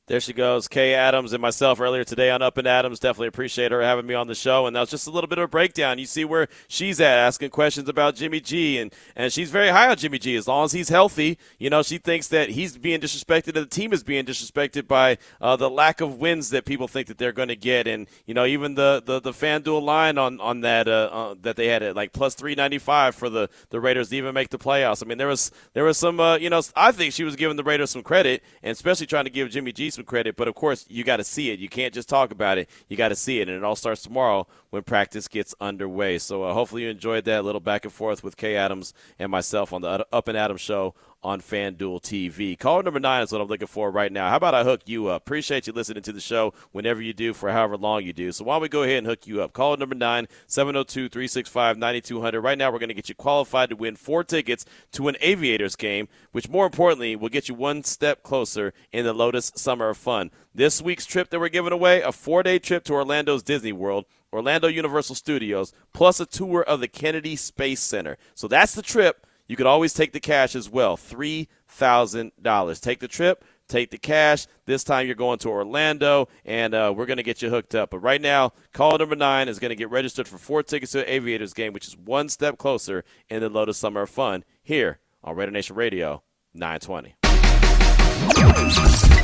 There 0.08 0.18
she 0.18 0.32
goes, 0.32 0.66
Kay 0.66 0.94
Adams 0.94 1.32
and 1.32 1.40
myself 1.40 1.80
earlier 1.80 2.02
today 2.02 2.28
on 2.30 2.42
Up 2.42 2.58
and 2.58 2.66
Adams. 2.66 2.98
Definitely 2.98 3.28
appreciate 3.28 3.70
her 3.70 3.82
having 3.82 4.04
me 4.04 4.14
on 4.14 4.26
the 4.26 4.34
show. 4.34 4.66
And 4.66 4.74
that 4.74 4.80
was 4.80 4.90
just 4.90 5.06
a 5.06 5.12
little 5.12 5.28
bit 5.28 5.38
of 5.38 5.44
a 5.44 5.48
breakdown. 5.48 6.00
You 6.00 6.06
see 6.06 6.24
where 6.24 6.48
she's 6.66 7.00
at, 7.00 7.18
asking 7.18 7.50
questions 7.50 7.88
about 7.88 8.16
Jimmy 8.16 8.40
G, 8.40 8.78
and 8.78 8.92
and 9.14 9.32
she's 9.32 9.50
very 9.50 9.68
high 9.68 9.88
on 9.88 9.96
Jimmy 9.96 10.18
G 10.18 10.34
as 10.34 10.48
long 10.48 10.64
as 10.64 10.72
he's 10.72 10.88
healthy. 10.88 11.38
You 11.60 11.70
know, 11.70 11.84
she 11.84 11.98
thinks 11.98 12.26
that 12.28 12.50
he's 12.50 12.76
being 12.76 12.98
disrespected, 12.98 13.54
and 13.54 13.64
the 13.64 13.66
team 13.66 13.92
is 13.92 14.02
being 14.02 14.24
disrespected 14.24 14.88
by 14.88 15.18
uh, 15.40 15.54
the 15.54 15.70
lack 15.70 16.00
of 16.00 16.18
wins 16.18 16.50
that 16.50 16.64
people 16.64 16.88
think 16.88 17.06
that 17.06 17.18
they're 17.18 17.30
going 17.30 17.48
to 17.48 17.56
get. 17.56 17.86
And 17.86 18.08
you 18.26 18.34
know, 18.34 18.44
even 18.44 18.74
the 18.74 19.04
the, 19.06 19.20
the 19.20 19.32
FanDuel 19.32 19.82
line 19.82 20.18
on 20.18 20.40
on 20.40 20.62
that 20.62 20.88
uh, 20.88 21.10
uh, 21.12 21.34
that 21.42 21.54
they 21.54 21.68
had 21.68 21.84
it 21.84 21.94
like 21.94 22.12
plus 22.12 22.34
three 22.34 22.56
ninety 22.56 22.78
five 22.78 23.14
for 23.14 23.30
the 23.30 23.48
the 23.70 23.78
Raiders 23.78 24.08
to 24.08 24.16
even 24.16 24.34
make 24.34 24.48
the 24.48 24.58
playoffs. 24.58 25.00
I 25.00 25.06
mean, 25.06 25.18
there 25.18 25.28
was 25.28 25.52
there 25.74 25.84
was 25.84 25.96
some 25.96 26.18
uh, 26.18 26.38
you 26.38 26.50
know, 26.50 26.60
I 26.74 26.90
think 26.90 27.14
she 27.14 27.22
was 27.22 27.36
giving 27.36 27.56
the 27.56 27.62
Raiders 27.62 27.90
some 27.90 28.02
credit, 28.02 28.42
and 28.64 28.72
especially 28.72 29.06
trying 29.06 29.24
to 29.26 29.30
give 29.30 29.48
Jimmy 29.50 29.70
G 29.70 29.91
some 29.92 30.04
credit. 30.04 30.36
But 30.36 30.48
of 30.48 30.54
course 30.54 30.84
you 30.88 31.04
got 31.04 31.18
to 31.18 31.24
see 31.24 31.50
it. 31.50 31.58
You 31.58 31.68
can't 31.68 31.94
just 31.94 32.08
talk 32.08 32.30
about 32.30 32.58
it. 32.58 32.68
You 32.88 32.96
got 32.96 33.08
to 33.08 33.16
see 33.16 33.40
it, 33.40 33.48
and 33.48 33.56
it 33.56 33.64
all 33.64 33.76
starts 33.76 34.02
tomorrow 34.02 34.46
when 34.72 34.82
practice 34.82 35.28
gets 35.28 35.54
underway. 35.60 36.16
So 36.16 36.44
uh, 36.44 36.54
hopefully 36.54 36.84
you 36.84 36.88
enjoyed 36.88 37.26
that 37.26 37.44
little 37.44 37.60
back 37.60 37.84
and 37.84 37.92
forth 37.92 38.24
with 38.24 38.38
Kay 38.38 38.56
Adams 38.56 38.94
and 39.18 39.30
myself 39.30 39.70
on 39.70 39.82
the 39.82 40.06
Up 40.10 40.28
and 40.28 40.36
Adams 40.36 40.62
show 40.62 40.94
on 41.22 41.42
FanDuel 41.42 42.00
TV. 42.02 42.58
Caller 42.58 42.82
number 42.82 42.98
nine 42.98 43.22
is 43.22 43.30
what 43.30 43.42
I'm 43.42 43.48
looking 43.48 43.68
for 43.68 43.90
right 43.90 44.10
now. 44.10 44.30
How 44.30 44.36
about 44.36 44.54
I 44.54 44.64
hook 44.64 44.80
you 44.86 45.08
up? 45.08 45.22
Appreciate 45.22 45.66
you 45.66 45.74
listening 45.74 46.02
to 46.04 46.12
the 46.12 46.22
show 46.22 46.54
whenever 46.72 47.02
you 47.02 47.12
do 47.12 47.34
for 47.34 47.52
however 47.52 47.76
long 47.76 48.02
you 48.02 48.14
do. 48.14 48.32
So 48.32 48.44
why 48.44 48.54
don't 48.54 48.62
we 48.62 48.70
go 48.70 48.82
ahead 48.82 48.96
and 48.96 49.06
hook 49.06 49.26
you 49.26 49.42
up? 49.42 49.52
Caller 49.52 49.76
number 49.76 49.94
nine, 49.94 50.26
702 50.46 51.10
365 51.10 51.76
9200. 51.76 52.40
Right 52.40 52.56
now, 52.56 52.72
we're 52.72 52.78
going 52.78 52.88
to 52.88 52.94
get 52.94 53.10
you 53.10 53.14
qualified 53.14 53.68
to 53.68 53.76
win 53.76 53.94
four 53.94 54.24
tickets 54.24 54.64
to 54.92 55.08
an 55.08 55.16
Aviators 55.20 55.76
game, 55.76 56.08
which 56.32 56.48
more 56.48 56.64
importantly 56.64 57.14
will 57.14 57.28
get 57.28 57.46
you 57.46 57.54
one 57.54 57.84
step 57.84 58.22
closer 58.22 58.72
in 58.90 59.04
the 59.04 59.12
Lotus 59.12 59.52
Summer 59.54 59.90
of 59.90 59.98
Fun. 59.98 60.30
This 60.54 60.80
week's 60.80 61.04
trip 61.04 61.28
that 61.28 61.40
we're 61.40 61.50
giving 61.50 61.72
away, 61.72 62.00
a 62.00 62.10
four 62.10 62.42
day 62.42 62.58
trip 62.58 62.84
to 62.84 62.94
Orlando's 62.94 63.42
Disney 63.42 63.72
World. 63.72 64.06
Orlando 64.32 64.68
Universal 64.68 65.16
Studios, 65.16 65.72
plus 65.92 66.20
a 66.20 66.26
tour 66.26 66.62
of 66.62 66.80
the 66.80 66.88
Kennedy 66.88 67.36
Space 67.36 67.80
Center. 67.80 68.16
So 68.34 68.48
that's 68.48 68.74
the 68.74 68.82
trip. 68.82 69.26
You 69.46 69.56
could 69.56 69.66
always 69.66 69.92
take 69.92 70.12
the 70.12 70.20
cash 70.20 70.54
as 70.54 70.70
well 70.70 70.96
$3,000. 70.96 72.80
Take 72.80 73.00
the 73.00 73.08
trip, 73.08 73.44
take 73.68 73.90
the 73.90 73.98
cash. 73.98 74.46
This 74.66 74.84
time 74.84 75.06
you're 75.06 75.14
going 75.14 75.38
to 75.40 75.50
Orlando, 75.50 76.28
and 76.44 76.74
uh, 76.74 76.92
we're 76.96 77.06
going 77.06 77.18
to 77.18 77.22
get 77.22 77.42
you 77.42 77.50
hooked 77.50 77.74
up. 77.74 77.90
But 77.90 77.98
right 77.98 78.20
now, 78.20 78.52
call 78.72 78.96
number 78.96 79.16
nine 79.16 79.48
is 79.48 79.58
going 79.58 79.70
to 79.70 79.76
get 79.76 79.90
registered 79.90 80.28
for 80.28 80.38
four 80.38 80.62
tickets 80.62 80.92
to 80.92 81.12
Aviators 81.12 81.52
game, 81.52 81.72
which 81.72 81.86
is 81.86 81.96
one 81.96 82.28
step 82.28 82.56
closer 82.56 83.04
in 83.28 83.40
the 83.40 83.48
Lotus 83.48 83.76
Summer 83.76 84.02
of 84.02 84.10
Fun 84.10 84.44
here 84.62 85.00
on 85.22 85.36
Raider 85.36 85.52
Nation 85.52 85.76
Radio 85.76 86.22
920. 86.54 87.16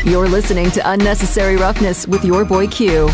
You're 0.05 0.29
listening 0.29 0.71
to 0.73 0.91
Unnecessary 0.91 1.57
Roughness 1.57 2.07
with 2.07 2.25
your 2.25 2.45
boy 2.45 2.67
Q. 2.67 3.09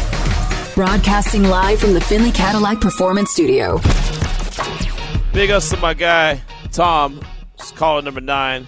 Broadcasting 0.75 1.45
live 1.45 1.79
from 1.79 1.95
the 1.95 2.01
Findlay 2.01 2.33
Cadillac 2.33 2.81
Performance 2.81 3.31
Studio. 3.31 3.79
Big 5.33 5.51
ups 5.51 5.71
to 5.71 5.77
my 5.77 5.95
guy, 5.95 6.43
Tom, 6.73 7.21
caller 7.77 8.03
number 8.03 8.21
nine. 8.21 8.67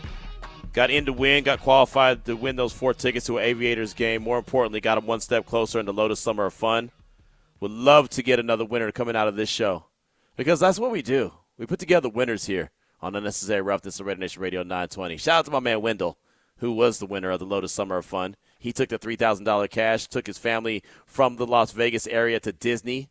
Got 0.73 0.93
in 0.93 1.07
to 1.07 1.13
win, 1.13 1.43
got 1.43 1.59
qualified 1.59 2.25
to 2.27 2.37
win 2.37 2.55
those 2.55 2.73
four 2.73 2.95
tickets 2.95 3.27
to 3.27 3.39
an 3.39 3.45
Aviators 3.45 3.93
game. 3.93 4.23
More 4.23 4.39
importantly, 4.39 4.81
got 4.81 4.99
him 4.99 5.07
one 5.07 5.19
step 5.19 5.47
closer 5.47 5.81
in 5.81 5.87
the 5.87 5.93
Lotus 5.93 6.21
Summer 6.21 6.47
of 6.47 6.55
Fun. 6.55 6.93
Would 7.59 7.73
love 7.73 8.09
to 8.11 8.23
get 8.23 8.39
another 8.39 8.65
winner 8.65 8.93
coming 8.93 9.17
out 9.17 9.27
of 9.27 9.35
this 9.35 9.49
show 9.49 9.87
because 10.37 10.61
that's 10.61 10.79
what 10.79 10.93
we 10.93 11.03
do. 11.03 11.33
We 11.59 11.67
put 11.67 11.81
together 11.81 12.09
winners 12.09 12.47
here 12.47 12.71
on 13.01 13.17
Unnecessary 13.17 13.63
Roughness 13.63 13.99
of 13.99 14.07
Raider 14.07 14.21
Nation 14.21 14.43
Radio 14.43 14.63
920. 14.63 15.17
Shout 15.17 15.41
out 15.41 15.45
to 15.47 15.51
my 15.51 15.59
man 15.59 15.81
Wendell, 15.81 16.19
who 16.59 16.71
was 16.71 17.01
the 17.01 17.07
winner 17.07 17.31
of 17.31 17.41
the 17.41 17.47
Lotus 17.47 17.73
Summer 17.73 17.97
of 17.97 18.07
Fun. 18.07 18.37
He 18.67 18.73
took 18.73 18.89
the 18.89 18.99
$3,000 18.99 19.71
cash, 19.71 20.09
took 20.09 20.27
his 20.27 20.39
family 20.39 20.83
from 21.07 21.37
the 21.37 21.47
Las 21.47 21.71
Vegas 21.71 22.09
area 22.09 22.41
to 22.41 22.51
Disney, 22.51 23.09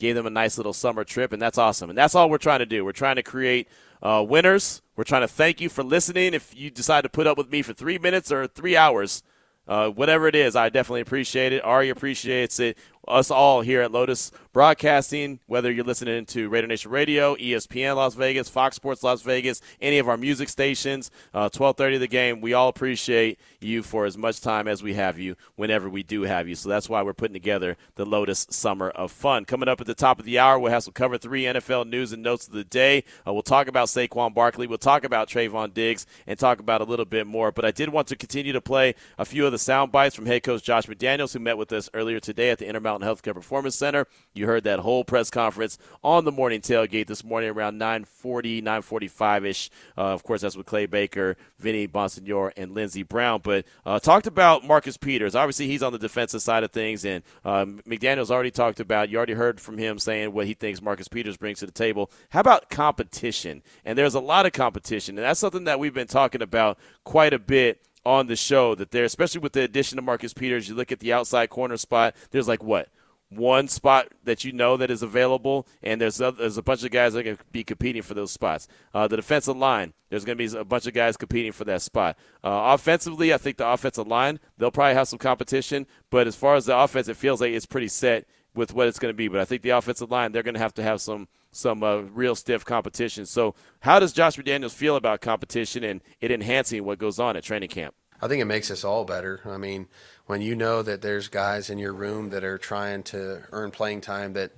gave 0.00 0.16
them 0.16 0.26
a 0.26 0.30
nice 0.30 0.56
little 0.56 0.72
summer 0.72 1.04
trip, 1.04 1.32
and 1.32 1.40
that's 1.40 1.58
awesome. 1.58 1.90
And 1.90 1.96
that's 1.96 2.16
all 2.16 2.28
we're 2.28 2.38
trying 2.38 2.58
to 2.58 2.66
do. 2.66 2.84
We're 2.84 2.90
trying 2.90 3.14
to 3.14 3.22
create 3.22 3.68
uh, 4.02 4.26
winners. 4.28 4.82
We're 4.96 5.04
trying 5.04 5.22
to 5.22 5.28
thank 5.28 5.60
you 5.60 5.68
for 5.68 5.84
listening. 5.84 6.34
If 6.34 6.56
you 6.56 6.72
decide 6.72 7.02
to 7.02 7.08
put 7.08 7.28
up 7.28 7.38
with 7.38 7.52
me 7.52 7.62
for 7.62 7.72
three 7.72 7.98
minutes 7.98 8.32
or 8.32 8.48
three 8.48 8.76
hours, 8.76 9.22
uh, 9.68 9.90
whatever 9.90 10.26
it 10.26 10.34
is, 10.34 10.56
I 10.56 10.70
definitely 10.70 11.02
appreciate 11.02 11.52
it. 11.52 11.62
Ari 11.62 11.90
appreciates 11.90 12.58
it 12.58 12.76
us 13.08 13.30
all 13.30 13.60
here 13.60 13.82
at 13.82 13.92
Lotus 13.92 14.32
Broadcasting, 14.52 15.38
whether 15.46 15.70
you're 15.70 15.84
listening 15.84 16.24
to 16.24 16.48
Radio 16.48 16.66
Nation 16.66 16.90
Radio, 16.90 17.36
ESPN 17.36 17.96
Las 17.96 18.14
Vegas, 18.14 18.48
Fox 18.48 18.76
Sports 18.76 19.02
Las 19.02 19.20
Vegas, 19.20 19.60
any 19.82 19.98
of 19.98 20.08
our 20.08 20.16
music 20.16 20.48
stations, 20.48 21.10
uh, 21.34 21.50
12:30 21.50 21.98
the 21.98 22.06
game. 22.06 22.40
We 22.40 22.54
all 22.54 22.68
appreciate 22.68 23.38
you 23.60 23.82
for 23.82 24.06
as 24.06 24.16
much 24.16 24.40
time 24.40 24.66
as 24.66 24.82
we 24.82 24.94
have 24.94 25.18
you 25.18 25.36
whenever 25.56 25.90
we 25.90 26.02
do 26.02 26.22
have 26.22 26.48
you. 26.48 26.54
So 26.54 26.70
that's 26.70 26.88
why 26.88 27.02
we're 27.02 27.12
putting 27.12 27.34
together 27.34 27.76
the 27.96 28.06
Lotus 28.06 28.46
Summer 28.48 28.88
of 28.88 29.12
Fun. 29.12 29.44
Coming 29.44 29.68
up 29.68 29.80
at 29.80 29.86
the 29.86 29.94
top 29.94 30.18
of 30.18 30.24
the 30.24 30.38
hour, 30.38 30.58
we'll 30.58 30.72
have 30.72 30.84
some 30.84 30.94
cover 30.94 31.18
three 31.18 31.42
NFL 31.46 31.84
news 31.84 32.12
and 32.12 32.22
notes 32.22 32.46
of 32.46 32.54
the 32.54 32.64
day. 32.64 33.04
Uh, 33.26 33.34
we'll 33.34 33.42
talk 33.42 33.68
about 33.68 33.88
Saquon 33.88 34.32
Barkley. 34.32 34.66
We'll 34.66 34.78
talk 34.78 35.04
about 35.04 35.28
Trevon 35.28 35.74
Diggs 35.74 36.06
and 36.26 36.38
talk 36.38 36.60
about 36.60 36.80
a 36.80 36.84
little 36.84 37.04
bit 37.04 37.26
more. 37.26 37.52
But 37.52 37.66
I 37.66 37.72
did 37.72 37.90
want 37.90 38.08
to 38.08 38.16
continue 38.16 38.54
to 38.54 38.62
play 38.62 38.94
a 39.18 39.26
few 39.26 39.44
of 39.44 39.52
the 39.52 39.58
sound 39.58 39.92
bites 39.92 40.14
from 40.14 40.24
head 40.24 40.42
coach 40.42 40.62
Josh 40.62 40.86
McDaniels, 40.86 41.34
who 41.34 41.40
met 41.40 41.58
with 41.58 41.72
us 41.72 41.90
earlier 41.92 42.20
today 42.20 42.48
at 42.48 42.58
the 42.58 42.66
Intermountain 42.66 42.95
Healthcare 43.02 43.34
Performance 43.34 43.76
Center. 43.76 44.06
You 44.34 44.46
heard 44.46 44.64
that 44.64 44.80
whole 44.80 45.04
press 45.04 45.30
conference 45.30 45.78
on 46.02 46.24
the 46.24 46.32
morning 46.32 46.60
tailgate 46.60 47.06
this 47.06 47.24
morning 47.24 47.50
around 47.50 47.78
9:40, 47.78 48.62
9:45 48.62 49.44
ish. 49.46 49.70
Uh, 49.96 50.12
of 50.12 50.22
course, 50.22 50.40
that's 50.40 50.56
with 50.56 50.66
Clay 50.66 50.86
Baker, 50.86 51.36
Vinny 51.58 51.86
Bonsignore, 51.86 52.52
and 52.56 52.72
Lindsey 52.72 53.02
Brown. 53.02 53.40
But 53.42 53.64
uh, 53.84 53.98
talked 53.98 54.26
about 54.26 54.64
Marcus 54.64 54.96
Peters. 54.96 55.34
Obviously, 55.34 55.66
he's 55.66 55.82
on 55.82 55.92
the 55.92 55.98
defensive 55.98 56.42
side 56.42 56.64
of 56.64 56.72
things, 56.72 57.04
and 57.04 57.22
um, 57.44 57.80
McDaniel's 57.86 58.30
already 58.30 58.50
talked 58.50 58.80
about. 58.80 59.08
You 59.08 59.16
already 59.16 59.34
heard 59.34 59.60
from 59.60 59.78
him 59.78 59.98
saying 59.98 60.32
what 60.32 60.46
he 60.46 60.54
thinks 60.54 60.82
Marcus 60.82 61.08
Peters 61.08 61.36
brings 61.36 61.60
to 61.60 61.66
the 61.66 61.72
table. 61.72 62.10
How 62.30 62.40
about 62.40 62.70
competition? 62.70 63.62
And 63.84 63.96
there's 63.96 64.14
a 64.14 64.20
lot 64.20 64.46
of 64.46 64.52
competition, 64.52 65.18
and 65.18 65.24
that's 65.24 65.40
something 65.40 65.64
that 65.64 65.78
we've 65.78 65.94
been 65.94 66.06
talking 66.06 66.42
about 66.42 66.78
quite 67.04 67.32
a 67.32 67.38
bit 67.38 67.80
on 68.06 68.28
the 68.28 68.36
show. 68.36 68.74
That 68.74 68.92
there, 68.92 69.04
especially 69.04 69.40
with 69.40 69.52
the 69.52 69.62
addition 69.62 69.98
of 69.98 70.04
Marcus 70.04 70.32
Peters, 70.32 70.68
you 70.68 70.74
look 70.74 70.92
at 70.92 71.00
the 71.00 71.12
outside 71.12 71.50
corner 71.50 71.76
spot. 71.76 72.14
There's 72.30 72.48
like 72.48 72.62
what 72.62 72.88
one 73.28 73.66
spot 73.66 74.08
that 74.24 74.44
you 74.44 74.52
know 74.52 74.76
that 74.76 74.90
is 74.90 75.02
available, 75.02 75.66
and 75.82 76.00
there's 76.00 76.20
a, 76.20 76.30
there's 76.32 76.58
a 76.58 76.62
bunch 76.62 76.84
of 76.84 76.90
guys 76.90 77.12
that 77.12 77.20
are 77.20 77.24
going 77.24 77.36
to 77.36 77.44
be 77.50 77.64
competing 77.64 78.02
for 78.02 78.14
those 78.14 78.30
spots. 78.30 78.68
Uh, 78.94 79.08
the 79.08 79.16
defensive 79.16 79.56
line, 79.56 79.92
there's 80.08 80.24
going 80.24 80.38
to 80.38 80.48
be 80.48 80.58
a 80.58 80.64
bunch 80.64 80.86
of 80.86 80.94
guys 80.94 81.16
competing 81.16 81.52
for 81.52 81.64
that 81.64 81.82
spot. 81.82 82.16
Uh, 82.44 82.74
offensively, 82.74 83.34
I 83.34 83.38
think 83.38 83.56
the 83.56 83.68
offensive 83.68 84.06
line 84.06 84.38
they'll 84.58 84.70
probably 84.70 84.94
have 84.94 85.08
some 85.08 85.18
competition, 85.18 85.86
but 86.10 86.26
as 86.26 86.36
far 86.36 86.54
as 86.54 86.66
the 86.66 86.78
offense, 86.78 87.08
it 87.08 87.16
feels 87.16 87.40
like 87.40 87.52
it's 87.52 87.66
pretty 87.66 87.88
set 87.88 88.26
with 88.54 88.72
what 88.72 88.88
it's 88.88 88.98
going 88.98 89.12
to 89.12 89.16
be. 89.16 89.28
But 89.28 89.40
I 89.40 89.44
think 89.44 89.62
the 89.62 89.70
offensive 89.70 90.10
line 90.10 90.32
they're 90.32 90.42
going 90.42 90.54
to 90.54 90.60
have 90.60 90.74
to 90.74 90.82
have 90.82 91.00
some 91.00 91.28
some 91.56 91.82
uh, 91.82 91.98
real 91.98 92.34
stiff 92.34 92.64
competition. 92.64 93.26
So, 93.26 93.54
how 93.80 93.98
does 93.98 94.12
Josh 94.12 94.36
McDaniels 94.36 94.74
feel 94.74 94.96
about 94.96 95.20
competition 95.20 95.84
and 95.84 96.00
it 96.20 96.30
enhancing 96.30 96.84
what 96.84 96.98
goes 96.98 97.18
on 97.18 97.36
at 97.36 97.44
training 97.44 97.70
camp? 97.70 97.94
I 98.20 98.28
think 98.28 98.40
it 98.40 98.46
makes 98.46 98.70
us 98.70 98.84
all 98.84 99.04
better. 99.04 99.40
I 99.44 99.58
mean, 99.58 99.88
when 100.26 100.40
you 100.40 100.56
know 100.56 100.82
that 100.82 101.02
there's 101.02 101.28
guys 101.28 101.68
in 101.68 101.78
your 101.78 101.92
room 101.92 102.30
that 102.30 102.44
are 102.44 102.58
trying 102.58 103.02
to 103.04 103.42
earn 103.52 103.70
playing 103.70 104.00
time 104.00 104.32
that 104.34 104.52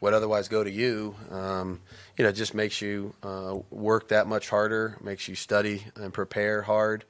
would 0.00 0.12
otherwise 0.14 0.48
go 0.48 0.62
to 0.64 0.70
you, 0.70 1.14
um, 1.30 1.80
you 2.18 2.24
know, 2.24 2.32
just 2.32 2.54
makes 2.54 2.82
you 2.82 3.14
uh, 3.22 3.56
work 3.70 4.08
that 4.08 4.26
much 4.26 4.48
harder, 4.48 4.98
makes 5.00 5.28
you 5.28 5.34
study 5.34 5.84
and 5.96 6.12
prepare 6.12 6.62
hard. 6.62 7.04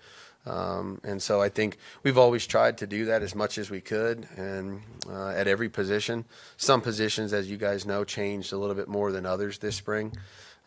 Um, 0.46 1.00
and 1.04 1.22
so 1.22 1.40
I 1.40 1.48
think 1.48 1.78
we've 2.02 2.18
always 2.18 2.46
tried 2.46 2.78
to 2.78 2.86
do 2.86 3.06
that 3.06 3.22
as 3.22 3.34
much 3.34 3.56
as 3.56 3.70
we 3.70 3.80
could, 3.80 4.28
and 4.36 4.82
uh, 5.08 5.28
at 5.28 5.48
every 5.48 5.68
position. 5.68 6.24
Some 6.56 6.80
positions, 6.80 7.32
as 7.32 7.50
you 7.50 7.56
guys 7.56 7.86
know, 7.86 8.04
changed 8.04 8.52
a 8.52 8.58
little 8.58 8.74
bit 8.74 8.88
more 8.88 9.10
than 9.10 9.24
others 9.24 9.58
this 9.58 9.76
spring 9.76 10.12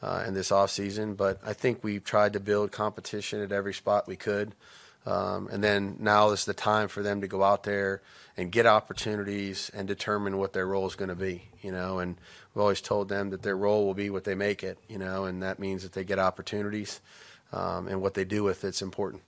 uh, 0.02 0.24
and 0.26 0.36
this 0.36 0.52
off 0.52 0.72
season. 0.72 1.14
But 1.14 1.40
I 1.46 1.54
think 1.54 1.84
we've 1.84 2.04
tried 2.04 2.34
to 2.34 2.40
build 2.40 2.72
competition 2.72 3.42
at 3.42 3.52
every 3.52 3.74
spot 3.74 4.08
we 4.08 4.16
could. 4.16 4.56
Um, 5.06 5.48
and 5.50 5.64
then 5.64 5.96
now 6.00 6.32
is 6.32 6.44
the 6.44 6.54
time 6.54 6.90
for 6.90 7.02
them 7.02 7.22
to 7.22 7.28
go 7.28 7.42
out 7.42 7.64
there 7.64 8.02
and 8.36 8.52
get 8.52 8.66
opportunities 8.66 9.72
and 9.74 9.88
determine 9.88 10.38
what 10.38 10.52
their 10.52 10.68
role 10.68 10.86
is 10.86 10.96
going 10.96 11.10
to 11.10 11.16
be, 11.16 11.44
you 11.62 11.72
know. 11.72 12.00
And 12.00 12.18
we've 12.54 12.62
always 12.62 12.82
told 12.82 13.08
them 13.08 13.30
that 13.30 13.42
their 13.42 13.56
role 13.56 13.86
will 13.86 13.94
be 13.94 14.10
what 14.10 14.26
they 14.26 14.36
make 14.36 14.64
it, 14.64 14.78
you 14.90 14.98
know, 14.98 15.24
and 15.24 15.44
that 15.44 15.60
means 15.60 15.84
that 15.84 15.94
they 15.94 16.04
get 16.04 16.20
opportunities 16.20 17.00
um, 17.54 17.88
and 17.88 18.02
what 18.02 18.16
they 18.16 18.26
do 18.26 18.44
with 18.44 18.66
it's 18.66 18.82
important. 18.82 19.24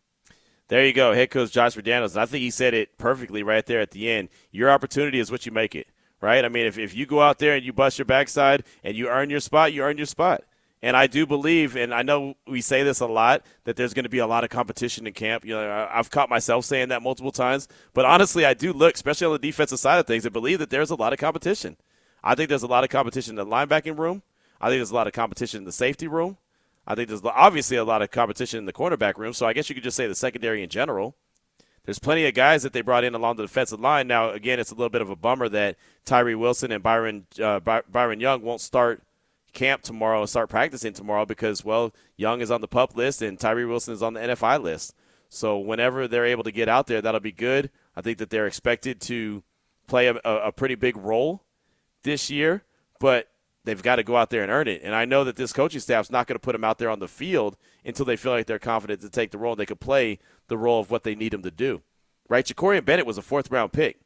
There 0.69 0.85
you 0.85 0.93
go, 0.93 1.13
head 1.13 1.31
coach 1.31 1.51
Josh 1.51 1.75
McDaniels. 1.75 2.15
I 2.15 2.27
think 2.27 2.43
he 2.43 2.51
said 2.51 2.75
it 2.75 2.97
perfectly 2.99 3.41
right 3.41 3.65
there 3.65 3.79
at 3.81 3.89
the 3.89 4.09
end. 4.09 4.29
Your 4.51 4.69
opportunity 4.69 5.19
is 5.19 5.31
what 5.31 5.47
you 5.47 5.51
make 5.51 5.73
it, 5.73 5.87
right? 6.21 6.45
I 6.45 6.47
mean, 6.47 6.67
if, 6.67 6.77
if 6.77 6.95
you 6.95 7.07
go 7.07 7.21
out 7.21 7.39
there 7.39 7.55
and 7.55 7.65
you 7.65 7.73
bust 7.73 7.97
your 7.97 8.05
backside 8.05 8.63
and 8.83 8.95
you 8.95 9.07
earn 9.07 9.31
your 9.31 9.39
spot, 9.39 9.73
you 9.73 9.81
earn 9.81 9.97
your 9.97 10.05
spot. 10.05 10.43
And 10.83 10.95
I 10.95 11.07
do 11.07 11.25
believe, 11.25 11.75
and 11.75 11.91
I 11.91 12.03
know 12.03 12.35
we 12.47 12.61
say 12.61 12.83
this 12.83 12.99
a 12.99 13.07
lot, 13.07 13.43
that 13.63 13.77
there's 13.77 13.95
going 13.95 14.03
to 14.03 14.09
be 14.09 14.19
a 14.19 14.27
lot 14.27 14.43
of 14.43 14.51
competition 14.51 15.07
in 15.07 15.13
camp. 15.13 15.43
You 15.43 15.55
know, 15.55 15.89
I've 15.91 16.11
caught 16.11 16.29
myself 16.29 16.65
saying 16.65 16.89
that 16.89 17.01
multiple 17.01 17.31
times. 17.31 17.67
But 17.93 18.05
honestly, 18.05 18.45
I 18.45 18.53
do 18.53 18.71
look, 18.71 18.93
especially 18.93 19.25
on 19.25 19.33
the 19.33 19.39
defensive 19.39 19.79
side 19.79 19.97
of 19.97 20.05
things, 20.05 20.23
and 20.23 20.31
believe 20.31 20.59
that 20.59 20.69
there's 20.69 20.91
a 20.91 20.95
lot 20.95 21.13
of 21.13 21.19
competition. 21.19 21.77
I 22.23 22.35
think 22.35 22.47
there's 22.47 22.63
a 22.63 22.67
lot 22.67 22.83
of 22.83 22.91
competition 22.91 23.39
in 23.39 23.49
the 23.49 23.51
linebacking 23.51 23.97
room. 23.97 24.21
I 24.61 24.67
think 24.67 24.77
there's 24.77 24.91
a 24.91 24.95
lot 24.95 25.07
of 25.07 25.13
competition 25.13 25.59
in 25.59 25.65
the 25.65 25.71
safety 25.71 26.07
room. 26.07 26.37
I 26.89 26.95
think 26.95 27.07
there's 27.07 27.21
obviously 27.23 27.77
a 27.77 27.83
lot 27.83 28.01
of 28.01 28.09
competition 28.09 28.57
in 28.57 28.65
the 28.65 28.73
cornerback 28.73 29.17
room. 29.17 29.31
So 29.33 29.45
I 29.45 29.53
guess 29.53 29.69
you 29.69 29.75
could 29.75 29.83
just 29.83 29.95
say 29.95 30.07
the 30.07 30.15
secondary 30.15 30.63
in 30.63 30.69
general. 30.69 31.15
There's 31.85 31.99
plenty 31.99 32.25
of 32.25 32.33
guys 32.33 32.63
that 32.63 32.73
they 32.73 32.81
brought 32.81 33.03
in 33.03 33.15
along 33.15 33.37
the 33.37 33.43
defensive 33.43 33.79
line. 33.79 34.07
Now, 34.07 34.31
again, 34.31 34.59
it's 34.59 34.71
a 34.71 34.75
little 34.75 34.89
bit 34.89 35.01
of 35.01 35.09
a 35.09 35.15
bummer 35.15 35.47
that 35.49 35.77
Tyree 36.03 36.35
Wilson 36.35 36.71
and 36.71 36.83
Byron 36.83 37.27
uh, 37.41 37.59
Byron 37.59 38.19
Young 38.19 38.41
won't 38.41 38.61
start 38.61 39.03
camp 39.53 39.83
tomorrow 39.83 40.19
and 40.19 40.29
start 40.29 40.49
practicing 40.49 40.93
tomorrow 40.93 41.25
because, 41.25 41.63
well, 41.63 41.93
Young 42.17 42.41
is 42.41 42.51
on 42.51 42.61
the 42.61 42.67
pup 42.67 42.95
list 42.95 43.21
and 43.21 43.39
Tyree 43.39 43.65
Wilson 43.65 43.93
is 43.93 44.03
on 44.03 44.13
the 44.13 44.19
NFI 44.19 44.61
list. 44.61 44.93
So 45.29 45.59
whenever 45.59 46.07
they're 46.07 46.25
able 46.25 46.43
to 46.43 46.51
get 46.51 46.69
out 46.69 46.87
there, 46.87 47.01
that'll 47.01 47.19
be 47.19 47.31
good. 47.31 47.69
I 47.95 48.01
think 48.01 48.17
that 48.17 48.31
they're 48.31 48.47
expected 48.47 48.99
to 49.01 49.43
play 49.87 50.07
a, 50.07 50.15
a 50.15 50.51
pretty 50.51 50.75
big 50.75 50.97
role 50.97 51.43
this 52.03 52.29
year, 52.29 52.63
but 52.99 53.27
they've 53.69 53.81
got 53.81 53.97
to 53.97 54.03
go 54.03 54.17
out 54.17 54.29
there 54.29 54.43
and 54.43 54.51
earn 54.51 54.67
it. 54.67 54.81
And 54.83 54.95
I 54.95 55.05
know 55.05 55.23
that 55.23 55.35
this 55.35 55.53
coaching 55.53 55.79
staff's 55.79 56.11
not 56.11 56.27
going 56.27 56.35
to 56.35 56.39
put 56.39 56.53
them 56.53 56.63
out 56.63 56.77
there 56.77 56.89
on 56.89 56.99
the 56.99 57.07
field 57.07 57.55
until 57.85 58.05
they 58.05 58.15
feel 58.15 58.31
like 58.31 58.47
they're 58.47 58.59
confident 58.59 59.01
to 59.01 59.09
take 59.09 59.31
the 59.31 59.37
role 59.37 59.55
they 59.55 59.65
can 59.65 59.77
play 59.77 60.19
the 60.47 60.57
role 60.57 60.79
of 60.79 60.91
what 60.91 61.03
they 61.03 61.15
need 61.15 61.31
them 61.31 61.43
to 61.43 61.51
do. 61.51 61.81
Right? 62.27 62.45
Jakorian 62.45 62.85
Bennett 62.85 63.05
was 63.05 63.17
a 63.17 63.21
fourth 63.21 63.49
round 63.51 63.71
pick. 63.71 63.99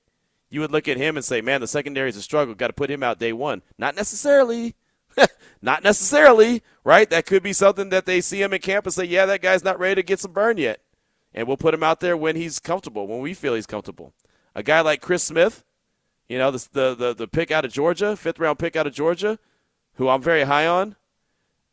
You 0.49 0.59
would 0.59 0.71
look 0.71 0.87
at 0.87 0.97
him 0.97 1.17
and 1.17 1.25
say, 1.25 1.41
man, 1.41 1.61
the 1.61 1.67
secondary 1.67 2.09
is 2.09 2.17
a 2.17 2.21
struggle. 2.21 2.53
Got 2.53 2.67
to 2.67 2.73
put 2.73 2.91
him 2.91 3.01
out 3.01 3.17
day 3.17 3.33
one. 3.33 3.63
Not 3.77 3.95
necessarily. 3.95 4.75
not 5.61 5.83
necessarily, 5.83 6.61
right? 6.83 7.09
That 7.09 7.25
could 7.25 7.43
be 7.43 7.53
something 7.53 7.89
that 7.89 8.05
they 8.05 8.21
see 8.21 8.41
him 8.41 8.53
in 8.53 8.61
camp 8.61 8.85
and 8.85 8.93
say, 8.93 9.05
yeah, 9.05 9.25
that 9.25 9.41
guy's 9.41 9.63
not 9.63 9.79
ready 9.79 9.95
to 9.95 10.03
get 10.03 10.19
some 10.19 10.31
burn 10.31 10.57
yet. 10.57 10.81
And 11.33 11.47
we'll 11.47 11.57
put 11.57 11.73
him 11.73 11.83
out 11.83 11.99
there 11.99 12.15
when 12.15 12.35
he's 12.35 12.59
comfortable, 12.59 13.07
when 13.07 13.19
we 13.19 13.33
feel 13.33 13.55
he's 13.55 13.65
comfortable. 13.65 14.13
A 14.55 14.61
guy 14.61 14.81
like 14.81 15.01
Chris 15.01 15.23
Smith, 15.23 15.63
you 16.29 16.37
know, 16.37 16.51
the, 16.51 16.95
the, 16.95 17.13
the 17.13 17.27
pick 17.27 17.51
out 17.51 17.65
of 17.65 17.71
Georgia, 17.71 18.15
fifth 18.15 18.39
round 18.39 18.59
pick 18.59 18.75
out 18.75 18.87
of 18.87 18.93
Georgia, 18.93 19.39
who 19.95 20.09
I'm 20.09 20.21
very 20.21 20.43
high 20.43 20.67
on. 20.67 20.95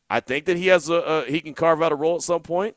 I 0.09 0.21
think 0.21 0.47
that 0.47 0.57
he 0.57 0.69
has 0.69 0.89
a, 0.89 0.95
a 0.95 1.25
he 1.27 1.41
can 1.41 1.55
carve 1.55 1.83
out 1.83 1.93
a 1.93 1.97
role 1.97 2.17
at 2.17 2.23
some 2.23 2.43
point. 2.43 2.77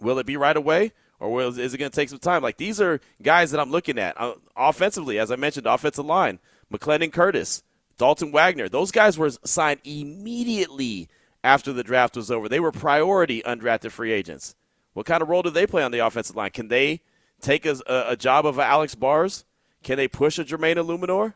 Will 0.00 0.18
it 0.18 0.26
be 0.26 0.36
right 0.36 0.56
away? 0.56 0.92
or 1.22 1.30
will, 1.30 1.58
is 1.58 1.72
it 1.72 1.78
going 1.78 1.90
to 1.90 1.94
take 1.94 2.08
some 2.08 2.18
time? 2.18 2.42
Like 2.42 2.56
these 2.56 2.80
are 2.80 3.00
guys 3.22 3.52
that 3.52 3.60
I'm 3.60 3.70
looking 3.70 3.96
at 3.96 4.20
uh, 4.20 4.34
offensively, 4.56 5.20
as 5.20 5.30
I 5.30 5.36
mentioned, 5.36 5.66
offensive 5.66 6.04
line, 6.04 6.40
McClendon 6.72 7.12
Curtis, 7.12 7.62
Dalton 7.96 8.32
Wagner, 8.32 8.68
those 8.68 8.90
guys 8.90 9.16
were 9.16 9.30
signed 9.44 9.80
immediately 9.84 11.08
after 11.44 11.72
the 11.72 11.84
draft 11.84 12.16
was 12.16 12.30
over. 12.30 12.48
They 12.48 12.58
were 12.58 12.72
priority 12.72 13.40
undrafted 13.42 13.92
free 13.92 14.10
agents. 14.10 14.56
What 14.94 15.06
kind 15.06 15.22
of 15.22 15.28
role 15.28 15.42
do 15.42 15.50
they 15.50 15.66
play 15.66 15.84
on 15.84 15.92
the 15.92 16.00
offensive 16.00 16.34
line? 16.34 16.50
Can 16.50 16.68
they 16.68 17.02
take 17.40 17.64
a, 17.66 17.76
a 17.86 18.16
job 18.16 18.44
of 18.44 18.58
Alex 18.58 18.96
Bars? 18.96 19.44
Can 19.84 19.96
they 19.96 20.08
push 20.08 20.40
a 20.40 20.44
Jermaine 20.44 20.76
Eluemunor? 20.76 21.34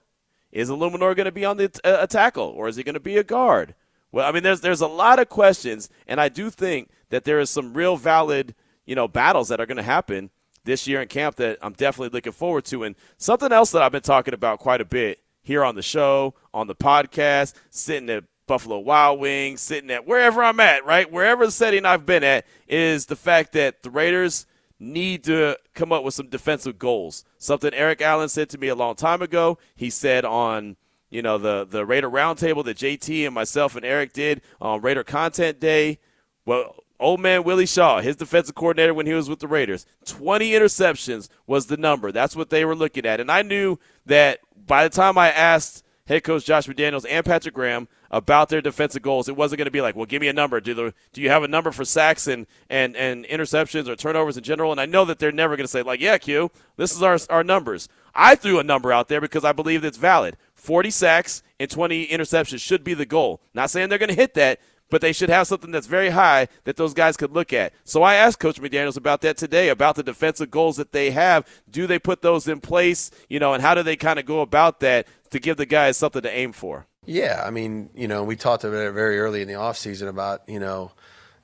Is 0.57 0.71
Eluemunor 0.71 1.15
going 1.15 1.27
to 1.27 1.33
be 1.33 1.45
on 1.45 1.59
the 1.59 1.71
a, 1.85 2.01
uh, 2.01 2.05
a 2.05 2.07
tackle 2.07 2.49
or 2.57 2.67
is 2.67 2.77
he 2.77 2.83
going 2.83 2.95
to 2.95 3.01
be 3.01 3.19
a 3.19 3.23
guard? 3.23 3.75
Well, 4.11 4.27
I 4.27 4.33
mean, 4.33 4.43
there's 4.43 4.63
there's 4.63 4.81
a 4.81 4.87
lot 4.87 5.19
of 5.19 5.29
questions, 5.29 5.91
and 6.07 6.19
I 6.19 6.31
do 6.31 6.49
think 6.49 6.89
that 7.11 7.25
there 7.25 7.39
is 7.39 7.51
some 7.51 7.75
real 7.75 7.99
valid, 7.99 8.55
you 8.87 8.95
know, 8.95 9.07
battles 9.07 9.49
that 9.49 9.61
are 9.61 9.67
going 9.67 9.77
to 9.77 9.83
happen 9.83 10.31
this 10.65 10.87
year 10.87 11.03
in 11.03 11.09
camp 11.09 11.37
that 11.37 11.59
I'm 11.61 11.75
definitely 11.75 12.17
looking 12.17 12.33
forward 12.33 12.65
to. 12.67 12.85
And 12.85 12.97
something 13.19 13.53
else 13.53 13.71
that 13.73 13.83
I've 13.83 13.93
been 13.93 14.01
talking 14.01 14.33
about 14.33 14.59
quite 14.59 14.81
a 14.81 14.87
bit 14.87 15.21
here 15.43 15.63
on 15.63 15.75
the 15.75 15.83
show, 15.83 16.33
on 16.55 16.69
the 16.69 16.75
podcast, 16.75 17.53
sitting 17.69 18.09
at 18.09 18.25
Buffalo 18.47 18.79
Wild 18.79 19.21
Wings, 19.21 19.61
sitting 19.61 19.91
at 19.91 20.07
wherever 20.07 20.43
I'm 20.43 20.61
at, 20.61 20.87
right? 20.87 21.13
Wherever 21.13 21.45
the 21.45 21.53
setting 21.53 21.85
I've 21.85 22.07
been 22.07 22.25
at, 22.25 22.47
is 22.67 23.05
the 23.05 23.17
fact 23.17 23.53
that 23.53 23.83
the 23.83 23.91
Raiders 23.91 24.47
need 24.79 25.25
to 25.25 25.59
come 25.75 25.93
up 25.93 26.05
with 26.05 26.15
some 26.15 26.29
defensive 26.29 26.79
goals. 26.79 27.25
Something 27.39 27.73
Eric 27.75 28.03
Allen 28.03 28.29
said 28.29 28.49
to 28.51 28.59
me 28.59 28.69
a 28.69 28.75
long 28.75 28.95
time 28.95 29.23
ago. 29.23 29.59
He 29.75 29.91
said 29.91 30.25
on 30.25 30.77
you 31.11 31.23
know 31.23 31.39
the 31.39 31.67
the 31.69 31.87
Raider 31.87 32.11
roundtable 32.11 32.65
that 32.65 32.77
JT 32.77 33.25
and 33.25 33.35
myself 33.35 33.77
and 33.77 33.85
Eric 33.85 34.13
did 34.13 34.43
on 34.61 34.83
Raider 34.83 35.05
Content 35.05 35.61
Day. 35.61 35.99
Well, 36.45 36.77
Old 36.99 37.21
man 37.21 37.45
Willie 37.45 37.67
Shaw, 37.67 38.01
his 38.01 38.17
defensive 38.17 38.55
coordinator 38.55 38.95
when 38.95 39.07
he 39.07 39.13
was 39.13 39.29
with 39.29 39.41
the 39.41 39.49
Raiders, 39.49 39.87
20 40.07 40.51
interceptions 40.51 41.29
was 41.47 41.67
the 41.67 41.77
number. 41.77 42.11
That's 42.13 42.37
what 42.37 42.51
they 42.51 42.65
were 42.65 42.77
looking 42.77 43.05
at. 43.05 43.21
And 43.21 43.31
I 43.31 43.43
knew 43.43 43.79
that 44.07 44.41
by 44.67 44.85
the 44.85 44.95
time 44.95 45.19
I 45.19 45.31
asked 45.31 45.85
head 46.07 46.25
coach 46.25 46.45
Josh 46.45 46.67
McDaniels 46.67 47.05
and 47.09 47.25
Patrick 47.25 47.55
Graham 47.55 47.89
about 48.11 48.49
their 48.49 48.61
defensive 48.61 49.03
goals, 49.03 49.29
it 49.29 49.37
wasn't 49.37 49.59
going 49.59 49.67
to 49.67 49.71
be 49.71 49.81
like, 49.81 49.97
well, 49.97 50.07
give 50.07 50.21
me 50.21 50.29
a 50.29 50.33
number. 50.33 50.61
Do, 50.61 50.75
the, 50.75 50.95
do 51.13 51.21
you 51.21 51.31
have 51.31 51.43
a 51.43 51.49
number 51.49 51.73
for 51.73 51.85
sacks 51.85 52.27
and, 52.27 52.47
and, 52.71 52.97
and 52.97 53.25
interceptions 53.27 53.89
or 53.89 53.97
turnovers 53.97 54.37
in 54.37 54.45
general? 54.45 54.73
And 54.73 54.81
I 54.81 54.87
know 54.87 55.05
that 55.05 55.19
they're 55.19 55.33
never 55.33 55.57
going 55.57 55.65
to 55.65 55.71
say, 55.71 55.83
like, 55.83 56.01
yeah, 56.01 56.19
Q, 56.19 56.51
this 56.77 56.95
is 56.95 57.03
our, 57.03 57.19
our 57.31 57.45
numbers. 57.45 57.89
I 58.15 58.35
threw 58.35 58.59
a 58.59 58.65
number 58.65 58.93
out 58.93 59.09
there 59.09 59.21
because 59.21 59.45
I 59.45 59.53
believe 59.53 59.85
it's 59.85 59.99
valid. 59.99 60.37
40 60.55 60.91
sacks 60.91 61.43
and 61.61 61.71
20 61.71 62.09
interceptions 62.09 62.61
should 62.61 62.83
be 62.83 62.95
the 62.95 63.07
goal. 63.07 63.41
Not 63.55 63.71
saying 63.71 63.89
they're 63.89 63.99
going 63.99 64.09
to 64.09 64.15
hit 64.15 64.35
that, 64.35 64.61
but 64.91 65.01
they 65.01 65.13
should 65.13 65.29
have 65.31 65.47
something 65.47 65.71
that's 65.71 65.87
very 65.87 66.11
high 66.11 66.49
that 66.65 66.77
those 66.77 66.95
guys 66.95 67.17
could 67.17 67.33
look 67.33 67.53
at. 67.53 67.73
So 67.85 68.03
I 68.03 68.15
asked 68.15 68.39
Coach 68.39 68.61
McDaniels 68.61 68.97
about 68.97 69.21
that 69.23 69.37
today, 69.37 69.69
about 69.69 69.97
the 69.97 70.03
defensive 70.03 70.51
goals 70.51 70.77
that 70.77 70.93
they 70.93 71.11
have. 71.11 71.47
Do 71.69 71.87
they 71.87 71.99
put 71.99 72.23
those 72.23 72.49
in 72.49 72.61
place? 72.61 73.11
You 73.29 73.41
know, 73.41 73.53
and 73.53 73.63
how 73.63 73.75
do 73.75 73.83
they 73.83 73.97
kind 73.97 74.19
of 74.19 74.27
go 74.27 74.41
about 74.41 74.81
that 74.81 75.07
to 75.31 75.41
give 75.41 75.57
the 75.57 75.67
guys 75.67 75.97
something 75.97 76.23
to 76.23 76.31
aim 76.31 76.53
for? 76.53 76.87
Yeah, 77.07 77.41
I 77.45 77.51
mean, 77.51 77.89
you 77.95 78.09
know, 78.09 78.25
we 78.25 78.35
talked 78.35 78.65
about 78.65 78.85
it 78.85 78.93
very 78.93 79.21
early 79.21 79.41
in 79.41 79.47
the 79.47 79.55
offseason 79.55 80.09
about, 80.09 80.43
you 80.49 80.59
know, 80.59 80.91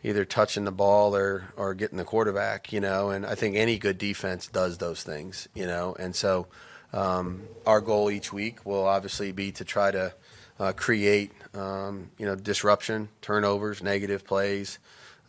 either 0.02 0.24
touching 0.24 0.64
the 0.64 0.72
ball 0.72 1.14
or, 1.14 1.52
or 1.56 1.74
getting 1.74 1.98
the 1.98 2.04
quarterback, 2.04 2.72
you 2.72 2.80
know, 2.80 3.10
and 3.10 3.24
I 3.24 3.36
think 3.36 3.54
any 3.54 3.78
good 3.78 3.96
defense 3.96 4.48
does 4.48 4.78
those 4.78 5.04
things, 5.04 5.48
you 5.54 5.66
know, 5.66 5.94
and 6.00 6.16
so 6.16 6.48
um, 6.92 7.44
our 7.64 7.80
goal 7.80 8.10
each 8.10 8.32
week 8.32 8.66
will 8.66 8.84
obviously 8.84 9.30
be 9.30 9.52
to 9.52 9.64
try 9.64 9.92
to 9.92 10.12
uh, 10.58 10.72
create 10.72 11.30
um, 11.54 12.10
you 12.18 12.26
know, 12.26 12.34
disruption, 12.34 13.08
turnovers, 13.20 13.82
negative 13.84 14.24
plays. 14.24 14.80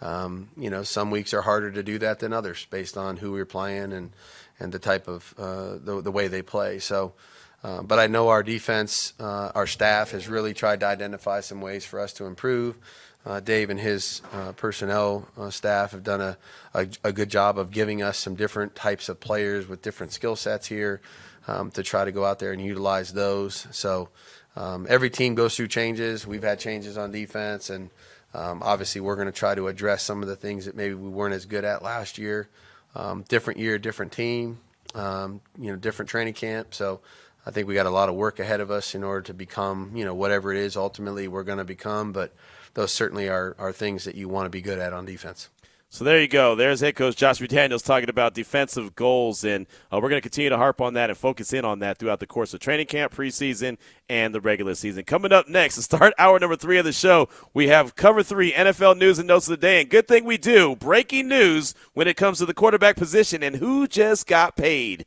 Um, 0.02 0.50
you 0.58 0.70
know, 0.72 0.82
some 0.82 1.12
weeks 1.12 1.34
are 1.34 1.42
harder 1.42 1.72
to 1.72 1.84
do 1.84 2.00
that 2.00 2.20
than 2.20 2.34
others 2.34 2.66
based 2.72 2.98
on 2.98 3.18
who 3.18 3.32
we're 3.32 3.46
playing 3.46 3.94
and, 3.94 4.12
and 4.60 4.72
the 4.72 4.80
type 4.80 5.08
of 5.08 5.34
uh, 5.38 5.78
the, 5.78 6.02
the 6.02 6.12
way 6.12 6.28
they 6.28 6.42
play. 6.42 6.80
So, 6.80 7.14
uh, 7.64 7.82
but 7.82 7.98
I 7.98 8.08
know 8.08 8.30
our 8.30 8.44
defense, 8.44 9.14
uh, 9.20 9.52
our 9.56 9.68
staff 9.68 10.12
has 10.12 10.28
really 10.28 10.54
tried 10.54 10.82
to 10.82 10.86
identify 10.86 11.40
some 11.40 11.62
ways 11.62 11.86
for 11.86 12.00
us 12.00 12.14
to 12.14 12.26
improve. 12.26 12.78
Uh, 13.26 13.40
Dave 13.40 13.70
and 13.70 13.80
his 13.80 14.22
uh, 14.34 14.52
personnel 14.52 15.28
uh, 15.38 15.50
staff 15.50 15.92
have 15.92 16.04
done 16.04 16.20
a, 16.20 16.38
a, 16.74 16.88
a, 17.06 17.14
good 17.14 17.30
job 17.30 17.58
of 17.58 17.72
giving 17.72 18.02
us 18.02 18.18
some 18.18 18.36
different 18.36 18.76
types 18.76 19.08
of 19.08 19.22
players 19.22 19.66
with 19.66 19.82
different 19.82 20.12
skill 20.12 20.36
sets 20.36 20.68
here 20.68 21.00
um, 21.48 21.72
to 21.72 21.84
try 21.84 22.04
to 22.04 22.12
go 22.12 22.26
out 22.26 22.40
there 22.40 22.52
and 22.52 22.62
utilize 22.62 23.14
those. 23.14 23.66
So 23.72 24.10
um, 24.58 24.86
every 24.90 25.10
team 25.10 25.36
goes 25.36 25.56
through 25.56 25.70
changes. 25.70 26.28
We've 26.28 26.44
had 26.44 26.60
changes 26.60 26.98
on 26.98 27.12
defense, 27.12 27.70
and 27.70 27.92
um, 28.34 28.62
obviously 28.62 29.00
we're 29.00 29.16
going 29.16 29.28
to 29.28 29.32
try 29.32 29.56
to 29.56 29.70
address 29.70 30.04
some 30.04 30.22
of 30.22 30.28
the 30.28 30.36
things 30.36 30.66
that 30.66 30.76
maybe 30.76 30.94
we 30.94 31.08
weren't 31.08 31.34
as 31.34 31.46
good 31.46 31.64
at 31.64 31.82
last 31.82 32.18
year. 32.18 32.50
Um, 32.94 33.24
different 33.30 33.60
year, 33.60 33.80
different 33.80 34.12
team, 34.12 34.60
um, 34.96 35.40
you 35.58 35.72
know, 35.72 35.78
different 35.78 36.10
training 36.10 36.34
camp. 36.34 36.74
So 36.74 37.00
I 37.46 37.52
think 37.52 37.68
we 37.68 37.74
got 37.74 37.86
a 37.86 37.92
lot 37.92 38.10
of 38.10 38.16
work 38.16 38.40
ahead 38.40 38.62
of 38.62 38.72
us 38.72 38.96
in 38.96 39.04
order 39.04 39.22
to 39.24 39.34
become, 39.34 39.92
you 39.96 40.06
know, 40.06 40.14
whatever 40.14 40.54
it 40.54 40.60
is 40.60 40.78
ultimately 40.78 41.28
we're 41.28 41.44
going 41.44 41.58
to 41.58 41.66
become. 41.66 42.14
But 42.14 42.34
those 42.74 42.92
certainly 42.92 43.28
are, 43.30 43.56
are 43.60 43.72
things 43.72 44.06
that 44.06 44.16
you 44.16 44.30
want 44.30 44.46
to 44.46 44.50
be 44.50 44.62
good 44.62 44.80
at 44.80 44.94
on 44.94 45.06
defense. 45.06 45.50
So 45.94 46.04
there 46.04 46.20
you 46.20 46.28
go. 46.28 46.56
There's 46.56 46.80
head 46.80 46.96
coach 46.96 47.16
Josh 47.16 47.38
McDaniels 47.38 47.86
talking 47.86 48.10
about 48.10 48.34
defensive 48.34 48.96
goals, 48.96 49.44
and 49.44 49.68
uh, 49.92 50.00
we're 50.02 50.10
going 50.10 50.18
to 50.20 50.28
continue 50.28 50.50
to 50.50 50.58
harp 50.58 50.82
on 50.82 50.96
that 50.96 51.12
and 51.12 51.18
focus 51.20 51.54
in 51.54 51.66
on 51.66 51.78
that 51.80 52.00
throughout 52.00 52.20
the 52.20 52.26
course 52.26 52.52
of 52.56 52.62
training 52.62 52.88
camp, 52.88 53.14
preseason, 53.14 53.78
and 54.10 54.34
the 54.34 54.42
regular 54.42 54.74
season. 54.74 55.04
Coming 55.04 55.32
up 55.32 55.48
next, 55.48 55.76
to 55.76 55.84
start 55.84 56.16
hour 56.18 56.40
number 56.40 56.56
three 56.56 56.80
of 56.80 56.86
the 56.86 56.94
show, 56.94 57.30
we 57.54 57.68
have 57.68 57.96
cover 57.96 58.24
three 58.24 58.54
NFL 58.54 58.98
news 58.98 59.20
and 59.20 59.28
notes 59.28 59.48
of 59.48 59.52
the 59.52 59.58
day. 59.58 59.82
And 59.82 59.90
good 59.90 60.08
thing 60.08 60.26
we 60.26 60.40
do 60.40 60.76
breaking 60.76 61.28
news 61.28 61.76
when 61.94 62.08
it 62.08 62.18
comes 62.18 62.40
to 62.40 62.48
the 62.48 62.56
quarterback 62.56 62.96
position 62.96 63.44
and 63.44 63.58
who 63.58 63.88
just 63.88 64.26
got 64.26 64.56
paid. 64.56 65.00